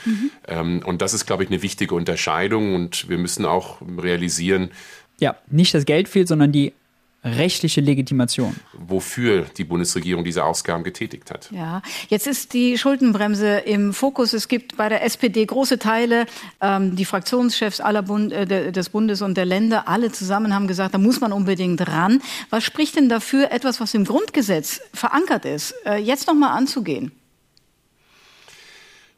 Ähm, 0.47 0.81
und 0.85 1.01
das 1.01 1.13
ist, 1.13 1.25
glaube 1.25 1.43
ich, 1.43 1.49
eine 1.49 1.61
wichtige 1.61 1.95
Unterscheidung. 1.95 2.75
Und 2.75 3.09
wir 3.09 3.17
müssen 3.17 3.45
auch 3.45 3.81
realisieren, 3.81 4.71
Ja, 5.19 5.35
nicht 5.49 5.73
das 5.73 5.85
Geld 5.85 6.07
fehlt, 6.07 6.27
sondern 6.27 6.51
die 6.51 6.73
rechtliche 7.23 7.81
Legitimation. 7.81 8.55
wofür 8.85 9.45
die 9.57 9.63
Bundesregierung 9.63 10.23
diese 10.25 10.43
Ausgaben 10.43 10.83
getätigt 10.83 11.31
hat. 11.31 11.49
Ja, 11.51 11.81
jetzt 12.09 12.27
ist 12.27 12.53
die 12.53 12.77
Schuldenbremse 12.77 13.59
im 13.59 13.93
Fokus. 13.93 14.33
Es 14.33 14.47
gibt 14.49 14.75
bei 14.75 14.89
der 14.89 15.03
SPD 15.05 15.45
große 15.45 15.79
Teile, 15.79 16.25
ähm, 16.61 16.95
die 16.97 17.05
Fraktionschefs 17.05 17.79
aller 17.79 18.01
Bund, 18.01 18.33
äh, 18.33 18.45
de- 18.45 18.71
des 18.71 18.89
Bundes 18.89 19.21
und 19.21 19.35
der 19.37 19.45
Länder, 19.45 19.87
alle 19.87 20.11
zusammen 20.11 20.53
haben 20.53 20.67
gesagt, 20.67 20.93
da 20.93 20.97
muss 20.97 21.21
man 21.21 21.31
unbedingt 21.31 21.87
ran. 21.87 22.21
Was 22.49 22.63
spricht 22.65 22.97
denn 22.97 23.07
dafür, 23.09 23.51
etwas, 23.51 23.79
was 23.79 23.93
im 23.93 24.03
Grundgesetz 24.05 24.81
verankert 24.93 25.45
ist, 25.45 25.73
äh, 25.85 25.95
jetzt 25.97 26.27
nochmal 26.27 26.57
anzugehen? 26.57 27.11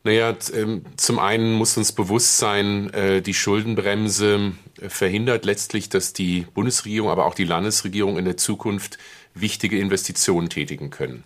Naja, 0.06 0.36
ähm, 0.54 0.84
zum 0.98 1.18
einen 1.18 1.54
muss 1.54 1.78
uns 1.78 1.92
bewusst 1.92 2.38
sein, 2.38 2.94
äh, 2.94 3.24
die 3.24 3.34
Schuldenbremse 3.34 4.54
äh, 4.80 4.88
verhindert 4.88 5.46
letztlich, 5.46 5.90
dass 5.90 6.14
die 6.14 6.46
Bundesregierung, 6.54 7.10
aber 7.10 7.26
auch 7.26 7.34
die 7.34 7.44
Landesregierung 7.44 8.20
in 8.20 8.26
der 8.26 8.38
Zukunft 8.38 9.00
wichtige 9.34 9.80
Investitionen 9.80 10.50
tätigen 10.50 10.92
können. 10.92 11.24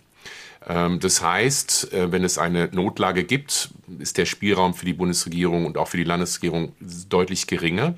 Ähm, 0.66 0.98
Das 0.98 1.20
heißt, 1.20 1.92
äh, 1.92 2.10
wenn 2.10 2.24
es 2.24 2.38
eine 2.38 2.70
Notlage 2.72 3.24
gibt, 3.24 3.68
ist 3.98 4.16
der 4.16 4.24
Spielraum 4.24 4.72
für 4.72 4.86
die 4.86 4.94
Bundesregierung 4.94 5.66
und 5.66 5.76
auch 5.76 5.88
für 5.88 5.98
die 5.98 6.04
Landesregierung 6.04 6.72
deutlich 7.10 7.46
geringer. 7.46 7.96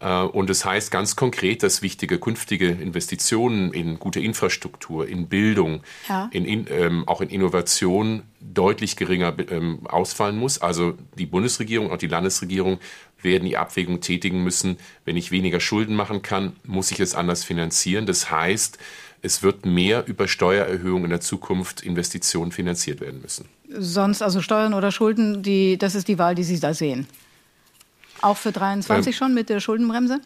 Äh, 0.00 0.22
Und 0.22 0.50
es 0.50 0.64
heißt 0.64 0.90
ganz 0.90 1.16
konkret, 1.16 1.62
dass 1.62 1.82
wichtige 1.82 2.18
künftige 2.18 2.68
Investitionen 2.68 3.72
in 3.72 3.98
gute 3.98 4.20
Infrastruktur, 4.20 5.06
in 5.08 5.28
Bildung, 5.28 5.82
Ja. 6.08 6.28
in, 6.32 6.44
in, 6.44 6.66
ähm, 6.70 7.08
auch 7.08 7.20
in 7.20 7.28
Innovation 7.30 8.22
deutlich 8.40 8.96
geringer 8.96 9.34
ähm, 9.50 9.86
ausfallen 9.86 10.36
muss. 10.36 10.60
Also 10.60 10.94
die 11.18 11.26
Bundesregierung 11.26 11.90
und 11.90 12.02
die 12.02 12.06
Landesregierung 12.06 12.78
werden 13.22 13.46
die 13.46 13.56
Abwägung 13.56 14.00
tätigen 14.00 14.44
müssen, 14.44 14.76
wenn 15.04 15.16
ich 15.16 15.30
weniger 15.30 15.58
Schulden 15.60 15.94
machen 15.94 16.20
kann, 16.22 16.52
muss 16.64 16.90
ich 16.90 17.00
es 17.00 17.14
anders 17.14 17.42
finanzieren. 17.42 18.04
Das 18.04 18.30
heißt, 18.30 18.78
es 19.22 19.42
wird 19.42 19.64
mehr 19.64 20.06
über 20.06 20.28
Steuererhöhungen 20.28 21.04
in 21.04 21.10
der 21.10 21.22
Zukunft 21.22 21.80
Investitionen 21.80 22.52
finanziert 22.52 23.00
werden 23.00 23.22
müssen. 23.22 23.46
Sonst 23.70 24.20
also 24.20 24.42
Steuern 24.42 24.74
oder 24.74 24.92
Schulden, 24.92 25.42
die, 25.42 25.78
das 25.78 25.94
ist 25.94 26.08
die 26.08 26.18
Wahl, 26.18 26.34
die 26.34 26.44
Sie 26.44 26.60
da 26.60 26.74
sehen. 26.74 27.06
Auch 28.24 28.38
für 28.38 28.52
23 28.52 29.14
schon 29.14 29.34
mit 29.34 29.50
der 29.50 29.60
Schuldenbremse? 29.60 30.18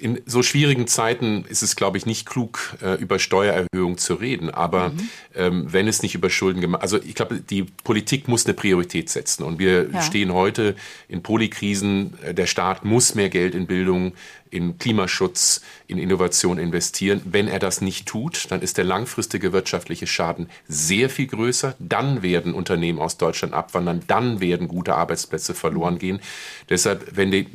In 0.00 0.20
so 0.26 0.42
schwierigen 0.42 0.86
Zeiten 0.86 1.44
ist 1.48 1.62
es, 1.62 1.76
glaube 1.76 1.96
ich, 1.96 2.04
nicht 2.04 2.26
klug, 2.26 2.76
äh, 2.82 2.94
über 3.00 3.18
Steuererhöhung 3.18 3.96
zu 3.96 4.14
reden. 4.14 4.50
Aber 4.50 4.92
ähm, 5.34 5.72
wenn 5.72 5.88
es 5.88 6.02
nicht 6.02 6.14
über 6.14 6.28
Schulden 6.28 6.60
gemacht, 6.60 6.82
also 6.82 6.98
ich 7.02 7.14
glaube, 7.14 7.40
die 7.40 7.62
Politik 7.64 8.28
muss 8.28 8.44
eine 8.44 8.54
Priorität 8.54 9.08
setzen. 9.08 9.42
Und 9.44 9.58
wir 9.58 9.88
Ja. 9.90 10.02
stehen 10.02 10.32
heute 10.34 10.76
in 11.08 11.22
Polykrisen. 11.22 12.14
Äh, 12.22 12.34
Der 12.34 12.46
Staat 12.46 12.84
muss 12.84 13.14
mehr 13.14 13.30
Geld 13.30 13.54
in 13.54 13.66
Bildung, 13.66 14.12
in 14.50 14.78
Klimaschutz, 14.78 15.62
in 15.86 15.98
Innovation 15.98 16.58
investieren. 16.58 17.22
Wenn 17.24 17.48
er 17.48 17.58
das 17.58 17.80
nicht 17.80 18.06
tut, 18.06 18.50
dann 18.50 18.60
ist 18.62 18.76
der 18.76 18.84
langfristige 18.84 19.52
wirtschaftliche 19.52 20.06
Schaden 20.06 20.48
sehr 20.68 21.08
viel 21.08 21.26
größer. 21.26 21.74
Dann 21.78 22.22
werden 22.22 22.52
Unternehmen 22.54 22.98
aus 22.98 23.16
Deutschland 23.16 23.54
abwandern. 23.54 24.02
Dann 24.06 24.40
werden 24.40 24.68
gute 24.68 24.94
Arbeitsplätze 24.94 25.54
verloren 25.54 25.98
gehen. 25.98 26.20
Deshalb, 26.68 27.16
wenn 27.16 27.30
die 27.30 27.46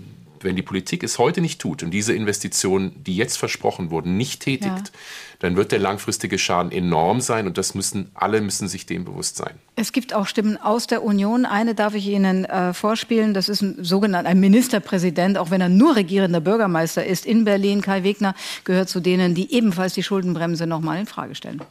wenn 0.43 0.55
die 0.55 0.61
Politik 0.61 1.03
es 1.03 1.17
heute 1.19 1.41
nicht 1.41 1.59
tut 1.59 1.83
und 1.83 1.91
diese 1.91 2.13
Investitionen, 2.13 2.91
die 3.03 3.15
jetzt 3.15 3.37
versprochen 3.37 3.91
wurden, 3.91 4.17
nicht 4.17 4.41
tätigt, 4.41 4.65
Ja. 4.71 4.99
dann 5.39 5.55
wird 5.55 5.71
der 5.71 5.79
langfristige 5.79 6.37
Schaden 6.37 6.71
enorm 6.71 7.21
sein 7.21 7.47
und 7.47 7.57
das 7.57 7.73
müssen 7.75 8.11
alle 8.13 8.41
müssen 8.41 8.67
sich 8.67 8.85
dem 8.85 9.05
bewusst 9.05 9.37
sein. 9.37 9.53
Es 9.75 9.91
gibt 9.91 10.13
auch 10.13 10.27
Stimmen 10.27 10.57
aus 10.57 10.87
der 10.87 11.03
Union. 11.03 11.45
Eine 11.45 11.73
darf 11.75 11.95
ich 11.95 12.07
Ihnen 12.07 12.45
äh, 12.45 12.73
vorspielen. 12.73 13.33
Das 13.33 13.49
ist 13.49 13.61
ein 13.61 13.83
sogenannter 13.83 14.29
ein 14.29 14.39
Ministerpräsident, 14.39 15.37
auch 15.37 15.49
wenn 15.49 15.61
er 15.61 15.69
nur 15.69 15.95
regierender 15.95 16.41
Bürgermeister 16.41 17.05
ist 17.05 17.25
in 17.25 17.43
Berlin. 17.45 17.81
Kai 17.81 18.03
Wegner 18.03 18.35
gehört 18.63 18.89
zu 18.89 18.99
denen, 18.99 19.33
die 19.35 19.53
ebenfalls 19.53 19.93
die 19.93 20.03
Schuldenbremse 20.03 20.67
noch 20.67 20.81
mal 20.81 20.99
in 20.99 21.05
Frage 21.07 21.35
stellen. 21.35 21.61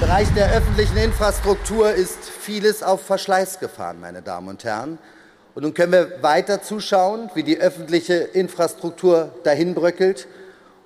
Bereich 0.00 0.28
der 0.34 0.52
öffentlichen 0.52 0.96
Infrastruktur 0.96 1.90
ist 1.92 2.18
vieles 2.40 2.82
auf 2.82 3.04
Verschleiß 3.04 3.58
gefahren, 3.58 3.98
meine 4.00 4.22
Damen 4.22 4.48
und 4.48 4.62
Herren. 4.62 4.98
Und 5.56 5.62
nun 5.62 5.72
können 5.72 5.92
wir 5.92 6.22
weiter 6.22 6.60
zuschauen, 6.60 7.30
wie 7.34 7.42
die 7.42 7.56
öffentliche 7.56 8.12
Infrastruktur 8.12 9.32
dahinbröckelt, 9.42 10.28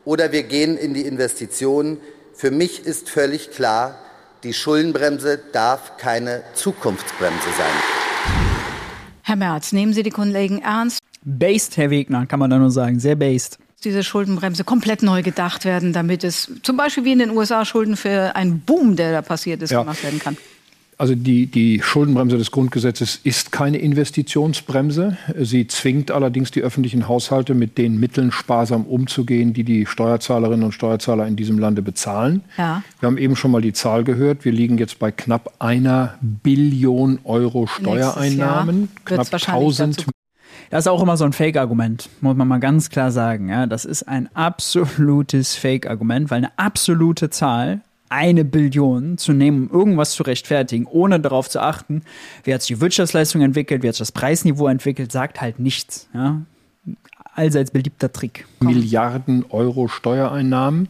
oder 0.05 0.31
wir 0.31 0.45
gehen 0.45 0.79
in 0.79 0.95
die 0.95 1.03
Investitionen. 1.03 1.99
Für 2.35 2.53
mich 2.53 2.87
ist 2.87 3.11
völlig 3.11 3.51
klar, 3.51 3.97
die 4.45 4.53
Schuldenbremse 4.53 5.41
darf 5.51 5.97
keine 5.97 6.45
Zukunftsbremse 6.55 7.49
sein. 7.59 7.67
Herr 9.23 9.35
Merz, 9.35 9.73
nehmen 9.73 9.93
Sie 9.93 10.05
die 10.05 10.11
Kollegen 10.11 10.63
ernst? 10.63 11.01
Based, 11.23 11.77
Herr 11.77 11.91
Wegner, 11.91 12.27
kann 12.27 12.39
man 12.39 12.49
da 12.49 12.57
nur 12.57 12.71
sagen, 12.71 13.01
sehr 13.01 13.17
based 13.17 13.59
diese 13.83 14.05
Schuldenbremse 14.05 14.63
komplett 14.63 15.03
neu 15.03 15.23
gedacht 15.23 15.65
werden, 15.65 15.95
damit 15.95 16.23
es 16.23 16.53
zum 16.63 16.77
Beispiel 16.77 17.05
wie 17.07 17.13
in 17.13 17.19
den 17.19 17.31
USA 17.31 17.65
Schulden 17.65 17.97
für 17.97 18.37
einen 18.37 18.61
Boom, 18.61 18.95
der 18.95 19.11
da 19.11 19.23
passiert 19.23 19.63
ist, 19.63 19.71
ja. 19.71 19.81
gemacht 19.81 20.05
werden 20.05 20.19
kann? 20.19 20.37
Also 21.01 21.15
die, 21.15 21.47
die 21.47 21.81
Schuldenbremse 21.81 22.37
des 22.37 22.51
Grundgesetzes 22.51 23.21
ist 23.25 23.53
keine 23.53 23.79
Investitionsbremse. 23.79 25.17
Sie 25.39 25.67
zwingt 25.67 26.11
allerdings 26.11 26.51
die 26.51 26.61
öffentlichen 26.61 27.09
Haushalte, 27.09 27.55
mit 27.55 27.79
den 27.79 27.99
Mitteln 27.99 28.31
sparsam 28.31 28.85
umzugehen, 28.85 29.55
die 29.55 29.65
die 29.65 29.87
Steuerzahlerinnen 29.87 30.63
und 30.63 30.73
Steuerzahler 30.73 31.27
in 31.27 31.37
diesem 31.37 31.59
Lande 31.59 31.81
bezahlen. 31.81 32.43
Ja. 32.59 32.83
Wir 32.99 33.07
haben 33.07 33.17
eben 33.17 33.35
schon 33.35 33.51
mal 33.51 33.63
die 33.63 33.73
Zahl 33.73 34.05
gehört. 34.05 34.45
Wir 34.45 34.53
liegen 34.53 34.77
jetzt 34.77 34.99
bei 34.99 35.11
knapp 35.11 35.55
einer 35.59 36.19
Billion 36.21 37.19
Euro 37.25 37.67
Steuereinnahmen. 37.67 38.91
Knapp 39.07 39.33
1000 39.33 40.05
das 40.69 40.85
ist 40.85 40.89
auch 40.89 41.03
immer 41.03 41.17
so 41.17 41.25
ein 41.25 41.33
Fake-Argument, 41.33 42.11
muss 42.21 42.37
man 42.37 42.47
mal 42.47 42.61
ganz 42.61 42.91
klar 42.91 43.11
sagen. 43.11 43.49
Ja, 43.49 43.67
das 43.67 43.85
ist 43.85 44.05
ein 44.05 44.29
absolutes 44.35 45.57
Fake-Argument, 45.57 46.31
weil 46.31 46.39
eine 46.39 46.59
absolute 46.59 47.31
Zahl, 47.31 47.81
eine 48.11 48.45
Billion 48.45 49.17
zu 49.17 49.33
nehmen, 49.33 49.69
um 49.69 49.79
irgendwas 49.79 50.13
zu 50.13 50.25
rechtfertigen, 50.25 50.87
ohne 50.87 51.21
darauf 51.21 51.49
zu 51.49 51.63
achten, 51.63 52.03
wie 52.45 52.53
hat 52.53 52.61
sich 52.61 52.77
die 52.77 52.81
Wirtschaftsleistung 52.81 53.41
entwickelt, 53.41 53.83
wie 53.83 53.89
hat 53.89 53.95
sich 53.95 54.01
das 54.01 54.13
Preisniveau 54.13 54.67
entwickelt, 54.67 55.11
sagt 55.13 55.41
halt 55.41 55.61
nichts. 55.61 56.09
Ja? 56.13 56.43
Allseits 57.35 57.71
beliebter 57.71 58.13
Trick. 58.13 58.47
Milliarden 58.59 59.47
Euro 59.49 59.89
Steuereinnahmen. 59.89 60.89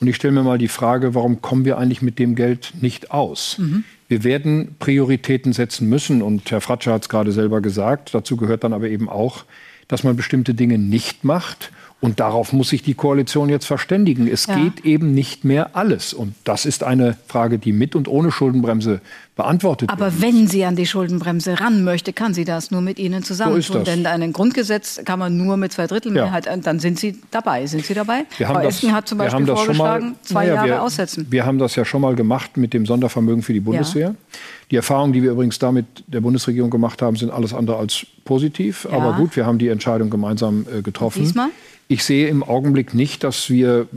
Und 0.00 0.08
ich 0.08 0.16
stelle 0.16 0.32
mir 0.32 0.42
mal 0.42 0.58
die 0.58 0.68
Frage, 0.68 1.14
warum 1.14 1.40
kommen 1.40 1.64
wir 1.64 1.78
eigentlich 1.78 2.02
mit 2.02 2.18
dem 2.18 2.34
Geld 2.34 2.72
nicht 2.80 3.12
aus? 3.12 3.58
Mhm. 3.58 3.84
Wir 4.08 4.24
werden 4.24 4.74
Prioritäten 4.80 5.52
setzen 5.52 5.88
müssen 5.88 6.20
und 6.20 6.50
Herr 6.50 6.60
Fratscher 6.60 6.94
hat 6.94 7.02
es 7.02 7.08
gerade 7.08 7.30
selber 7.30 7.60
gesagt. 7.60 8.12
Dazu 8.12 8.36
gehört 8.36 8.64
dann 8.64 8.72
aber 8.72 8.88
eben 8.88 9.08
auch, 9.08 9.44
dass 9.86 10.02
man 10.02 10.16
bestimmte 10.16 10.54
Dinge 10.54 10.78
nicht 10.78 11.22
macht 11.22 11.70
und 12.00 12.18
darauf 12.18 12.52
muss 12.52 12.70
sich 12.70 12.82
die 12.82 12.94
Koalition 12.94 13.50
jetzt 13.50 13.66
verständigen. 13.66 14.26
Es 14.26 14.46
ja. 14.46 14.56
geht 14.56 14.84
eben 14.86 15.12
nicht 15.12 15.44
mehr 15.44 15.76
alles. 15.76 16.14
Und 16.14 16.34
das 16.44 16.64
ist 16.64 16.82
eine 16.82 17.16
Frage, 17.28 17.58
die 17.58 17.72
mit 17.72 17.94
und 17.94 18.08
ohne 18.08 18.32
Schuldenbremse 18.32 19.02
beantwortet 19.36 19.90
Aber 19.90 20.06
wird. 20.06 20.22
wenn 20.22 20.48
sie 20.48 20.64
an 20.64 20.76
die 20.76 20.86
Schuldenbremse 20.86 21.60
ran 21.60 21.84
möchte, 21.84 22.12
kann 22.12 22.32
sie 22.32 22.44
das 22.44 22.70
nur 22.70 22.80
mit 22.80 22.98
Ihnen 22.98 23.22
zusammen 23.22 23.60
so 23.60 23.74
tun. 23.74 23.84
Denn 23.84 24.06
ein 24.06 24.32
Grundgesetz 24.32 25.00
kann 25.04 25.18
man 25.18 25.36
nur 25.36 25.56
mit 25.56 25.72
Zweidrittelmehrheit, 25.72 26.46
ja. 26.46 26.56
dann 26.56 26.78
sind 26.78 26.98
Sie 26.98 27.18
dabei. 27.30 27.66
Sind 27.66 27.84
Sie 27.84 27.94
dabei? 27.94 28.24
Wir 28.38 28.48
haben 28.48 28.56
Frau 28.56 28.62
das, 28.62 28.76
Esken 28.76 28.92
hat 28.92 29.08
zum 29.08 29.18
Beispiel 29.18 29.46
vorgeschlagen, 29.46 30.10
mal, 30.10 30.16
zwei 30.22 30.44
naja, 30.44 30.54
Jahre 30.54 30.68
wir, 30.68 30.82
aussetzen. 30.82 31.26
Wir 31.30 31.44
haben 31.44 31.58
das 31.58 31.76
ja 31.76 31.84
schon 31.84 32.00
mal 32.00 32.14
gemacht 32.14 32.56
mit 32.56 32.72
dem 32.72 32.86
Sondervermögen 32.86 33.42
für 33.42 33.52
die 33.52 33.60
Bundeswehr. 33.60 34.08
Ja. 34.08 34.38
Die 34.70 34.76
Erfahrungen, 34.76 35.12
die 35.12 35.22
wir 35.22 35.32
übrigens 35.32 35.58
damit 35.58 35.86
der 36.06 36.20
Bundesregierung 36.20 36.70
gemacht 36.70 37.02
haben, 37.02 37.16
sind 37.16 37.30
alles 37.30 37.52
andere 37.52 37.76
als 37.76 38.06
positiv. 38.24 38.86
Aber 38.90 39.14
gut, 39.14 39.36
wir 39.36 39.44
haben 39.44 39.58
die 39.58 39.68
Entscheidung 39.68 40.10
gemeinsam 40.10 40.66
äh, 40.72 40.82
getroffen. 40.82 41.22
Diesmal? 41.22 41.48
Ich 41.90 42.04
sehe 42.04 42.28
im 42.28 42.44
Augenblick 42.44 42.94
nicht, 42.94 43.24
dass 43.24 43.50
wir 43.50 43.88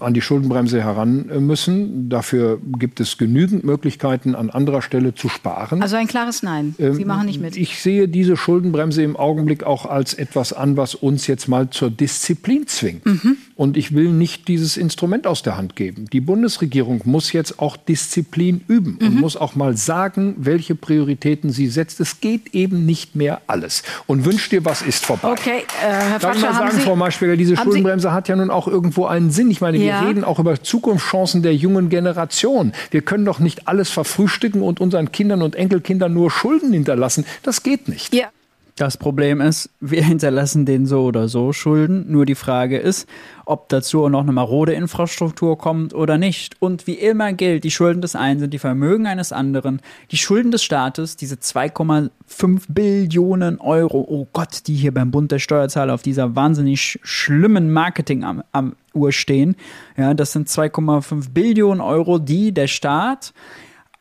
an 0.00 0.14
die 0.14 0.20
Schuldenbremse 0.20 0.82
heran 0.82 1.26
müssen. 1.46 2.08
Dafür 2.08 2.58
gibt 2.76 2.98
es 2.98 3.18
genügend 3.18 3.62
Möglichkeiten, 3.62 4.34
an 4.34 4.50
anderer 4.50 4.82
Stelle 4.82 5.14
zu 5.14 5.28
sparen. 5.28 5.80
Also 5.80 5.94
ein 5.94 6.08
klares 6.08 6.42
Nein. 6.42 6.74
Sie 6.76 6.82
ähm, 6.82 7.06
machen 7.06 7.26
nicht 7.26 7.40
mit. 7.40 7.56
Ich 7.56 7.80
sehe 7.80 8.08
diese 8.08 8.36
Schuldenbremse 8.36 9.04
im 9.04 9.14
Augenblick 9.14 9.62
auch 9.62 9.86
als 9.86 10.12
etwas 10.12 10.52
an, 10.52 10.76
was 10.76 10.96
uns 10.96 11.28
jetzt 11.28 11.46
mal 11.46 11.70
zur 11.70 11.88
Disziplin 11.88 12.66
zwingt. 12.66 13.06
Mhm. 13.06 13.36
Und 13.54 13.76
ich 13.76 13.94
will 13.94 14.10
nicht 14.10 14.48
dieses 14.48 14.76
Instrument 14.76 15.28
aus 15.28 15.44
der 15.44 15.56
Hand 15.56 15.76
geben. 15.76 16.06
Die 16.12 16.20
Bundesregierung 16.20 17.02
muss 17.04 17.32
jetzt 17.32 17.60
auch 17.60 17.76
Disziplin 17.76 18.62
üben 18.66 18.98
mhm. 19.00 19.06
und 19.06 19.20
muss 19.20 19.36
auch 19.36 19.54
mal 19.54 19.76
sagen, 19.76 20.34
welche 20.38 20.74
Prioritäten 20.74 21.50
sie 21.50 21.68
setzt. 21.68 22.00
Es 22.00 22.20
geht 22.20 22.54
eben 22.54 22.84
nicht 22.86 23.14
mehr 23.14 23.42
alles. 23.46 23.84
Und 24.08 24.24
wünscht 24.24 24.50
dir 24.50 24.64
was 24.64 24.82
ist 24.82 25.06
vorbei. 25.06 25.30
Okay, 25.30 25.58
äh, 25.80 25.86
Herr 25.86 26.20
Fatscher, 26.20 26.26
Darf 26.26 26.36
ich 26.36 26.42
mal 26.42 26.54
sagen, 26.54 26.80
Frau 26.80 26.96
Maschberger, 27.36 27.54
diese 27.54 27.56
Schuldenbremse 27.56 28.12
hat 28.12 28.28
ja 28.28 28.36
nun 28.36 28.50
auch 28.50 28.68
irgendwo 28.68 29.06
einen 29.06 29.30
Sinn. 29.30 29.50
Ich 29.50 29.60
meine, 29.60 29.78
ja. 29.78 30.00
wir 30.00 30.08
reden 30.08 30.24
auch 30.24 30.38
über 30.38 30.62
Zukunftschancen 30.62 31.42
der 31.42 31.54
jungen 31.54 31.88
Generation. 31.88 32.72
Wir 32.90 33.02
können 33.02 33.24
doch 33.24 33.38
nicht 33.38 33.68
alles 33.68 33.90
verfrühstücken 33.90 34.62
und 34.62 34.80
unseren 34.80 35.12
Kindern 35.12 35.42
und 35.42 35.54
Enkelkindern 35.54 36.12
nur 36.12 36.30
Schulden 36.30 36.72
hinterlassen. 36.72 37.24
Das 37.42 37.62
geht 37.62 37.88
nicht. 37.88 38.14
Ja. 38.14 38.28
Das 38.76 38.98
Problem 38.98 39.40
ist, 39.40 39.70
wir 39.80 40.04
hinterlassen 40.04 40.66
denen 40.66 40.84
so 40.84 41.04
oder 41.04 41.28
so 41.28 41.54
Schulden. 41.54 42.12
Nur 42.12 42.26
die 42.26 42.34
Frage 42.34 42.76
ist, 42.76 43.08
ob 43.46 43.70
dazu 43.70 44.06
noch 44.10 44.20
eine 44.20 44.32
marode 44.32 44.74
Infrastruktur 44.74 45.56
kommt 45.56 45.94
oder 45.94 46.18
nicht. 46.18 46.60
Und 46.60 46.86
wie 46.86 46.94
immer 46.94 47.32
gilt, 47.32 47.64
die 47.64 47.70
Schulden 47.70 48.02
des 48.02 48.14
einen 48.14 48.38
sind 48.38 48.52
die 48.52 48.58
Vermögen 48.58 49.06
eines 49.06 49.32
anderen. 49.32 49.80
Die 50.10 50.18
Schulden 50.18 50.50
des 50.50 50.62
Staates, 50.62 51.16
diese 51.16 51.36
2,5 51.36 52.64
Billionen 52.68 53.60
Euro, 53.60 54.04
oh 54.06 54.28
Gott, 54.34 54.66
die 54.66 54.74
hier 54.74 54.92
beim 54.92 55.10
Bund 55.10 55.32
der 55.32 55.38
Steuerzahler 55.38 55.94
auf 55.94 56.02
dieser 56.02 56.36
wahnsinnig 56.36 57.00
schlimmen 57.02 57.72
Marketing 57.72 58.24
am, 58.24 58.42
am 58.52 58.76
Uhr 58.92 59.10
stehen. 59.10 59.56
Ja, 59.96 60.12
das 60.12 60.32
sind 60.32 60.48
2,5 60.48 61.30
Billionen 61.30 61.80
Euro, 61.80 62.18
die 62.18 62.52
der 62.52 62.66
Staat 62.66 63.32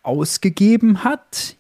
ausgegeben 0.04 1.06
hat 1.06 1.56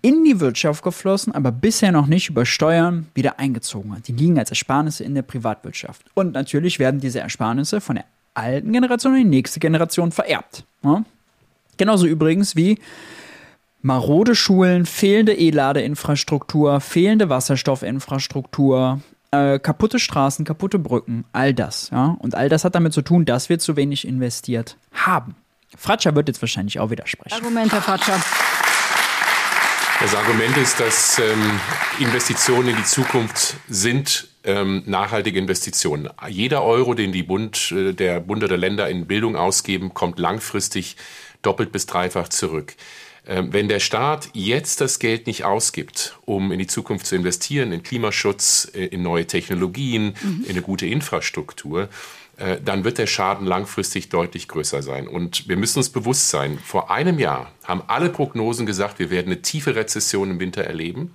in 0.00 0.24
die 0.24 0.38
Wirtschaft 0.38 0.84
geflossen, 0.84 1.34
aber 1.34 1.50
bisher 1.50 1.90
noch 1.90 2.06
nicht 2.06 2.28
über 2.28 2.46
Steuern 2.46 3.08
wieder 3.14 3.38
eingezogen 3.40 3.94
hat. 3.94 4.06
Die 4.06 4.12
liegen 4.12 4.38
als 4.38 4.50
Ersparnisse 4.50 5.02
in 5.02 5.14
der 5.14 5.22
Privatwirtschaft. 5.22 6.02
Und 6.14 6.32
natürlich 6.32 6.78
werden 6.78 7.00
diese 7.00 7.20
Ersparnisse 7.20 7.80
von 7.80 7.96
der 7.96 8.04
alten 8.34 8.72
Generation 8.72 9.16
in 9.16 9.24
die 9.24 9.36
nächste 9.36 9.58
Generation 9.58 10.12
vererbt. 10.12 10.64
Ja? 10.84 11.04
Genauso 11.76 12.06
übrigens 12.06 12.54
wie 12.54 12.78
marode 13.80 14.36
Schulen, 14.36 14.86
fehlende 14.86 15.34
E-Ladeinfrastruktur, 15.34 16.80
fehlende 16.80 17.28
Wasserstoffinfrastruktur, 17.28 19.00
äh, 19.32 19.58
kaputte 19.58 19.98
Straßen, 19.98 20.44
kaputte 20.44 20.78
Brücken, 20.78 21.24
all 21.32 21.54
das. 21.54 21.90
Ja? 21.90 22.16
Und 22.20 22.36
all 22.36 22.48
das 22.48 22.64
hat 22.64 22.76
damit 22.76 22.92
zu 22.92 23.02
tun, 23.02 23.24
dass 23.24 23.48
wir 23.48 23.58
zu 23.58 23.74
wenig 23.76 24.06
investiert 24.06 24.76
haben. 24.92 25.34
Fratscher 25.76 26.14
wird 26.14 26.28
jetzt 26.28 26.40
wahrscheinlich 26.40 26.78
auch 26.78 26.90
widersprechen. 26.90 27.34
Argument, 27.34 27.72
Herr 27.72 27.82
Fratscher. 27.82 28.20
Das 30.02 30.16
Argument 30.16 30.56
ist, 30.56 30.80
dass 30.80 31.20
ähm, 31.20 31.60
Investitionen 32.00 32.70
in 32.70 32.76
die 32.76 32.82
Zukunft 32.82 33.54
sind 33.68 34.26
ähm, 34.42 34.82
nachhaltige 34.84 35.38
Investitionen. 35.38 36.08
Jeder 36.28 36.64
Euro, 36.64 36.94
den 36.94 37.12
die 37.12 37.22
Bund, 37.22 37.70
äh, 37.70 37.92
der 37.92 38.18
Bund 38.18 38.42
oder 38.42 38.56
Länder 38.56 38.88
in 38.88 39.06
Bildung 39.06 39.36
ausgeben, 39.36 39.94
kommt 39.94 40.18
langfristig 40.18 40.96
doppelt 41.42 41.70
bis 41.70 41.86
dreifach 41.86 42.28
zurück. 42.28 42.74
Ähm, 43.28 43.52
wenn 43.52 43.68
der 43.68 43.78
Staat 43.78 44.30
jetzt 44.32 44.80
das 44.80 44.98
Geld 44.98 45.28
nicht 45.28 45.44
ausgibt, 45.44 46.18
um 46.24 46.50
in 46.50 46.58
die 46.58 46.66
Zukunft 46.66 47.06
zu 47.06 47.14
investieren, 47.14 47.70
in 47.70 47.84
Klimaschutz, 47.84 48.72
äh, 48.74 48.86
in 48.86 49.04
neue 49.04 49.28
Technologien, 49.28 50.16
mhm. 50.20 50.44
in 50.44 50.50
eine 50.50 50.62
gute 50.62 50.86
Infrastruktur, 50.86 51.88
äh, 52.36 52.58
dann 52.64 52.84
wird 52.84 52.98
der 52.98 53.06
Schaden 53.06 53.46
langfristig 53.46 54.08
deutlich 54.08 54.48
größer 54.48 54.82
sein. 54.82 55.06
Und 55.06 55.48
wir 55.48 55.56
müssen 55.56 55.78
uns 55.78 55.90
bewusst 55.90 56.30
sein, 56.30 56.58
vor 56.58 56.90
einem 56.90 57.18
Jahr 57.18 57.52
haben 57.64 57.82
alle 57.86 58.08
Prognosen 58.08 58.66
gesagt, 58.66 58.98
wir 58.98 59.10
werden 59.10 59.26
eine 59.26 59.42
tiefe 59.42 59.74
Rezession 59.74 60.30
im 60.30 60.40
Winter 60.40 60.64
erleben. 60.64 61.12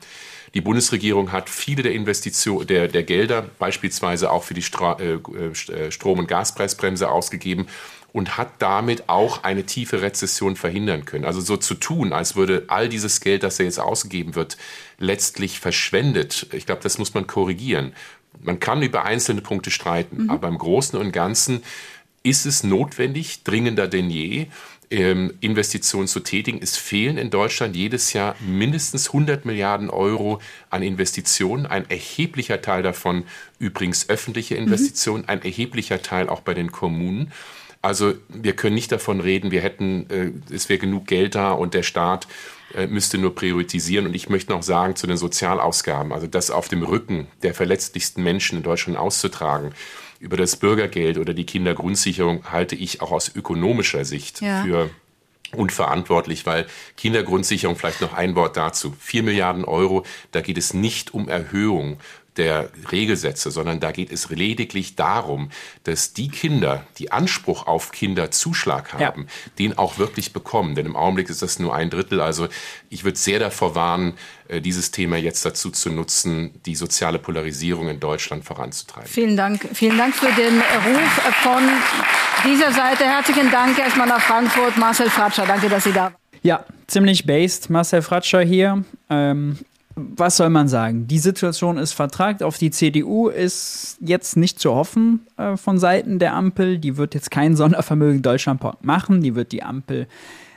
Die 0.53 0.61
Bundesregierung 0.61 1.31
hat 1.31 1.49
viele 1.49 1.83
der 1.83 1.93
Investitionen, 1.93 2.67
der, 2.67 2.87
der 2.87 3.03
Gelder 3.03 3.45
beispielsweise 3.59 4.31
auch 4.31 4.43
für 4.43 4.53
die 4.53 4.61
Stra 4.61 4.97
äh, 4.99 5.15
äh, 5.15 5.91
Strom- 5.91 6.19
und 6.19 6.27
Gaspreisbremse 6.27 7.09
ausgegeben 7.09 7.67
und 8.13 8.37
hat 8.37 8.53
damit 8.59 9.09
auch 9.09 9.43
eine 9.43 9.65
tiefe 9.65 10.01
Rezession 10.01 10.55
verhindern 10.55 11.05
können. 11.05 11.25
Also 11.25 11.41
so 11.41 11.57
zu 11.57 11.75
tun, 11.75 12.13
als 12.13 12.35
würde 12.35 12.63
all 12.67 12.89
dieses 12.89 13.21
Geld, 13.21 13.43
das 13.43 13.57
ja 13.57 13.65
jetzt 13.65 13.79
ausgegeben 13.79 14.35
wird, 14.35 14.57
letztlich 14.97 15.59
verschwendet. 15.59 16.47
Ich 16.53 16.65
glaube, 16.65 16.81
das 16.81 16.97
muss 16.97 17.13
man 17.13 17.27
korrigieren. 17.27 17.93
Man 18.41 18.59
kann 18.59 18.81
über 18.81 19.05
einzelne 19.05 19.41
Punkte 19.41 19.71
streiten, 19.71 20.23
mhm. 20.23 20.29
aber 20.29 20.47
im 20.47 20.57
Großen 20.57 20.97
und 20.99 21.11
Ganzen 21.11 21.63
ist 22.23 22.45
es 22.45 22.63
notwendig, 22.63 23.43
dringender 23.43 23.87
denn 23.87 24.09
je, 24.09 24.47
ähm, 24.89 25.33
Investitionen 25.41 26.07
zu 26.07 26.21
tätigen. 26.21 26.59
Es 26.61 26.77
fehlen 26.77 27.17
in 27.17 27.29
Deutschland 27.29 27.75
jedes 27.75 28.13
Jahr 28.13 28.35
mindestens 28.39 29.07
100 29.07 29.45
Milliarden 29.45 29.89
Euro 29.89 30.39
an 30.69 30.83
Investitionen. 30.83 31.65
Ein 31.65 31.89
erheblicher 31.89 32.61
Teil 32.61 32.83
davon 32.83 33.23
übrigens 33.59 34.09
öffentliche 34.09 34.55
mhm. 34.55 34.63
Investitionen, 34.63 35.23
mhm. 35.23 35.29
ein 35.29 35.41
erheblicher 35.41 36.01
Teil 36.01 36.29
auch 36.29 36.41
bei 36.41 36.53
den 36.53 36.71
Kommunen. 36.71 37.31
Also 37.81 38.15
wir 38.29 38.53
können 38.53 38.75
nicht 38.75 38.91
davon 38.91 39.19
reden, 39.21 39.51
wir 39.51 39.61
hätten, 39.61 40.09
äh, 40.09 40.53
es 40.53 40.67
wäre 40.69 40.79
genug 40.79 41.07
Geld 41.07 41.35
da 41.35 41.51
und 41.51 41.73
der 41.73 41.83
Staat 41.83 42.27
müsste 42.89 43.17
nur 43.17 43.33
priorisieren. 43.33 44.07
Und 44.07 44.15
ich 44.15 44.29
möchte 44.29 44.51
noch 44.51 44.63
sagen 44.63 44.95
zu 44.95 45.07
den 45.07 45.17
Sozialausgaben, 45.17 46.11
also 46.11 46.27
das 46.27 46.51
auf 46.51 46.67
dem 46.67 46.83
Rücken 46.83 47.27
der 47.43 47.53
verletzlichsten 47.53 48.23
Menschen 48.23 48.57
in 48.57 48.63
Deutschland 48.63 48.97
auszutragen, 48.97 49.73
über 50.19 50.37
das 50.37 50.55
Bürgergeld 50.55 51.17
oder 51.17 51.33
die 51.33 51.45
Kindergrundsicherung 51.45 52.51
halte 52.51 52.75
ich 52.75 53.01
auch 53.01 53.11
aus 53.11 53.33
ökonomischer 53.35 54.03
Sicht 54.03 54.41
ja. 54.41 54.63
für 54.63 54.89
unverantwortlich, 55.55 56.45
weil 56.45 56.65
Kindergrundsicherung, 56.97 57.75
vielleicht 57.75 58.01
noch 58.01 58.13
ein 58.13 58.35
Wort 58.35 58.57
dazu, 58.57 58.93
vier 58.99 59.23
Milliarden 59.23 59.63
Euro, 59.63 60.05
da 60.31 60.41
geht 60.41 60.57
es 60.57 60.73
nicht 60.73 61.13
um 61.13 61.29
Erhöhung 61.29 61.99
der 62.37 62.69
Regelsätze, 62.91 63.51
sondern 63.51 63.79
da 63.79 63.91
geht 63.91 64.11
es 64.11 64.29
lediglich 64.29 64.95
darum, 64.95 65.49
dass 65.83 66.13
die 66.13 66.29
Kinder, 66.29 66.85
die 66.97 67.11
Anspruch 67.11 67.67
auf 67.67 67.91
Kinderzuschlag 67.91 68.93
haben, 68.93 69.21
ja. 69.21 69.51
den 69.59 69.77
auch 69.77 69.97
wirklich 69.97 70.33
bekommen. 70.33 70.75
Denn 70.75 70.85
im 70.85 70.95
Augenblick 70.95 71.29
ist 71.29 71.41
das 71.41 71.59
nur 71.59 71.75
ein 71.75 71.89
Drittel. 71.89 72.21
Also 72.21 72.47
ich 72.89 73.03
würde 73.03 73.17
sehr 73.17 73.39
davor 73.39 73.75
warnen, 73.75 74.13
äh, 74.47 74.61
dieses 74.61 74.91
Thema 74.91 75.17
jetzt 75.17 75.45
dazu 75.45 75.69
zu 75.69 75.89
nutzen, 75.91 76.59
die 76.65 76.75
soziale 76.75 77.19
Polarisierung 77.19 77.89
in 77.89 77.99
Deutschland 77.99 78.45
voranzutreiben. 78.45 79.09
Vielen 79.09 79.37
Dank. 79.37 79.67
Vielen 79.73 79.97
Dank 79.97 80.15
für 80.15 80.31
den 80.33 80.57
Ruf 80.57 81.11
von 81.43 81.63
dieser 82.45 82.71
Seite. 82.71 83.05
Herzlichen 83.05 83.51
Dank 83.51 83.77
erstmal 83.77 84.07
nach 84.07 84.21
Frankfurt. 84.21 84.77
Marcel 84.77 85.09
Fratscher, 85.09 85.45
danke, 85.45 85.69
dass 85.69 85.83
Sie 85.83 85.93
da 85.93 86.07
waren. 86.07 86.15
Ja, 86.43 86.65
ziemlich 86.87 87.25
based. 87.25 87.69
Marcel 87.69 88.01
Fratscher 88.01 88.41
hier. 88.41 88.83
Ähm, 89.09 89.57
was 89.97 90.37
soll 90.37 90.49
man 90.49 90.67
sagen? 90.67 91.07
Die 91.07 91.17
Situation 91.17 91.77
ist 91.77 91.93
vertragt. 91.93 92.43
Auf 92.43 92.57
die 92.57 92.69
CDU 92.69 93.29
ist 93.29 93.97
jetzt 93.99 94.37
nicht 94.37 94.59
zu 94.59 94.75
hoffen 94.75 95.25
äh, 95.37 95.57
von 95.57 95.79
Seiten 95.79 96.19
der 96.19 96.33
Ampel. 96.33 96.77
Die 96.77 96.97
wird 96.97 97.15
jetzt 97.15 97.31
kein 97.31 97.55
Sondervermögen 97.55 98.21
Deutschlandpark 98.21 98.83
machen. 98.85 99.21
Die 99.21 99.33
wird 99.33 99.51
die 99.51 99.63
Ampel 99.63 100.07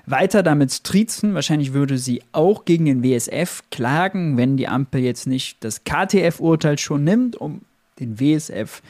weiter 0.05 0.43
damit 0.43 0.85
triezen. 0.85 1.35
Wahrscheinlich 1.35 1.73
würde 1.73 1.97
sie 1.97 2.23
auch 2.33 2.67
gegen 2.67 2.85
den 2.85 3.03
WSF 3.03 3.63
klagen, 3.71 4.37
wenn 4.37 4.59
die 4.59 4.69
Ampel 4.69 5.01
jetzt 5.01 5.27
nicht 5.27 5.65
das 5.65 5.85
KTF-Urteil 5.85 6.79
schon 6.79 7.05
nimmt, 7.05 7.37
um 7.37 7.63
den 7.99 8.21
WSF 8.21 8.83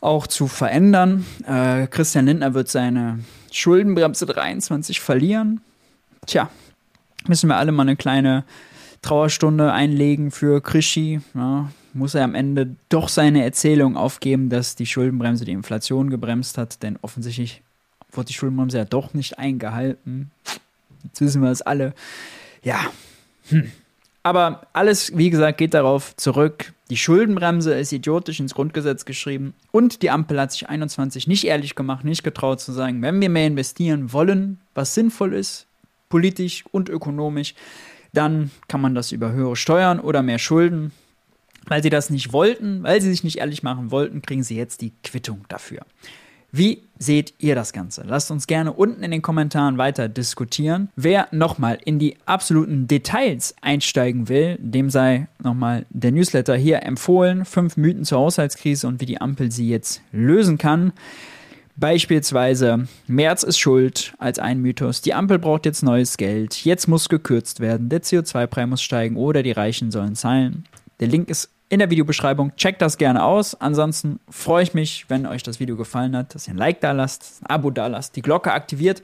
auch 0.00 0.26
zu 0.26 0.46
verändern. 0.46 1.26
Äh, 1.46 1.88
Christian 1.88 2.26
Lindner 2.26 2.54
wird 2.54 2.68
seine 2.68 3.18
Schuldenbremse 3.52 4.24
23 4.24 5.00
verlieren. 5.00 5.60
Tja, 6.26 6.48
müssen 7.26 7.48
wir 7.48 7.56
alle 7.56 7.72
mal 7.72 7.82
eine 7.82 7.96
kleine 7.96 8.44
Trauerstunde 9.02 9.72
einlegen 9.72 10.30
für 10.30 10.60
Krischi. 10.60 11.20
Ja, 11.34 11.70
muss 11.94 12.14
er 12.14 12.24
am 12.24 12.34
Ende 12.34 12.76
doch 12.88 13.08
seine 13.08 13.44
Erzählung 13.44 13.96
aufgeben, 13.96 14.48
dass 14.48 14.76
die 14.76 14.86
Schuldenbremse 14.86 15.44
die 15.44 15.52
Inflation 15.52 16.10
gebremst 16.10 16.58
hat, 16.58 16.82
denn 16.82 16.98
offensichtlich 17.02 17.62
wurde 18.12 18.28
die 18.28 18.34
Schuldenbremse 18.34 18.78
ja 18.78 18.84
doch 18.84 19.14
nicht 19.14 19.38
eingehalten. 19.38 20.30
Jetzt 21.04 21.20
wissen 21.20 21.42
wir 21.42 21.50
es 21.50 21.62
alle. 21.62 21.94
Ja. 22.62 22.80
Hm. 23.48 23.70
Aber 24.22 24.66
alles, 24.72 25.16
wie 25.16 25.30
gesagt, 25.30 25.58
geht 25.58 25.74
darauf 25.74 26.14
zurück. 26.16 26.72
Die 26.90 26.96
Schuldenbremse 26.96 27.74
ist 27.74 27.92
idiotisch 27.92 28.40
ins 28.40 28.54
Grundgesetz 28.54 29.04
geschrieben 29.04 29.54
und 29.72 30.02
die 30.02 30.10
Ampel 30.10 30.40
hat 30.40 30.52
sich 30.52 30.68
21 30.68 31.26
nicht 31.26 31.44
ehrlich 31.44 31.74
gemacht, 31.74 32.04
nicht 32.04 32.24
getraut 32.24 32.60
zu 32.60 32.72
sagen, 32.72 33.02
wenn 33.02 33.20
wir 33.20 33.28
mehr 33.28 33.46
investieren 33.46 34.12
wollen, 34.12 34.58
was 34.74 34.94
sinnvoll 34.94 35.34
ist, 35.34 35.66
politisch 36.08 36.64
und 36.72 36.88
ökonomisch, 36.88 37.54
dann 38.18 38.50
kann 38.66 38.80
man 38.80 38.94
das 38.94 39.12
über 39.12 39.32
höhere 39.32 39.56
Steuern 39.56 40.00
oder 40.00 40.22
mehr 40.22 40.38
Schulden. 40.38 40.92
Weil 41.66 41.82
sie 41.82 41.90
das 41.90 42.10
nicht 42.10 42.32
wollten, 42.32 42.82
weil 42.82 43.00
sie 43.00 43.10
sich 43.10 43.24
nicht 43.24 43.38
ehrlich 43.38 43.62
machen 43.62 43.90
wollten, 43.90 44.22
kriegen 44.22 44.42
sie 44.42 44.56
jetzt 44.56 44.80
die 44.80 44.92
Quittung 45.04 45.44
dafür. 45.48 45.82
Wie 46.50 46.82
seht 46.98 47.34
ihr 47.38 47.54
das 47.54 47.74
Ganze? 47.74 48.04
Lasst 48.06 48.30
uns 48.30 48.46
gerne 48.46 48.72
unten 48.72 49.02
in 49.02 49.10
den 49.10 49.20
Kommentaren 49.20 49.76
weiter 49.76 50.08
diskutieren. 50.08 50.88
Wer 50.96 51.28
nochmal 51.30 51.78
in 51.84 51.98
die 51.98 52.16
absoluten 52.24 52.88
Details 52.88 53.54
einsteigen 53.60 54.30
will, 54.30 54.56
dem 54.58 54.88
sei 54.88 55.28
nochmal 55.42 55.84
der 55.90 56.10
Newsletter 56.10 56.56
hier 56.56 56.82
empfohlen. 56.82 57.44
Fünf 57.44 57.76
Mythen 57.76 58.06
zur 58.06 58.20
Haushaltskrise 58.20 58.88
und 58.88 59.00
wie 59.02 59.06
die 59.06 59.20
Ampel 59.20 59.52
sie 59.52 59.68
jetzt 59.68 60.00
lösen 60.10 60.56
kann. 60.56 60.92
Beispielsweise, 61.80 62.88
März 63.06 63.44
ist 63.44 63.58
schuld 63.58 64.12
als 64.18 64.40
ein 64.40 64.60
Mythos, 64.60 65.00
die 65.00 65.14
Ampel 65.14 65.38
braucht 65.38 65.64
jetzt 65.64 65.82
neues 65.82 66.16
Geld, 66.16 66.64
jetzt 66.64 66.88
muss 66.88 67.08
gekürzt 67.08 67.60
werden, 67.60 67.88
der 67.88 68.02
CO2-Preis 68.02 68.66
muss 68.66 68.82
steigen 68.82 69.16
oder 69.16 69.44
die 69.44 69.52
Reichen 69.52 69.92
sollen 69.92 70.16
zahlen. 70.16 70.64
Der 70.98 71.06
Link 71.06 71.28
ist 71.28 71.50
in 71.68 71.78
der 71.78 71.90
Videobeschreibung. 71.90 72.56
Checkt 72.56 72.82
das 72.82 72.98
gerne 72.98 73.22
aus. 73.22 73.54
Ansonsten 73.54 74.20
freue 74.28 74.62
ich 74.62 74.74
mich, 74.74 75.04
wenn 75.08 75.26
euch 75.26 75.42
das 75.42 75.60
Video 75.60 75.76
gefallen 75.76 76.16
hat, 76.16 76.34
dass 76.34 76.48
ihr 76.48 76.54
ein 76.54 76.58
Like 76.58 76.80
da 76.80 76.92
lasst, 76.92 77.42
ein 77.42 77.46
Abo 77.46 77.70
da 77.70 77.86
lasst, 77.86 78.16
die 78.16 78.22
Glocke 78.22 78.52
aktiviert 78.52 79.02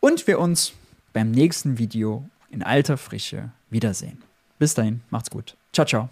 und 0.00 0.26
wir 0.26 0.38
uns 0.38 0.72
beim 1.12 1.30
nächsten 1.30 1.78
Video 1.78 2.28
in 2.50 2.62
alter 2.62 2.96
Frische 2.96 3.50
wiedersehen. 3.70 4.22
Bis 4.58 4.74
dahin, 4.74 5.02
macht's 5.10 5.30
gut. 5.30 5.56
Ciao, 5.72 5.86
ciao. 5.86 6.08